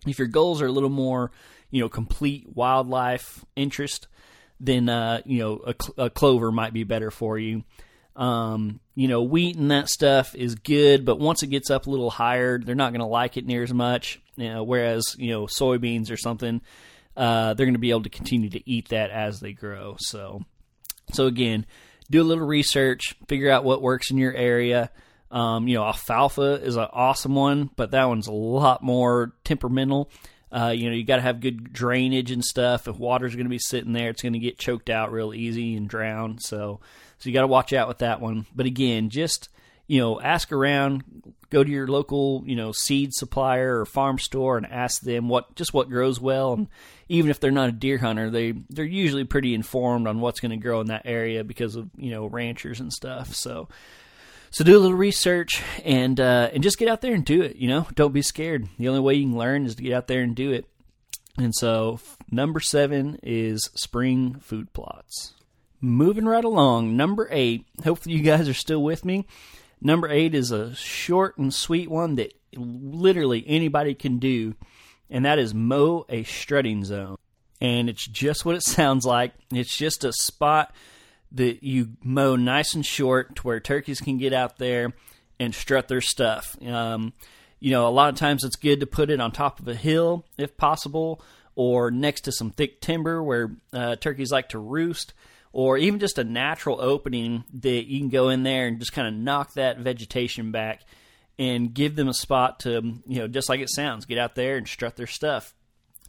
if 0.07 0.19
your 0.19 0.29
goals 0.29 0.61
are 0.61 0.67
a 0.67 0.73
little 0.73 0.91
more 0.91 1.31
you 1.71 1.81
know 1.81 1.89
complete 1.89 2.49
wildlife 2.55 3.45
interest, 3.57 4.09
then 4.61 4.89
uh, 4.89 5.21
you 5.25 5.39
know 5.39 5.57
a, 5.57 5.75
cl- 5.81 6.07
a, 6.07 6.11
clover 6.11 6.51
might 6.53 6.73
be 6.73 6.85
better 6.85 7.11
for 7.11 7.39
you. 7.39 7.65
Um, 8.17 8.81
you 8.97 9.07
know, 9.07 9.23
wheat 9.23 9.57
and 9.57 9.71
that 9.71 9.89
stuff 9.89 10.35
is 10.35 10.57
good, 10.57 11.05
but 11.05 11.21
once 11.21 11.43
it 11.43 11.49
gets 11.49 11.71
up 11.71 11.87
a 11.87 11.91
little 11.91 12.11
higher, 12.11 12.59
they're 12.59 12.75
not 12.75 12.93
going 12.93 13.01
to 13.01 13.07
like 13.07 13.37
it 13.37 13.47
near 13.47 13.63
as 13.63 13.73
much. 13.73 14.21
You 14.37 14.49
know, 14.49 14.65
whereas 14.65 15.15
you 15.19 15.31
know 15.31 15.47
soybeans 15.47 16.11
or 16.11 16.17
something, 16.17 16.61
uh, 17.17 17.55
they're 17.55 17.67
going 17.67 17.75
to 17.75 17.79
be 17.79 17.91
able 17.91 18.03
to 18.03 18.11
continue 18.11 18.51
to 18.51 18.71
eat 18.71 18.89
that 18.89 19.11
as 19.11 19.41
they 19.41 19.53
grow. 19.53 19.97
So, 19.99 20.43
so 21.13 21.27
again, 21.27 21.67
do 22.11 22.23
a 22.23 22.25
little 22.25 22.47
research, 22.47 23.15
figure 23.29 23.51
out 23.51 23.65
what 23.65 23.83
works 23.83 24.11
in 24.11 24.19
your 24.19 24.35
area. 24.35 24.91
Um, 25.31 25.69
you 25.69 25.77
know, 25.77 25.85
alfalfa 25.85 26.61
is 26.63 26.77
an 26.77 26.89
awesome 26.93 27.35
one, 27.35 27.71
but 27.77 27.91
that 27.91 28.09
one's 28.09 28.29
a 28.29 28.33
lot 28.33 28.83
more 28.83 29.35
temperamental. 29.45 30.11
Uh, 30.51 30.73
you 30.75 30.89
know, 30.89 30.97
you 30.97 31.05
got 31.05 31.17
to 31.17 31.23
have 31.23 31.41
good 31.41 31.73
drainage 31.73 32.31
and 32.31 32.45
stuff. 32.45 32.89
If 32.89 32.99
water's 32.99 33.35
going 33.35 33.47
to 33.47 33.51
be 33.51 33.59
sitting 33.59 33.93
there, 33.93 34.11
it's 34.11 34.23
going 34.23 34.33
to 34.33 34.39
get 34.39 34.59
choked 34.59 34.89
out 34.89 35.13
real 35.13 35.35
easy 35.35 35.77
and 35.77 35.89
drown. 35.89 36.39
So, 36.39 36.81
so 37.19 37.29
you 37.29 37.35
got 37.35 37.43
to 37.43 37.47
watch 37.49 37.73
out 37.73 37.89
with 37.89 37.99
that 37.99 38.21
one. 38.21 38.47
But 38.55 38.67
again, 38.67 39.11
just 39.11 39.49
you 39.89 40.01
know, 40.01 40.21
ask 40.21 40.53
around, 40.53 41.03
go 41.49 41.65
to 41.65 41.71
your 41.71 41.89
local, 41.89 42.45
you 42.47 42.55
know, 42.55 42.73
seed 42.73 43.15
supplier 43.15 43.81
or 43.81 43.87
farm 43.87 44.19
store 44.19 44.59
and 44.59 44.67
ask 44.67 45.01
them 45.01 45.29
what 45.29 45.55
just 45.57 45.73
what 45.73 45.89
grows 45.89 46.21
well. 46.21 46.53
And 46.53 46.69
even 47.09 47.31
if 47.31 47.41
they're 47.41 47.51
not 47.51 47.71
a 47.71 47.73
deer 47.73 47.97
hunter, 47.97 48.31
they 48.31 48.53
they're 48.69 48.85
usually 48.85 49.25
pretty 49.25 49.55
informed 49.55 50.07
on 50.07 50.21
what's 50.21 50.41
going 50.41 50.51
to 50.51 50.59
grow 50.59 50.83
in 50.83 50.89
that 50.89 51.07
area 51.07 51.43
because 51.43 51.75
of 51.75 51.89
you 51.97 52.11
know 52.11 52.27
ranchers 52.27 52.81
and 52.81 52.93
stuff. 52.93 53.35
So 53.35 53.69
so 54.51 54.65
do 54.65 54.77
a 54.77 54.81
little 54.81 54.97
research 54.97 55.63
and 55.85 56.19
uh, 56.19 56.51
and 56.53 56.63
just 56.63 56.79
get 56.79 56.89
out 56.89 57.01
there 57.01 57.15
and 57.15 57.25
do 57.25 57.43
it. 57.43 57.57
You 57.57 57.69
know, 57.69 57.87
don't 57.95 58.13
be 58.13 58.23
scared. 58.23 58.69
The 58.79 58.89
only 58.89 59.01
way 59.01 59.15
you 59.15 59.29
can 59.29 59.37
learn 59.37 59.67
is 59.67 59.75
to 59.77 59.83
get 59.83 59.93
out 59.93 60.07
there 60.07 60.23
and 60.23 60.35
do 60.35 60.53
it. 60.53 60.67
And 61.37 61.55
so 61.55 62.01
number 62.31 62.61
seven 62.61 63.19
is 63.23 63.71
spring 63.75 64.35
food 64.41 64.73
plots. 64.73 65.35
Moving 65.81 66.25
right 66.25 66.45
along, 66.45 66.97
number 66.97 67.29
eight. 67.31 67.67
Hopefully 67.85 68.17
you 68.17 68.23
guys 68.23 68.49
are 68.49 68.55
still 68.55 68.83
with 68.83 69.05
me. 69.05 69.27
Number 69.81 70.09
eight 70.09 70.35
is 70.35 70.51
a 70.51 70.75
short 70.75 71.39
and 71.39 71.55
sweet 71.55 71.89
one 71.89 72.17
that 72.17 72.33
literally 72.57 73.45
anybody 73.47 73.95
can 73.95 74.19
do, 74.19 74.57
and 75.09 75.25
that 75.25 75.39
is 75.39 75.55
mow 75.55 76.05
a 76.09 76.25
strutting 76.25 76.85
zone. 76.85 77.17
And 77.61 77.89
it's 77.89 78.07
just 78.07 78.45
what 78.45 78.57
it 78.57 78.63
sounds 78.67 79.07
like. 79.07 79.35
It's 79.53 79.77
just 79.77 80.03
a 80.03 80.13
spot 80.13 80.75
that 81.33 81.63
you 81.63 81.91
mow 82.03 82.37
nice 82.37 82.75
and 82.75 82.85
short 82.85 83.37
to 83.37 83.43
where 83.43 83.61
turkeys 83.61 84.01
can 84.01 84.19
get 84.19 84.33
out 84.33 84.59
there 84.59 84.93
and 85.39 85.55
strut 85.55 85.89
their 85.89 86.01
stuff. 86.01 86.57
Um, 86.67 87.13
You 87.61 87.73
know, 87.73 87.89
a 87.89 87.91
lot 87.91 88.09
of 88.09 88.15
times 88.15 88.45
it's 88.45 88.55
good 88.55 88.81
to 88.81 88.87
put 88.87 89.11
it 89.11 89.21
on 89.21 89.33
top 89.33 89.59
of 89.59 89.67
a 89.67 89.75
hill 89.75 90.25
if 90.37 90.57
possible, 90.57 91.21
or 91.57 91.91
next 91.91 92.21
to 92.21 92.33
some 92.33 92.53
thick 92.53 92.81
timber 92.81 93.21
where 93.21 93.51
uh, 93.73 93.97
turkeys 93.97 94.31
like 94.31 94.51
to 94.51 94.61
roost, 94.61 95.13
or 95.53 95.77
even 95.77 95.99
just 95.99 96.19
a 96.19 96.25
natural 96.25 96.81
opening 96.81 97.43
that 97.53 97.89
you 97.91 97.99
can 97.99 98.11
go 98.11 98.29
in 98.29 98.45
there 98.45 98.69
and 98.69 98.79
just 98.79 98.93
kind 98.93 99.09
of 99.09 99.15
knock 99.15 99.55
that 99.55 99.79
vegetation 99.79 100.53
back 100.53 100.83
and 101.37 101.75
give 101.75 101.97
them 101.97 102.07
a 102.07 102.15
spot 102.15 102.61
to, 102.61 103.01
you 103.07 103.19
know, 103.19 103.27
just 103.27 103.49
like 103.49 103.59
it 103.59 103.71
sounds, 103.71 104.07
get 104.07 104.19
out 104.19 104.37
there 104.37 104.57
and 104.57 104.69
strut 104.69 104.95
their 104.95 105.09
stuff. 105.09 105.53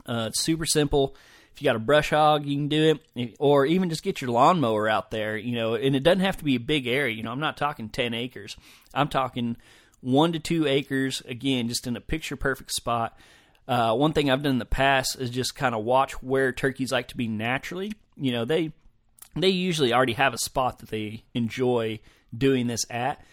Uh, 0.05 0.26
it's 0.28 0.41
super 0.41 0.67
simple. 0.67 1.15
You 1.60 1.66
got 1.66 1.76
a 1.76 1.80
brush 1.80 2.12
hog, 2.12 2.45
you 2.45 2.55
can 2.55 2.68
do 2.68 2.99
it, 3.16 3.36
or 3.39 3.66
even 3.66 3.89
just 3.89 4.03
get 4.03 4.22
your 4.22 4.32
lawnmower 4.32 4.88
out 4.88 5.12
there, 5.12 5.38
you 5.38 5.55
know, 5.55 5.76
and 5.76 5.95
it 5.95 6.03
doesn't 6.03 6.22
have 6.22 6.38
to 6.38 6.43
be 6.43 6.55
a 6.55 6.60
big 6.60 6.88
area. 6.88 7.16
You 7.16 7.24
know, 7.24 7.32
I'm 7.32 7.39
not 7.39 7.57
talking 7.57 7.89
10 7.89 8.14
acres. 8.14 8.55
I'm 8.93 9.10
talking 9.10 9.57
one 10.01 10.32
to 10.34 10.39
two 10.39 10.68
acres, 10.68 11.22
again, 11.28 11.68
just 11.68 11.88
in 11.88 11.95
a 11.95 12.01
picture 12.01 12.36
perfect 12.36 12.72
spot. 12.72 13.18
Uh, 13.68 13.93
one 13.93 14.14
thing 14.14 14.30
I've 14.32 14.41
done 14.41 14.53
in 14.53 14.60
the 14.60 14.66
past 14.66 15.20
is 15.20 15.30
just 15.30 15.55
kind 15.55 15.76
of 15.76 15.84
watch 15.84 16.24
where 16.24 16.51
turkeys 16.51 16.91
like 16.91 17.10
to 17.10 17.18
be 17.18 17.28
naturally. 17.28 17.93
You 18.18 18.32
know, 18.32 18.45
they 18.45 18.72
they 19.36 19.49
usually 19.49 19.93
already 19.93 20.14
have 20.14 20.34
a 20.34 20.39
spot 20.39 20.80
that 20.80 20.89
they 20.89 21.24
enjoy 21.36 21.99
doing 22.36 22.68
this 22.68 22.86
at, 22.89 23.24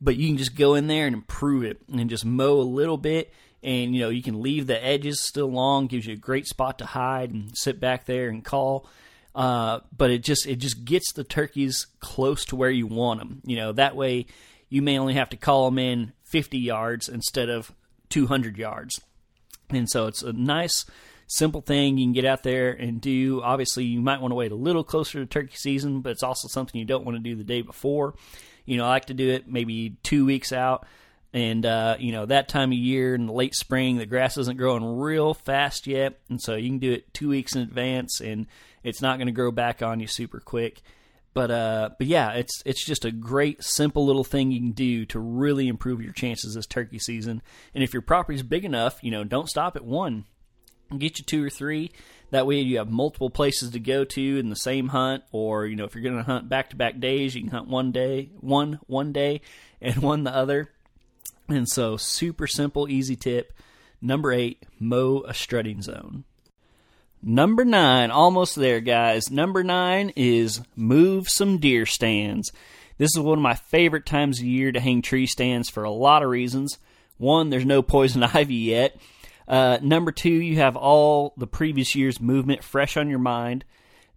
but 0.00 0.16
you 0.16 0.28
can 0.28 0.36
just 0.36 0.54
go 0.54 0.74
in 0.74 0.86
there 0.86 1.06
and 1.06 1.14
improve 1.14 1.64
it 1.64 1.80
and 1.90 2.10
just 2.10 2.26
mow 2.26 2.60
a 2.60 2.62
little 2.62 2.98
bit 2.98 3.32
and 3.66 3.94
you 3.94 4.00
know 4.00 4.08
you 4.08 4.22
can 4.22 4.40
leave 4.40 4.66
the 4.66 4.82
edges 4.82 5.20
still 5.20 5.48
long 5.48 5.88
gives 5.88 6.06
you 6.06 6.14
a 6.14 6.16
great 6.16 6.46
spot 6.46 6.78
to 6.78 6.86
hide 6.86 7.32
and 7.32 7.50
sit 7.58 7.78
back 7.78 8.06
there 8.06 8.28
and 8.28 8.44
call. 8.44 8.88
Uh, 9.34 9.80
but 9.94 10.10
it 10.10 10.22
just 10.22 10.46
it 10.46 10.56
just 10.56 10.86
gets 10.86 11.12
the 11.12 11.24
turkeys 11.24 11.88
close 12.00 12.46
to 12.46 12.56
where 12.56 12.70
you 12.70 12.86
want 12.86 13.20
them 13.20 13.42
you 13.44 13.54
know 13.54 13.70
that 13.70 13.94
way 13.94 14.24
you 14.70 14.80
may 14.80 14.98
only 14.98 15.12
have 15.12 15.28
to 15.28 15.36
call 15.36 15.66
them 15.66 15.78
in 15.78 16.12
50 16.24 16.58
yards 16.58 17.08
instead 17.08 17.48
of 17.48 17.72
200 18.08 18.56
yards. 18.56 19.00
And 19.70 19.88
so 19.88 20.06
it's 20.06 20.22
a 20.22 20.32
nice 20.32 20.86
simple 21.28 21.60
thing 21.60 21.98
you 21.98 22.06
can 22.06 22.12
get 22.12 22.24
out 22.24 22.42
there 22.42 22.70
and 22.72 23.00
do. 23.00 23.42
Obviously 23.42 23.84
you 23.84 24.00
might 24.00 24.20
want 24.20 24.32
to 24.32 24.36
wait 24.36 24.52
a 24.52 24.56
little 24.56 24.82
closer 24.84 25.20
to 25.20 25.26
turkey 25.26 25.54
season 25.54 26.00
but 26.00 26.10
it's 26.10 26.22
also 26.22 26.48
something 26.48 26.78
you 26.78 26.86
don't 26.86 27.04
want 27.04 27.16
to 27.16 27.22
do 27.22 27.36
the 27.36 27.44
day 27.44 27.62
before. 27.62 28.14
You 28.64 28.78
know 28.78 28.84
i 28.84 28.88
like 28.88 29.06
to 29.06 29.14
do 29.14 29.28
it 29.30 29.46
maybe 29.46 29.96
two 30.02 30.24
weeks 30.24 30.52
out 30.52 30.86
and 31.36 31.66
uh, 31.66 31.96
you 31.98 32.12
know 32.12 32.24
that 32.24 32.48
time 32.48 32.72
of 32.72 32.78
year 32.78 33.14
in 33.14 33.26
the 33.26 33.32
late 33.32 33.54
spring, 33.54 33.98
the 33.98 34.06
grass 34.06 34.38
isn't 34.38 34.56
growing 34.56 34.96
real 34.96 35.34
fast 35.34 35.86
yet, 35.86 36.18
and 36.30 36.40
so 36.40 36.54
you 36.54 36.70
can 36.70 36.78
do 36.78 36.92
it 36.92 37.12
two 37.12 37.28
weeks 37.28 37.54
in 37.54 37.60
advance, 37.60 38.22
and 38.22 38.46
it's 38.82 39.02
not 39.02 39.18
going 39.18 39.26
to 39.26 39.32
grow 39.32 39.50
back 39.50 39.82
on 39.82 40.00
you 40.00 40.06
super 40.06 40.40
quick. 40.40 40.80
But 41.34 41.50
uh, 41.50 41.90
but 41.98 42.06
yeah, 42.06 42.32
it's 42.32 42.62
it's 42.64 42.82
just 42.82 43.04
a 43.04 43.12
great 43.12 43.62
simple 43.62 44.06
little 44.06 44.24
thing 44.24 44.50
you 44.50 44.60
can 44.60 44.70
do 44.70 45.04
to 45.06 45.20
really 45.20 45.68
improve 45.68 46.00
your 46.00 46.14
chances 46.14 46.54
this 46.54 46.66
turkey 46.66 46.98
season. 46.98 47.42
And 47.74 47.84
if 47.84 47.92
your 47.92 48.00
property's 48.00 48.42
big 48.42 48.64
enough, 48.64 48.98
you 49.02 49.10
know, 49.10 49.22
don't 49.22 49.50
stop 49.50 49.76
at 49.76 49.84
one. 49.84 50.24
Get 50.96 51.18
you 51.18 51.24
two 51.26 51.44
or 51.44 51.50
three. 51.50 51.90
That 52.30 52.46
way 52.46 52.60
you 52.60 52.78
have 52.78 52.88
multiple 52.88 53.28
places 53.28 53.72
to 53.72 53.78
go 53.78 54.04
to 54.04 54.38
in 54.38 54.48
the 54.48 54.56
same 54.56 54.88
hunt, 54.88 55.24
or 55.32 55.66
you 55.66 55.76
know, 55.76 55.84
if 55.84 55.94
you're 55.94 56.02
going 56.02 56.16
to 56.16 56.22
hunt 56.22 56.48
back 56.48 56.70
to 56.70 56.76
back 56.76 56.98
days, 56.98 57.34
you 57.34 57.42
can 57.42 57.50
hunt 57.50 57.68
one 57.68 57.92
day, 57.92 58.30
one 58.40 58.80
one 58.86 59.12
day, 59.12 59.42
and 59.82 59.96
one 60.02 60.24
the 60.24 60.34
other 60.34 60.70
and 61.48 61.68
so, 61.68 61.96
super 61.96 62.46
simple, 62.46 62.88
easy 62.88 63.16
tip. 63.16 63.52
Number 64.00 64.32
eight, 64.32 64.64
mow 64.78 65.24
a 65.26 65.34
strutting 65.34 65.82
zone. 65.82 66.24
Number 67.22 67.64
nine, 67.64 68.10
almost 68.10 68.54
there, 68.54 68.80
guys. 68.80 69.30
Number 69.30 69.64
nine 69.64 70.12
is 70.16 70.60
move 70.76 71.28
some 71.28 71.58
deer 71.58 71.86
stands. 71.86 72.52
This 72.98 73.10
is 73.16 73.20
one 73.20 73.38
of 73.38 73.42
my 73.42 73.54
favorite 73.54 74.06
times 74.06 74.38
of 74.38 74.44
year 74.46 74.70
to 74.72 74.80
hang 74.80 75.02
tree 75.02 75.26
stands 75.26 75.68
for 75.68 75.84
a 75.84 75.90
lot 75.90 76.22
of 76.22 76.30
reasons. 76.30 76.78
One, 77.18 77.50
there's 77.50 77.64
no 77.64 77.82
poison 77.82 78.22
ivy 78.34 78.54
yet. 78.54 78.96
Uh, 79.48 79.78
number 79.82 80.12
two, 80.12 80.30
you 80.30 80.56
have 80.56 80.76
all 80.76 81.32
the 81.36 81.46
previous 81.46 81.94
year's 81.94 82.20
movement 82.20 82.62
fresh 82.62 82.96
on 82.96 83.08
your 83.08 83.18
mind. 83.18 83.64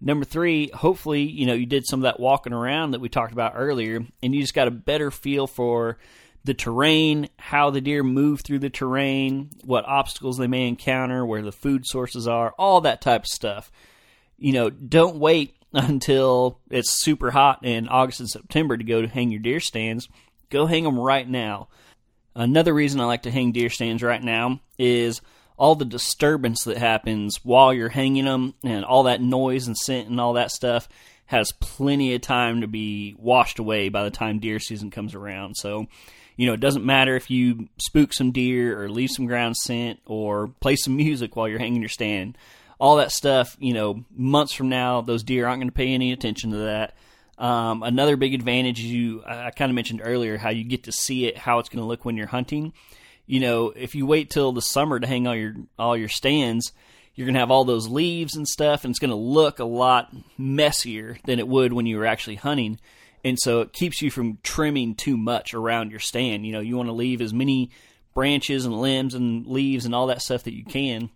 Number 0.02 0.26
three, 0.26 0.70
hopefully, 0.70 1.24
you 1.24 1.46
know, 1.46 1.54
you 1.54 1.66
did 1.66 1.86
some 1.86 2.00
of 2.00 2.04
that 2.04 2.20
walking 2.20 2.54
around 2.54 2.92
that 2.92 3.02
we 3.02 3.10
talked 3.10 3.34
about 3.34 3.54
earlier, 3.56 4.06
and 4.24 4.34
you 4.34 4.42
just 4.42 4.54
got 4.54 4.68
a 4.68 4.72
better 4.72 5.12
feel 5.12 5.46
for 5.46 5.98
the 6.44 6.54
terrain, 6.54 7.30
how 7.38 7.70
the 7.70 7.82
deer 7.82 8.04
move 8.04 8.42
through 8.42 8.60
the 8.60 8.70
terrain, 8.70 9.50
what 9.64 9.86
obstacles 9.86 10.38
they 10.38 10.48
may 10.48 10.68
encounter, 10.68 11.26
where 11.26 11.42
the 11.42 11.52
food 11.52 11.86
sources 11.86 12.28
are, 12.28 12.54
all 12.58 12.82
that 12.82 13.02
type 13.02 13.24
of 13.24 13.28
stuff. 13.28 13.72
You 14.38 14.54
know, 14.54 14.70
don't 14.70 15.18
wait 15.18 15.56
until 15.74 16.60
it's 16.70 17.04
super 17.04 17.32
hot 17.32 17.66
in 17.66 17.88
August 17.88 18.22
and 18.22 18.30
September 18.30 18.78
to 18.78 18.84
go 18.84 19.02
to 19.02 19.08
hang 19.08 19.32
your 19.32 19.42
deer 19.42 19.60
stands. 19.60 20.08
Go 20.50 20.66
hang 20.66 20.84
them 20.84 21.00
right 21.00 21.28
now. 21.28 21.68
Another 22.36 22.74
reason 22.74 23.02
I 23.02 23.06
like 23.06 23.24
to 23.24 23.32
hang 23.32 23.52
deer 23.52 23.70
stands 23.70 24.02
right 24.02 24.24
now 24.24 24.62
is 24.78 25.22
all 25.58 25.76
the 25.76 25.86
disturbance 25.86 26.64
that 26.64 26.78
happens 26.78 27.40
while 27.44 27.74
you're 27.74 27.90
hanging 27.90 28.26
them 28.26 28.54
and 28.64 28.86
all 28.86 29.04
that 29.04 29.22
noise 29.22 29.68
and 29.68 29.78
scent 29.78 30.08
and 30.08 30.20
all 30.20 30.34
that 30.34 30.52
stuff 30.52 30.88
has 31.26 31.52
plenty 31.60 32.16
of 32.16 32.22
time 32.22 32.62
to 32.62 32.68
be 32.68 33.14
washed 33.20 33.60
away 33.60 33.90
by 33.90 34.04
the 34.04 34.10
time 34.10 34.40
deer 34.40 34.58
season 34.58 34.90
comes 34.90 35.14
around. 35.14 35.56
So 35.56 35.88
you 36.40 36.46
know, 36.46 36.54
it 36.54 36.62
doesn't 36.62 36.86
matter 36.86 37.18
if 37.18 37.30
you 37.30 37.68
spook 37.80 38.14
some 38.14 38.32
deer 38.32 38.82
or 38.82 38.88
leave 38.88 39.10
some 39.10 39.26
ground 39.26 39.58
scent 39.58 40.00
or 40.06 40.48
play 40.62 40.78
some 40.78 40.96
music 40.96 41.36
while 41.36 41.50
you're 41.50 41.60
hanging 41.60 41.82
your 41.82 41.90
stand. 41.90 42.38
All 42.80 42.96
that 42.96 43.12
stuff, 43.12 43.58
you 43.60 43.74
know, 43.74 44.06
months 44.16 44.54
from 44.54 44.70
now, 44.70 45.02
those 45.02 45.22
deer 45.22 45.46
aren't 45.46 45.60
going 45.60 45.68
to 45.68 45.76
pay 45.76 45.94
any 45.94 46.14
attention 46.14 46.52
to 46.52 46.58
that. 46.60 46.96
Um, 47.38 47.84
another 47.84 48.16
big 48.16 48.34
advantage 48.34 48.80
is 48.80 48.86
you, 48.86 49.22
I 49.28 49.52
kind 49.52 49.70
of 49.70 49.76
mentioned 49.76 50.00
earlier, 50.02 50.38
how 50.38 50.48
you 50.48 50.64
get 50.64 50.84
to 50.84 50.94
see 50.94 51.26
it, 51.26 51.38
how 51.38 51.60
it's 51.60 51.68
going 51.68 51.82
to 51.82 51.88
look 51.88 52.06
when 52.06 52.16
you're 52.16 52.28
hunting. 52.28 52.72
You 53.26 53.42
know, 53.42 53.74
if 53.76 53.94
you 53.94 54.06
wait 54.06 54.30
till 54.30 54.54
the 54.54 54.62
summer 54.62 54.98
to 54.98 55.06
hang 55.06 55.28
all 55.28 55.36
your 55.36 55.56
all 55.78 55.98
your 55.98 56.08
stands, 56.08 56.72
you're 57.16 57.26
going 57.26 57.34
to 57.34 57.42
have 57.42 57.52
all 57.52 57.66
those 57.66 57.90
leaves 57.90 58.38
and 58.38 58.48
stuff, 58.48 58.86
and 58.86 58.92
it's 58.92 59.00
going 59.00 59.10
to 59.10 59.16
look 59.18 59.60
a 59.60 59.66
lot 59.66 60.16
messier 60.38 61.18
than 61.26 61.38
it 61.38 61.50
would 61.50 61.74
when 61.74 61.86
you 61.86 61.98
were 61.98 62.06
actually 62.06 62.36
hunting 62.36 62.80
and 63.24 63.38
so 63.40 63.62
it 63.62 63.74
keeps 63.74 64.02
you 64.02 64.12
from 64.12 64.40
trimming 64.44 64.96
too 64.96 65.18
much 65.18 65.54
around 65.54 65.92
your 65.92 66.00
stand. 66.00 66.46
You 66.46 66.54
know, 66.54 66.60
you 66.60 66.78
want 66.78 66.90
to 66.90 66.94
leave 66.94 67.22
as 67.22 67.34
many 67.34 67.72
branches 68.14 68.66
and 68.66 68.80
limbs 68.80 69.14
and 69.14 69.46
leaves 69.46 69.86
and 69.86 69.94
all 69.94 70.08
that 70.08 70.22
stuff 70.22 70.44
that 70.44 70.56
you 70.56 70.66
can. 70.66 71.10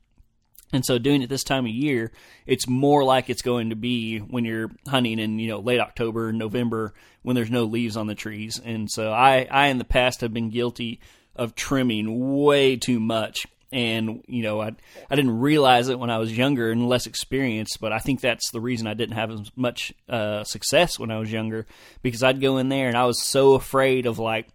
And 0.74 0.84
so 0.84 0.98
doing 0.98 1.22
it 1.22 1.30
this 1.30 1.44
time 1.44 1.66
of 1.66 1.72
year, 1.72 2.12
it's 2.48 2.68
more 2.68 3.04
like 3.04 3.30
it's 3.30 3.44
going 3.44 3.70
to 3.70 3.76
be 3.76 4.18
when 4.18 4.44
you're 4.44 4.72
hunting 4.88 5.20
in, 5.20 5.38
you 5.38 5.48
know, 5.48 5.60
late 5.60 5.80
October, 5.80 6.34
November, 6.34 6.94
when 7.22 7.36
there's 7.36 7.52
no 7.52 7.66
leaves 7.66 7.96
on 7.96 8.08
the 8.08 8.16
trees. 8.16 8.60
And 8.64 8.90
so 8.90 9.12
I, 9.12 9.48
I 9.50 9.68
in 9.68 9.78
the 9.78 9.84
past 9.84 10.22
have 10.22 10.34
been 10.34 10.50
guilty 10.50 11.00
of 11.36 11.54
trimming 11.54 12.38
way 12.44 12.76
too 12.76 13.00
much 13.00 13.46
and 13.74 14.24
you 14.28 14.44
know 14.44 14.62
I 14.62 14.72
I 15.10 15.16
didn't 15.16 15.40
realize 15.40 15.90
it 15.90 16.00
when 16.00 16.10
I 16.10 16.20
was 16.20 16.36
younger 16.36 16.72
and 16.72 16.88
less 16.88 17.08
experienced, 17.08 17.80
but 17.82 17.92
I 17.92 18.00
think 18.00 18.22
that's 18.22 18.52
the 18.52 18.62
reason 18.62 18.88
I 18.88 18.94
didn't 18.94 19.16
have 19.16 19.32
as 19.32 19.52
much 19.56 19.94
uh, 20.08 20.44
success 20.44 21.00
when 21.00 21.12
I 21.12 21.20
was 21.20 21.32
younger 21.32 21.66
because 22.02 22.24
I'd 22.24 22.40
go 22.40 22.58
in 22.58 22.70
there 22.70 22.88
and 22.88 22.98
I 22.98 23.06
was 23.06 23.22
so 23.22 23.56
afraid 23.56 24.06
of 24.06 24.20
like, 24.20 24.48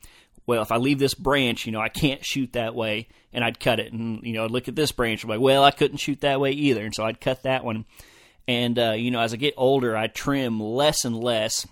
well, 0.46 0.62
if 0.62 0.70
I 0.70 0.76
leave 0.76 0.98
this 0.98 1.14
branch, 1.14 1.66
you 1.66 1.72
know, 1.72 1.80
I 1.80 1.88
can't 1.88 2.24
shoot 2.24 2.52
that 2.52 2.74
way, 2.74 3.08
and 3.32 3.44
I'd 3.44 3.60
cut 3.60 3.80
it, 3.80 3.92
and 3.92 4.22
you 4.22 4.32
know, 4.34 4.44
I'd 4.44 4.52
look 4.52 4.68
at 4.68 4.76
this 4.76 4.92
branch, 4.92 5.24
I'm 5.24 5.30
like, 5.30 5.40
well, 5.40 5.64
I 5.64 5.72
couldn't 5.72 5.98
shoot 5.98 6.20
that 6.20 6.40
way 6.40 6.52
either, 6.52 6.84
and 6.84 6.94
so 6.94 7.04
I'd 7.04 7.20
cut 7.20 7.42
that 7.42 7.64
one, 7.64 7.84
and 8.46 8.78
uh, 8.78 8.92
you 8.92 9.10
know, 9.10 9.20
as 9.20 9.34
I 9.34 9.36
get 9.36 9.54
older, 9.56 9.96
I 9.96 10.06
trim 10.06 10.60
less 10.60 11.04
and 11.04 11.16
less, 11.16 11.66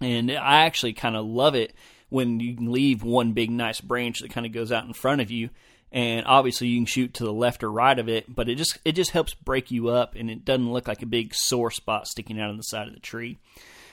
and 0.00 0.30
I 0.30 0.64
actually 0.64 0.94
kind 0.94 1.16
of 1.16 1.24
love 1.24 1.54
it 1.54 1.72
when 2.08 2.40
you 2.40 2.56
can 2.56 2.72
leave 2.72 3.04
one 3.04 3.32
big 3.32 3.52
nice 3.52 3.80
branch 3.80 4.18
that 4.18 4.32
kind 4.32 4.44
of 4.44 4.50
goes 4.50 4.72
out 4.72 4.84
in 4.84 4.92
front 4.92 5.20
of 5.20 5.30
you 5.30 5.50
and 5.92 6.26
obviously 6.26 6.68
you 6.68 6.78
can 6.78 6.86
shoot 6.86 7.14
to 7.14 7.24
the 7.24 7.32
left 7.32 7.64
or 7.64 7.70
right 7.70 7.98
of 7.98 8.08
it 8.08 8.32
but 8.32 8.48
it 8.48 8.54
just 8.56 8.78
it 8.84 8.92
just 8.92 9.10
helps 9.10 9.34
break 9.34 9.70
you 9.70 9.88
up 9.88 10.14
and 10.14 10.30
it 10.30 10.44
doesn't 10.44 10.72
look 10.72 10.86
like 10.86 11.02
a 11.02 11.06
big 11.06 11.34
sore 11.34 11.70
spot 11.70 12.06
sticking 12.06 12.40
out 12.40 12.50
on 12.50 12.56
the 12.56 12.62
side 12.62 12.88
of 12.88 12.94
the 12.94 13.00
tree. 13.00 13.38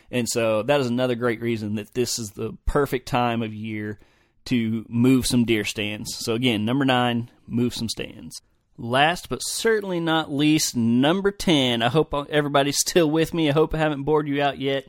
And 0.10 0.28
so 0.30 0.64
that 0.64 0.80
is 0.80 0.88
another 0.88 1.16
great 1.16 1.42
reason 1.42 1.76
that 1.76 1.94
this 1.94 2.18
is 2.18 2.32
the 2.32 2.54
perfect 2.66 3.08
time 3.08 3.42
of 3.42 3.54
year 3.54 4.00
to 4.46 4.86
move 4.88 5.26
some 5.26 5.44
deer 5.44 5.66
stands. 5.66 6.16
So 6.16 6.34
again 6.34 6.66
number 6.66 6.86
nine 6.86 7.30
move 7.48 7.74
some 7.74 7.90
stands. 7.90 8.42
Last 8.78 9.30
but 9.30 9.40
certainly 9.40 10.00
not 10.00 10.32
least 10.32 10.76
number 10.76 11.32
10 11.32 11.82
i 11.82 11.90
hope 11.90 12.14
everybody's 12.30 12.80
still 12.88 13.10
with 13.10 13.34
me. 13.34 13.50
I 13.50 13.54
hope 13.54 13.74
i 13.74 13.78
haven't 13.78 14.04
bored 14.04 14.28
you 14.28 14.42
out 14.42 14.60
yet. 14.60 14.88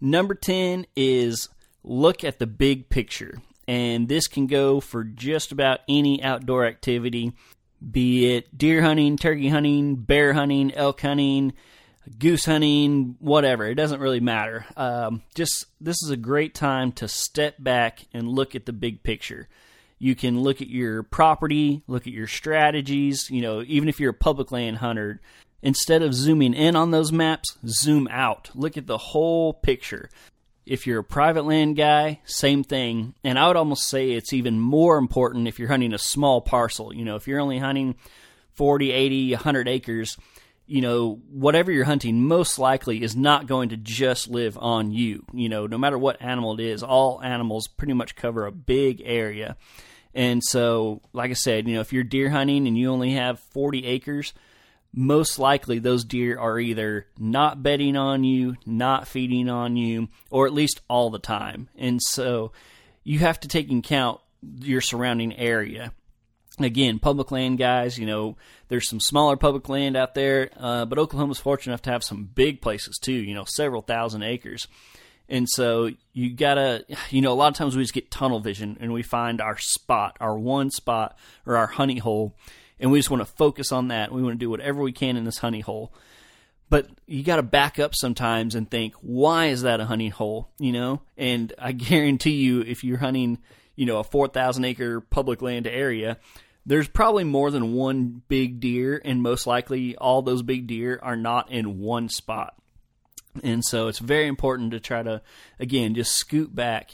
Number 0.00 0.34
10 0.34 0.86
is 0.96 1.48
look 1.84 2.24
at 2.24 2.40
the 2.40 2.46
big 2.46 2.88
picture 2.88 3.38
and 3.68 4.08
this 4.08 4.26
can 4.26 4.46
go 4.46 4.80
for 4.80 5.04
just 5.04 5.52
about 5.52 5.80
any 5.88 6.22
outdoor 6.22 6.66
activity, 6.66 7.32
be 7.90 8.34
it 8.34 8.56
deer 8.56 8.82
hunting, 8.82 9.16
turkey 9.16 9.48
hunting, 9.48 9.96
bear 9.96 10.32
hunting, 10.32 10.72
elk 10.74 11.00
hunting, 11.00 11.52
goose 12.18 12.44
hunting, 12.44 13.16
whatever. 13.20 13.66
It 13.66 13.74
doesn't 13.74 14.00
really 14.00 14.20
matter. 14.20 14.66
Um, 14.76 15.22
just 15.34 15.66
this 15.80 16.02
is 16.02 16.10
a 16.10 16.16
great 16.16 16.54
time 16.54 16.92
to 16.92 17.08
step 17.08 17.56
back 17.58 18.06
and 18.12 18.28
look 18.28 18.54
at 18.54 18.66
the 18.66 18.72
big 18.72 19.02
picture. 19.02 19.48
You 19.98 20.16
can 20.16 20.42
look 20.42 20.60
at 20.60 20.68
your 20.68 21.04
property, 21.04 21.82
look 21.86 22.06
at 22.08 22.12
your 22.12 22.26
strategies. 22.26 23.30
You 23.30 23.42
know, 23.42 23.62
even 23.66 23.88
if 23.88 24.00
you're 24.00 24.10
a 24.10 24.14
public 24.14 24.50
land 24.50 24.78
hunter, 24.78 25.20
instead 25.62 26.02
of 26.02 26.12
zooming 26.12 26.54
in 26.54 26.74
on 26.74 26.90
those 26.90 27.12
maps, 27.12 27.56
zoom 27.66 28.08
out. 28.10 28.50
Look 28.54 28.76
at 28.76 28.88
the 28.88 28.98
whole 28.98 29.54
picture 29.54 30.10
If 30.64 30.86
you're 30.86 31.00
a 31.00 31.04
private 31.04 31.44
land 31.44 31.76
guy, 31.76 32.20
same 32.24 32.62
thing. 32.62 33.14
And 33.24 33.38
I 33.38 33.48
would 33.48 33.56
almost 33.56 33.88
say 33.88 34.12
it's 34.12 34.32
even 34.32 34.60
more 34.60 34.96
important 34.96 35.48
if 35.48 35.58
you're 35.58 35.68
hunting 35.68 35.92
a 35.92 35.98
small 35.98 36.40
parcel. 36.40 36.94
You 36.94 37.04
know, 37.04 37.16
if 37.16 37.26
you're 37.26 37.40
only 37.40 37.58
hunting 37.58 37.96
40, 38.54 38.92
80, 38.92 39.32
100 39.32 39.68
acres, 39.68 40.16
you 40.66 40.80
know, 40.80 41.20
whatever 41.30 41.72
you're 41.72 41.84
hunting 41.84 42.22
most 42.22 42.58
likely 42.58 43.02
is 43.02 43.16
not 43.16 43.46
going 43.46 43.70
to 43.70 43.76
just 43.76 44.28
live 44.28 44.56
on 44.56 44.92
you. 44.92 45.24
You 45.32 45.48
know, 45.48 45.66
no 45.66 45.78
matter 45.78 45.98
what 45.98 46.22
animal 46.22 46.54
it 46.54 46.60
is, 46.60 46.82
all 46.82 47.20
animals 47.22 47.68
pretty 47.68 47.94
much 47.94 48.14
cover 48.14 48.46
a 48.46 48.52
big 48.52 49.02
area. 49.04 49.56
And 50.14 50.42
so, 50.42 51.00
like 51.12 51.30
I 51.30 51.34
said, 51.34 51.66
you 51.66 51.74
know, 51.74 51.80
if 51.80 51.92
you're 51.92 52.04
deer 52.04 52.30
hunting 52.30 52.66
and 52.66 52.76
you 52.76 52.90
only 52.90 53.12
have 53.12 53.40
40 53.40 53.86
acres, 53.86 54.32
most 54.92 55.38
likely 55.38 55.78
those 55.78 56.04
deer 56.04 56.38
are 56.38 56.58
either 56.58 57.06
not 57.18 57.62
bedding 57.62 57.96
on 57.96 58.24
you, 58.24 58.56
not 58.66 59.08
feeding 59.08 59.48
on 59.48 59.76
you, 59.76 60.08
or 60.30 60.46
at 60.46 60.52
least 60.52 60.80
all 60.88 61.10
the 61.10 61.18
time. 61.18 61.68
And 61.76 62.00
so 62.02 62.52
you 63.02 63.20
have 63.20 63.40
to 63.40 63.48
take 63.48 63.70
in 63.70 63.78
account 63.78 64.20
your 64.60 64.80
surrounding 64.80 65.34
area. 65.36 65.92
Again, 66.58 66.98
public 66.98 67.30
land 67.30 67.58
guys, 67.58 67.98
you 67.98 68.06
know, 68.06 68.36
there's 68.68 68.88
some 68.88 69.00
smaller 69.00 69.36
public 69.36 69.68
land 69.68 69.96
out 69.96 70.14
there, 70.14 70.50
uh, 70.58 70.84
but 70.84 70.98
Oklahoma's 70.98 71.38
fortunate 71.38 71.72
enough 71.72 71.82
to 71.82 71.90
have 71.90 72.04
some 72.04 72.24
big 72.24 72.60
places 72.60 72.98
too, 73.00 73.12
you 73.12 73.34
know, 73.34 73.44
several 73.46 73.80
thousand 73.80 74.22
acres. 74.22 74.68
And 75.28 75.48
so 75.48 75.90
you 76.12 76.34
gotta, 76.34 76.84
you 77.08 77.22
know, 77.22 77.32
a 77.32 77.34
lot 77.34 77.48
of 77.48 77.54
times 77.54 77.74
we 77.74 77.82
just 77.82 77.94
get 77.94 78.10
tunnel 78.10 78.40
vision 78.40 78.76
and 78.80 78.92
we 78.92 79.02
find 79.02 79.40
our 79.40 79.56
spot, 79.56 80.18
our 80.20 80.38
one 80.38 80.70
spot 80.70 81.16
or 81.46 81.56
our 81.56 81.68
honey 81.68 81.98
hole 81.98 82.36
and 82.82 82.90
we 82.90 82.98
just 82.98 83.10
want 83.10 83.22
to 83.22 83.32
focus 83.32 83.70
on 83.70 83.88
that. 83.88 84.12
We 84.12 84.22
want 84.22 84.34
to 84.34 84.44
do 84.44 84.50
whatever 84.50 84.82
we 84.82 84.92
can 84.92 85.16
in 85.16 85.24
this 85.24 85.38
honey 85.38 85.60
hole. 85.60 85.94
But 86.68 86.88
you 87.06 87.22
got 87.22 87.36
to 87.36 87.42
back 87.42 87.78
up 87.78 87.94
sometimes 87.94 88.56
and 88.56 88.68
think, 88.68 88.94
why 89.00 89.46
is 89.46 89.62
that 89.62 89.80
a 89.80 89.84
honey 89.84 90.08
hole? 90.08 90.50
You 90.58 90.72
know, 90.72 91.02
and 91.16 91.52
I 91.58 91.72
guarantee 91.72 92.32
you, 92.32 92.60
if 92.60 92.82
you're 92.82 92.98
hunting, 92.98 93.38
you 93.76 93.86
know, 93.86 93.98
a 93.98 94.04
4,000 94.04 94.64
acre 94.64 95.00
public 95.00 95.40
land 95.42 95.68
area, 95.68 96.18
there's 96.66 96.88
probably 96.88 97.24
more 97.24 97.52
than 97.52 97.72
one 97.72 98.22
big 98.26 98.58
deer, 98.58 99.00
and 99.04 99.22
most 99.22 99.46
likely 99.46 99.96
all 99.96 100.22
those 100.22 100.42
big 100.42 100.66
deer 100.66 100.98
are 101.02 101.16
not 101.16 101.52
in 101.52 101.78
one 101.78 102.08
spot. 102.08 102.56
And 103.44 103.64
so 103.64 103.86
it's 103.86 103.98
very 104.00 104.26
important 104.26 104.72
to 104.72 104.80
try 104.80 105.02
to, 105.02 105.22
again, 105.60 105.94
just 105.94 106.12
scoot 106.16 106.54
back 106.54 106.92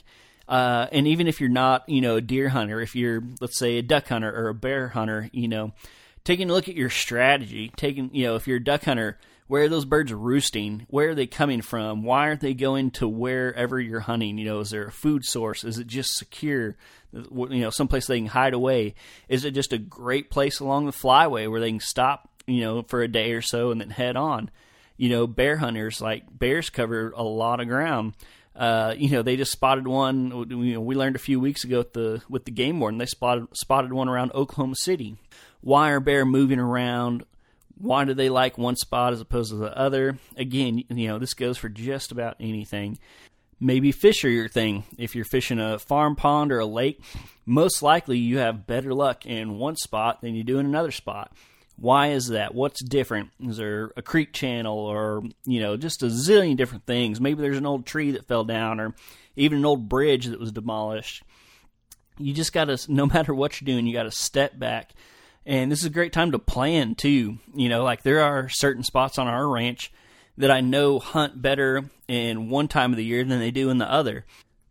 uh, 0.48 0.86
and 0.90 1.06
even 1.06 1.28
if 1.28 1.40
you're 1.40 1.50
not, 1.50 1.86
you 1.88 2.00
know, 2.00 2.16
a 2.16 2.20
deer 2.22 2.48
hunter, 2.48 2.80
if 2.80 2.96
you're, 2.96 3.22
let's 3.40 3.58
say, 3.58 3.76
a 3.78 3.82
duck 3.82 4.08
hunter 4.08 4.34
or 4.34 4.48
a 4.48 4.54
bear 4.54 4.88
hunter, 4.88 5.28
you 5.32 5.46
know, 5.46 5.72
taking 6.24 6.48
a 6.48 6.52
look 6.52 6.68
at 6.68 6.74
your 6.74 6.90
strategy, 6.90 7.70
taking, 7.76 8.10
you 8.14 8.24
know, 8.24 8.34
if 8.36 8.48
you're 8.48 8.56
a 8.56 8.64
duck 8.64 8.84
hunter, 8.84 9.18
where 9.46 9.64
are 9.64 9.68
those 9.68 9.84
birds 9.84 10.12
roosting? 10.12 10.86
Where 10.88 11.10
are 11.10 11.14
they 11.14 11.26
coming 11.26 11.60
from? 11.60 12.02
Why 12.02 12.28
aren't 12.28 12.40
they 12.40 12.54
going 12.54 12.92
to 12.92 13.08
wherever 13.08 13.80
you're 13.80 14.00
hunting? 14.00 14.38
You 14.38 14.46
know, 14.46 14.60
is 14.60 14.70
there 14.70 14.86
a 14.86 14.92
food 14.92 15.24
source? 15.24 15.64
Is 15.64 15.78
it 15.78 15.86
just 15.86 16.16
secure? 16.16 16.76
You 17.12 17.48
know, 17.48 17.70
someplace 17.70 18.06
they 18.06 18.18
can 18.18 18.26
hide 18.26 18.54
away? 18.54 18.94
Is 19.28 19.44
it 19.44 19.52
just 19.52 19.72
a 19.72 19.78
great 19.78 20.30
place 20.30 20.60
along 20.60 20.86
the 20.86 20.92
flyway 20.92 21.50
where 21.50 21.60
they 21.60 21.70
can 21.70 21.80
stop, 21.80 22.28
you 22.46 22.60
know, 22.60 22.82
for 22.82 23.02
a 23.02 23.08
day 23.08 23.32
or 23.32 23.42
so 23.42 23.70
and 23.70 23.80
then 23.80 23.90
head 23.90 24.16
on? 24.16 24.50
You 24.98 25.08
know, 25.10 25.26
bear 25.26 25.58
hunters, 25.58 26.00
like 26.00 26.24
bears 26.30 26.68
cover 26.68 27.12
a 27.16 27.22
lot 27.22 27.60
of 27.60 27.68
ground. 27.68 28.14
Uh, 28.58 28.92
you 28.98 29.08
know, 29.10 29.22
they 29.22 29.36
just 29.36 29.52
spotted 29.52 29.86
one. 29.86 30.46
You 30.50 30.74
know, 30.74 30.80
we 30.80 30.96
learned 30.96 31.14
a 31.14 31.20
few 31.20 31.38
weeks 31.38 31.62
ago 31.62 31.78
with 31.78 31.92
the 31.92 32.22
with 32.28 32.44
the 32.44 32.50
game 32.50 32.80
warden. 32.80 32.98
They 32.98 33.06
spotted 33.06 33.46
spotted 33.54 33.92
one 33.92 34.08
around 34.08 34.32
Oklahoma 34.32 34.74
City. 34.74 35.16
Why 35.60 35.90
are 35.90 36.00
bear 36.00 36.24
moving 36.24 36.58
around? 36.58 37.24
Why 37.76 38.04
do 38.04 38.14
they 38.14 38.28
like 38.28 38.58
one 38.58 38.74
spot 38.74 39.12
as 39.12 39.20
opposed 39.20 39.50
to 39.50 39.56
the 39.56 39.78
other? 39.78 40.18
Again, 40.36 40.82
you 40.88 41.06
know, 41.06 41.20
this 41.20 41.34
goes 41.34 41.56
for 41.56 41.68
just 41.68 42.10
about 42.10 42.36
anything. 42.40 42.98
Maybe 43.60 43.92
fish 43.92 44.24
are 44.24 44.28
your 44.28 44.48
thing. 44.48 44.84
If 44.98 45.14
you're 45.14 45.24
fishing 45.24 45.60
a 45.60 45.78
farm 45.78 46.16
pond 46.16 46.50
or 46.50 46.58
a 46.58 46.66
lake, 46.66 47.00
most 47.46 47.80
likely 47.80 48.18
you 48.18 48.38
have 48.38 48.66
better 48.66 48.92
luck 48.92 49.24
in 49.24 49.58
one 49.58 49.76
spot 49.76 50.20
than 50.20 50.34
you 50.34 50.42
do 50.42 50.58
in 50.58 50.66
another 50.66 50.90
spot. 50.90 51.32
Why 51.80 52.08
is 52.08 52.28
that? 52.28 52.54
What's 52.54 52.82
different? 52.82 53.30
Is 53.40 53.56
there 53.56 53.92
a 53.96 54.02
creek 54.02 54.32
channel 54.32 54.76
or, 54.76 55.22
you 55.44 55.60
know, 55.60 55.76
just 55.76 56.02
a 56.02 56.06
zillion 56.06 56.56
different 56.56 56.86
things? 56.86 57.20
Maybe 57.20 57.40
there's 57.40 57.58
an 57.58 57.66
old 57.66 57.86
tree 57.86 58.10
that 58.12 58.26
fell 58.26 58.44
down 58.44 58.80
or 58.80 58.94
even 59.36 59.58
an 59.58 59.64
old 59.64 59.88
bridge 59.88 60.26
that 60.26 60.40
was 60.40 60.50
demolished. 60.50 61.22
You 62.18 62.34
just 62.34 62.52
got 62.52 62.64
to, 62.64 62.78
no 62.92 63.06
matter 63.06 63.32
what 63.32 63.60
you're 63.60 63.66
doing, 63.66 63.86
you 63.86 63.92
got 63.92 64.04
to 64.04 64.10
step 64.10 64.58
back. 64.58 64.92
And 65.46 65.70
this 65.70 65.78
is 65.78 65.86
a 65.86 65.90
great 65.90 66.12
time 66.12 66.32
to 66.32 66.38
plan 66.38 66.96
too. 66.96 67.38
You 67.54 67.68
know, 67.68 67.84
like 67.84 68.02
there 68.02 68.22
are 68.22 68.48
certain 68.48 68.82
spots 68.82 69.16
on 69.16 69.28
our 69.28 69.48
ranch 69.48 69.92
that 70.36 70.50
I 70.50 70.60
know 70.60 70.98
hunt 70.98 71.40
better 71.40 71.84
in 72.08 72.50
one 72.50 72.66
time 72.66 72.92
of 72.92 72.96
the 72.96 73.04
year 73.04 73.22
than 73.22 73.38
they 73.38 73.52
do 73.52 73.70
in 73.70 73.78
the 73.78 73.90
other. 73.90 74.26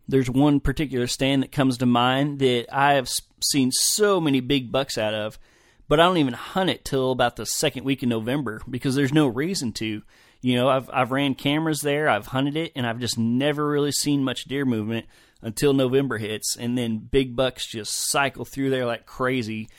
There's 0.10 0.30
one 0.30 0.60
particular 0.60 1.08
stand 1.08 1.44
that 1.44 1.52
comes 1.52 1.78
to 1.78 1.86
mind 1.86 2.40
that 2.40 2.68
I 2.72 2.94
have 2.94 3.10
seen 3.42 3.72
so 3.72 4.20
many 4.20 4.42
big 4.42 4.72
bucks 4.72 4.98
out 4.98 5.14
of 5.14 5.40
but 5.88 6.00
I 6.00 6.04
don't 6.04 6.18
even 6.18 6.34
hunt 6.34 6.70
it 6.70 6.84
till 6.84 7.12
about 7.12 7.36
the 7.36 7.46
second 7.46 7.84
week 7.84 8.04
in 8.04 8.10
November 8.10 8.62
because 8.70 8.96
there's 8.96 9.14
no 9.14 9.28
reason 9.28 9.72
to. 9.74 10.04
You 10.42 10.56
know, 10.56 10.70
I've 10.70 10.90
I've 10.94 11.12
ran 11.12 11.36
cameras 11.36 11.82
there, 11.82 12.10
I've 12.10 12.28
hunted 12.28 12.56
it, 12.56 12.72
and 12.76 12.86
I've 12.86 13.00
just 13.00 13.18
never 13.18 13.68
really 13.68 13.92
seen 13.92 14.24
much 14.24 14.46
deer 14.46 14.66
movement 14.66 15.08
until 15.42 15.74
November 15.74 16.18
hits, 16.18 16.56
and 16.58 16.78
then 16.78 16.98
big 16.98 17.36
bucks 17.36 17.66
just 17.66 18.10
cycle 18.10 18.46
through 18.46 18.70
there 18.70 18.86
like 18.86 19.06
crazy. 19.06 19.70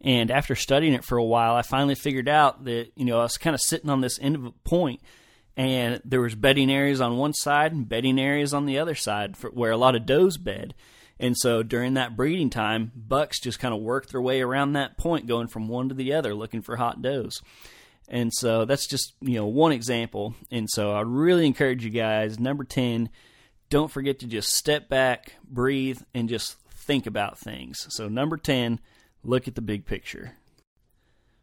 And 0.00 0.30
after 0.30 0.54
studying 0.54 0.92
it 0.92 1.04
for 1.04 1.18
a 1.18 1.24
while, 1.24 1.54
I 1.54 1.62
finally 1.62 1.94
figured 1.94 2.28
out 2.28 2.64
that 2.64 2.92
you 2.96 3.04
know 3.04 3.18
I 3.18 3.22
was 3.22 3.38
kind 3.38 3.54
of 3.54 3.60
sitting 3.60 3.90
on 3.90 4.00
this 4.00 4.18
end 4.20 4.36
of 4.36 4.44
a 4.44 4.52
point, 4.52 5.00
and 5.56 6.00
there 6.04 6.20
was 6.20 6.34
bedding 6.34 6.70
areas 6.70 7.00
on 7.00 7.16
one 7.16 7.32
side 7.32 7.72
and 7.72 7.88
bedding 7.88 8.20
areas 8.20 8.54
on 8.54 8.66
the 8.66 8.78
other 8.78 8.94
side 8.94 9.36
for, 9.36 9.50
where 9.50 9.72
a 9.72 9.76
lot 9.76 9.96
of 9.96 10.06
does 10.06 10.36
bed. 10.36 10.74
And 11.18 11.36
so 11.36 11.62
during 11.62 11.94
that 11.94 12.16
breeding 12.16 12.50
time, 12.50 12.92
bucks 12.94 13.40
just 13.40 13.58
kind 13.58 13.74
of 13.74 13.80
work 13.80 14.08
their 14.08 14.20
way 14.20 14.42
around 14.42 14.72
that 14.72 14.98
point, 14.98 15.26
going 15.26 15.48
from 15.48 15.68
one 15.68 15.88
to 15.88 15.94
the 15.94 16.12
other, 16.12 16.34
looking 16.34 16.62
for 16.62 16.76
hot 16.76 17.00
does. 17.00 17.40
And 18.08 18.32
so 18.32 18.64
that's 18.64 18.86
just, 18.86 19.14
you 19.20 19.34
know, 19.34 19.46
one 19.46 19.72
example. 19.72 20.34
And 20.50 20.68
so 20.70 20.92
I 20.92 21.00
really 21.00 21.46
encourage 21.46 21.84
you 21.84 21.90
guys, 21.90 22.38
number 22.38 22.64
10, 22.64 23.08
don't 23.68 23.90
forget 23.90 24.20
to 24.20 24.26
just 24.26 24.50
step 24.50 24.88
back, 24.88 25.32
breathe, 25.42 26.00
and 26.14 26.28
just 26.28 26.56
think 26.70 27.06
about 27.06 27.38
things. 27.38 27.86
So 27.90 28.08
number 28.08 28.36
10, 28.36 28.78
look 29.24 29.48
at 29.48 29.54
the 29.54 29.62
big 29.62 29.86
picture. 29.86 30.32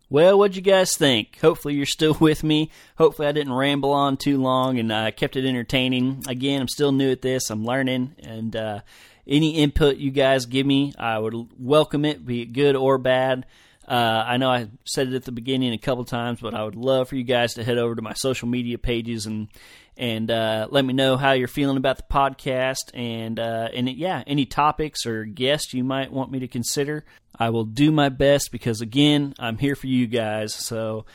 Well, 0.10 0.38
what'd 0.38 0.56
you 0.56 0.62
guys 0.62 0.96
think? 0.96 1.40
Hopefully, 1.40 1.74
you're 1.74 1.86
still 1.86 2.14
with 2.20 2.44
me. 2.44 2.70
Hopefully, 2.98 3.28
I 3.28 3.32
didn't 3.32 3.54
ramble 3.54 3.92
on 3.92 4.16
too 4.16 4.40
long 4.40 4.78
and 4.78 4.94
I 4.94 5.08
uh, 5.08 5.12
kept 5.12 5.36
it 5.36 5.46
entertaining. 5.46 6.24
Again, 6.28 6.62
I'm 6.62 6.68
still 6.68 6.92
new 6.92 7.12
at 7.12 7.24
this. 7.24 7.50
I'm 7.50 7.66
learning, 7.66 8.16
and 8.20 8.56
uh, 8.56 8.82
any 9.28 9.58
input 9.58 9.98
you 9.98 10.12
guys 10.12 10.46
give 10.46 10.66
me, 10.66 10.94
I 10.98 11.18
would 11.18 11.34
welcome 11.58 12.06
it, 12.06 12.26
be 12.26 12.42
it 12.42 12.54
good 12.54 12.76
or 12.76 12.98
bad. 12.98 13.46
Uh, 13.88 14.24
I 14.26 14.38
know 14.38 14.50
I 14.50 14.70
said 14.86 15.10
it 15.10 15.14
at 15.14 15.26
the 15.26 15.32
beginning 15.32 15.74
a 15.74 15.78
couple 15.78 16.06
times, 16.06 16.40
but 16.40 16.54
I 16.54 16.64
would 16.64 16.76
love 16.76 17.10
for 17.10 17.16
you 17.16 17.24
guys 17.24 17.56
to 17.56 17.64
head 17.64 17.78
over 17.78 17.96
to 17.96 18.02
my 18.02 18.14
social 18.14 18.48
media 18.48 18.78
pages 18.78 19.26
and 19.26 19.50
and 19.96 20.32
uh, 20.32 20.68
let 20.72 20.84
me 20.84 20.94
know 20.94 21.18
how 21.18 21.34
you're 21.34 21.48
feeling 21.48 21.78
about 21.78 21.98
the 21.98 22.04
podcast 22.04 22.92
and 22.94 23.40
uh, 23.40 23.70
and 23.74 23.90
yeah, 23.90 24.24
any 24.26 24.46
topics 24.46 25.06
or 25.06 25.26
guests 25.26 25.74
you 25.74 25.84
might 25.84 26.12
want 26.12 26.32
me 26.32 26.40
to 26.40 26.48
consider. 26.48 27.06
I 27.38 27.50
will 27.50 27.66
do 27.66 27.92
my 27.92 28.10
best 28.10 28.52
because 28.52 28.82
again, 28.82 29.34
I'm 29.38 29.58
here 29.58 29.76
for 29.76 29.88
you 29.88 30.08
guys. 30.08 30.54
So 30.54 31.06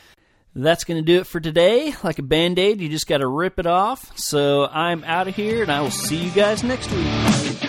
that's 0.55 0.83
going 0.83 0.97
to 0.97 1.05
do 1.05 1.19
it 1.19 1.27
for 1.27 1.39
today. 1.39 1.93
Like 2.03 2.19
a 2.19 2.23
band 2.23 2.59
aid, 2.59 2.81
you 2.81 2.89
just 2.89 3.07
got 3.07 3.17
to 3.17 3.27
rip 3.27 3.59
it 3.59 3.67
off. 3.67 4.17
So 4.17 4.65
I'm 4.65 5.03
out 5.03 5.27
of 5.27 5.35
here, 5.35 5.61
and 5.61 5.71
I 5.71 5.81
will 5.81 5.91
see 5.91 6.17
you 6.17 6.31
guys 6.31 6.63
next 6.63 6.91
week. 6.91 7.68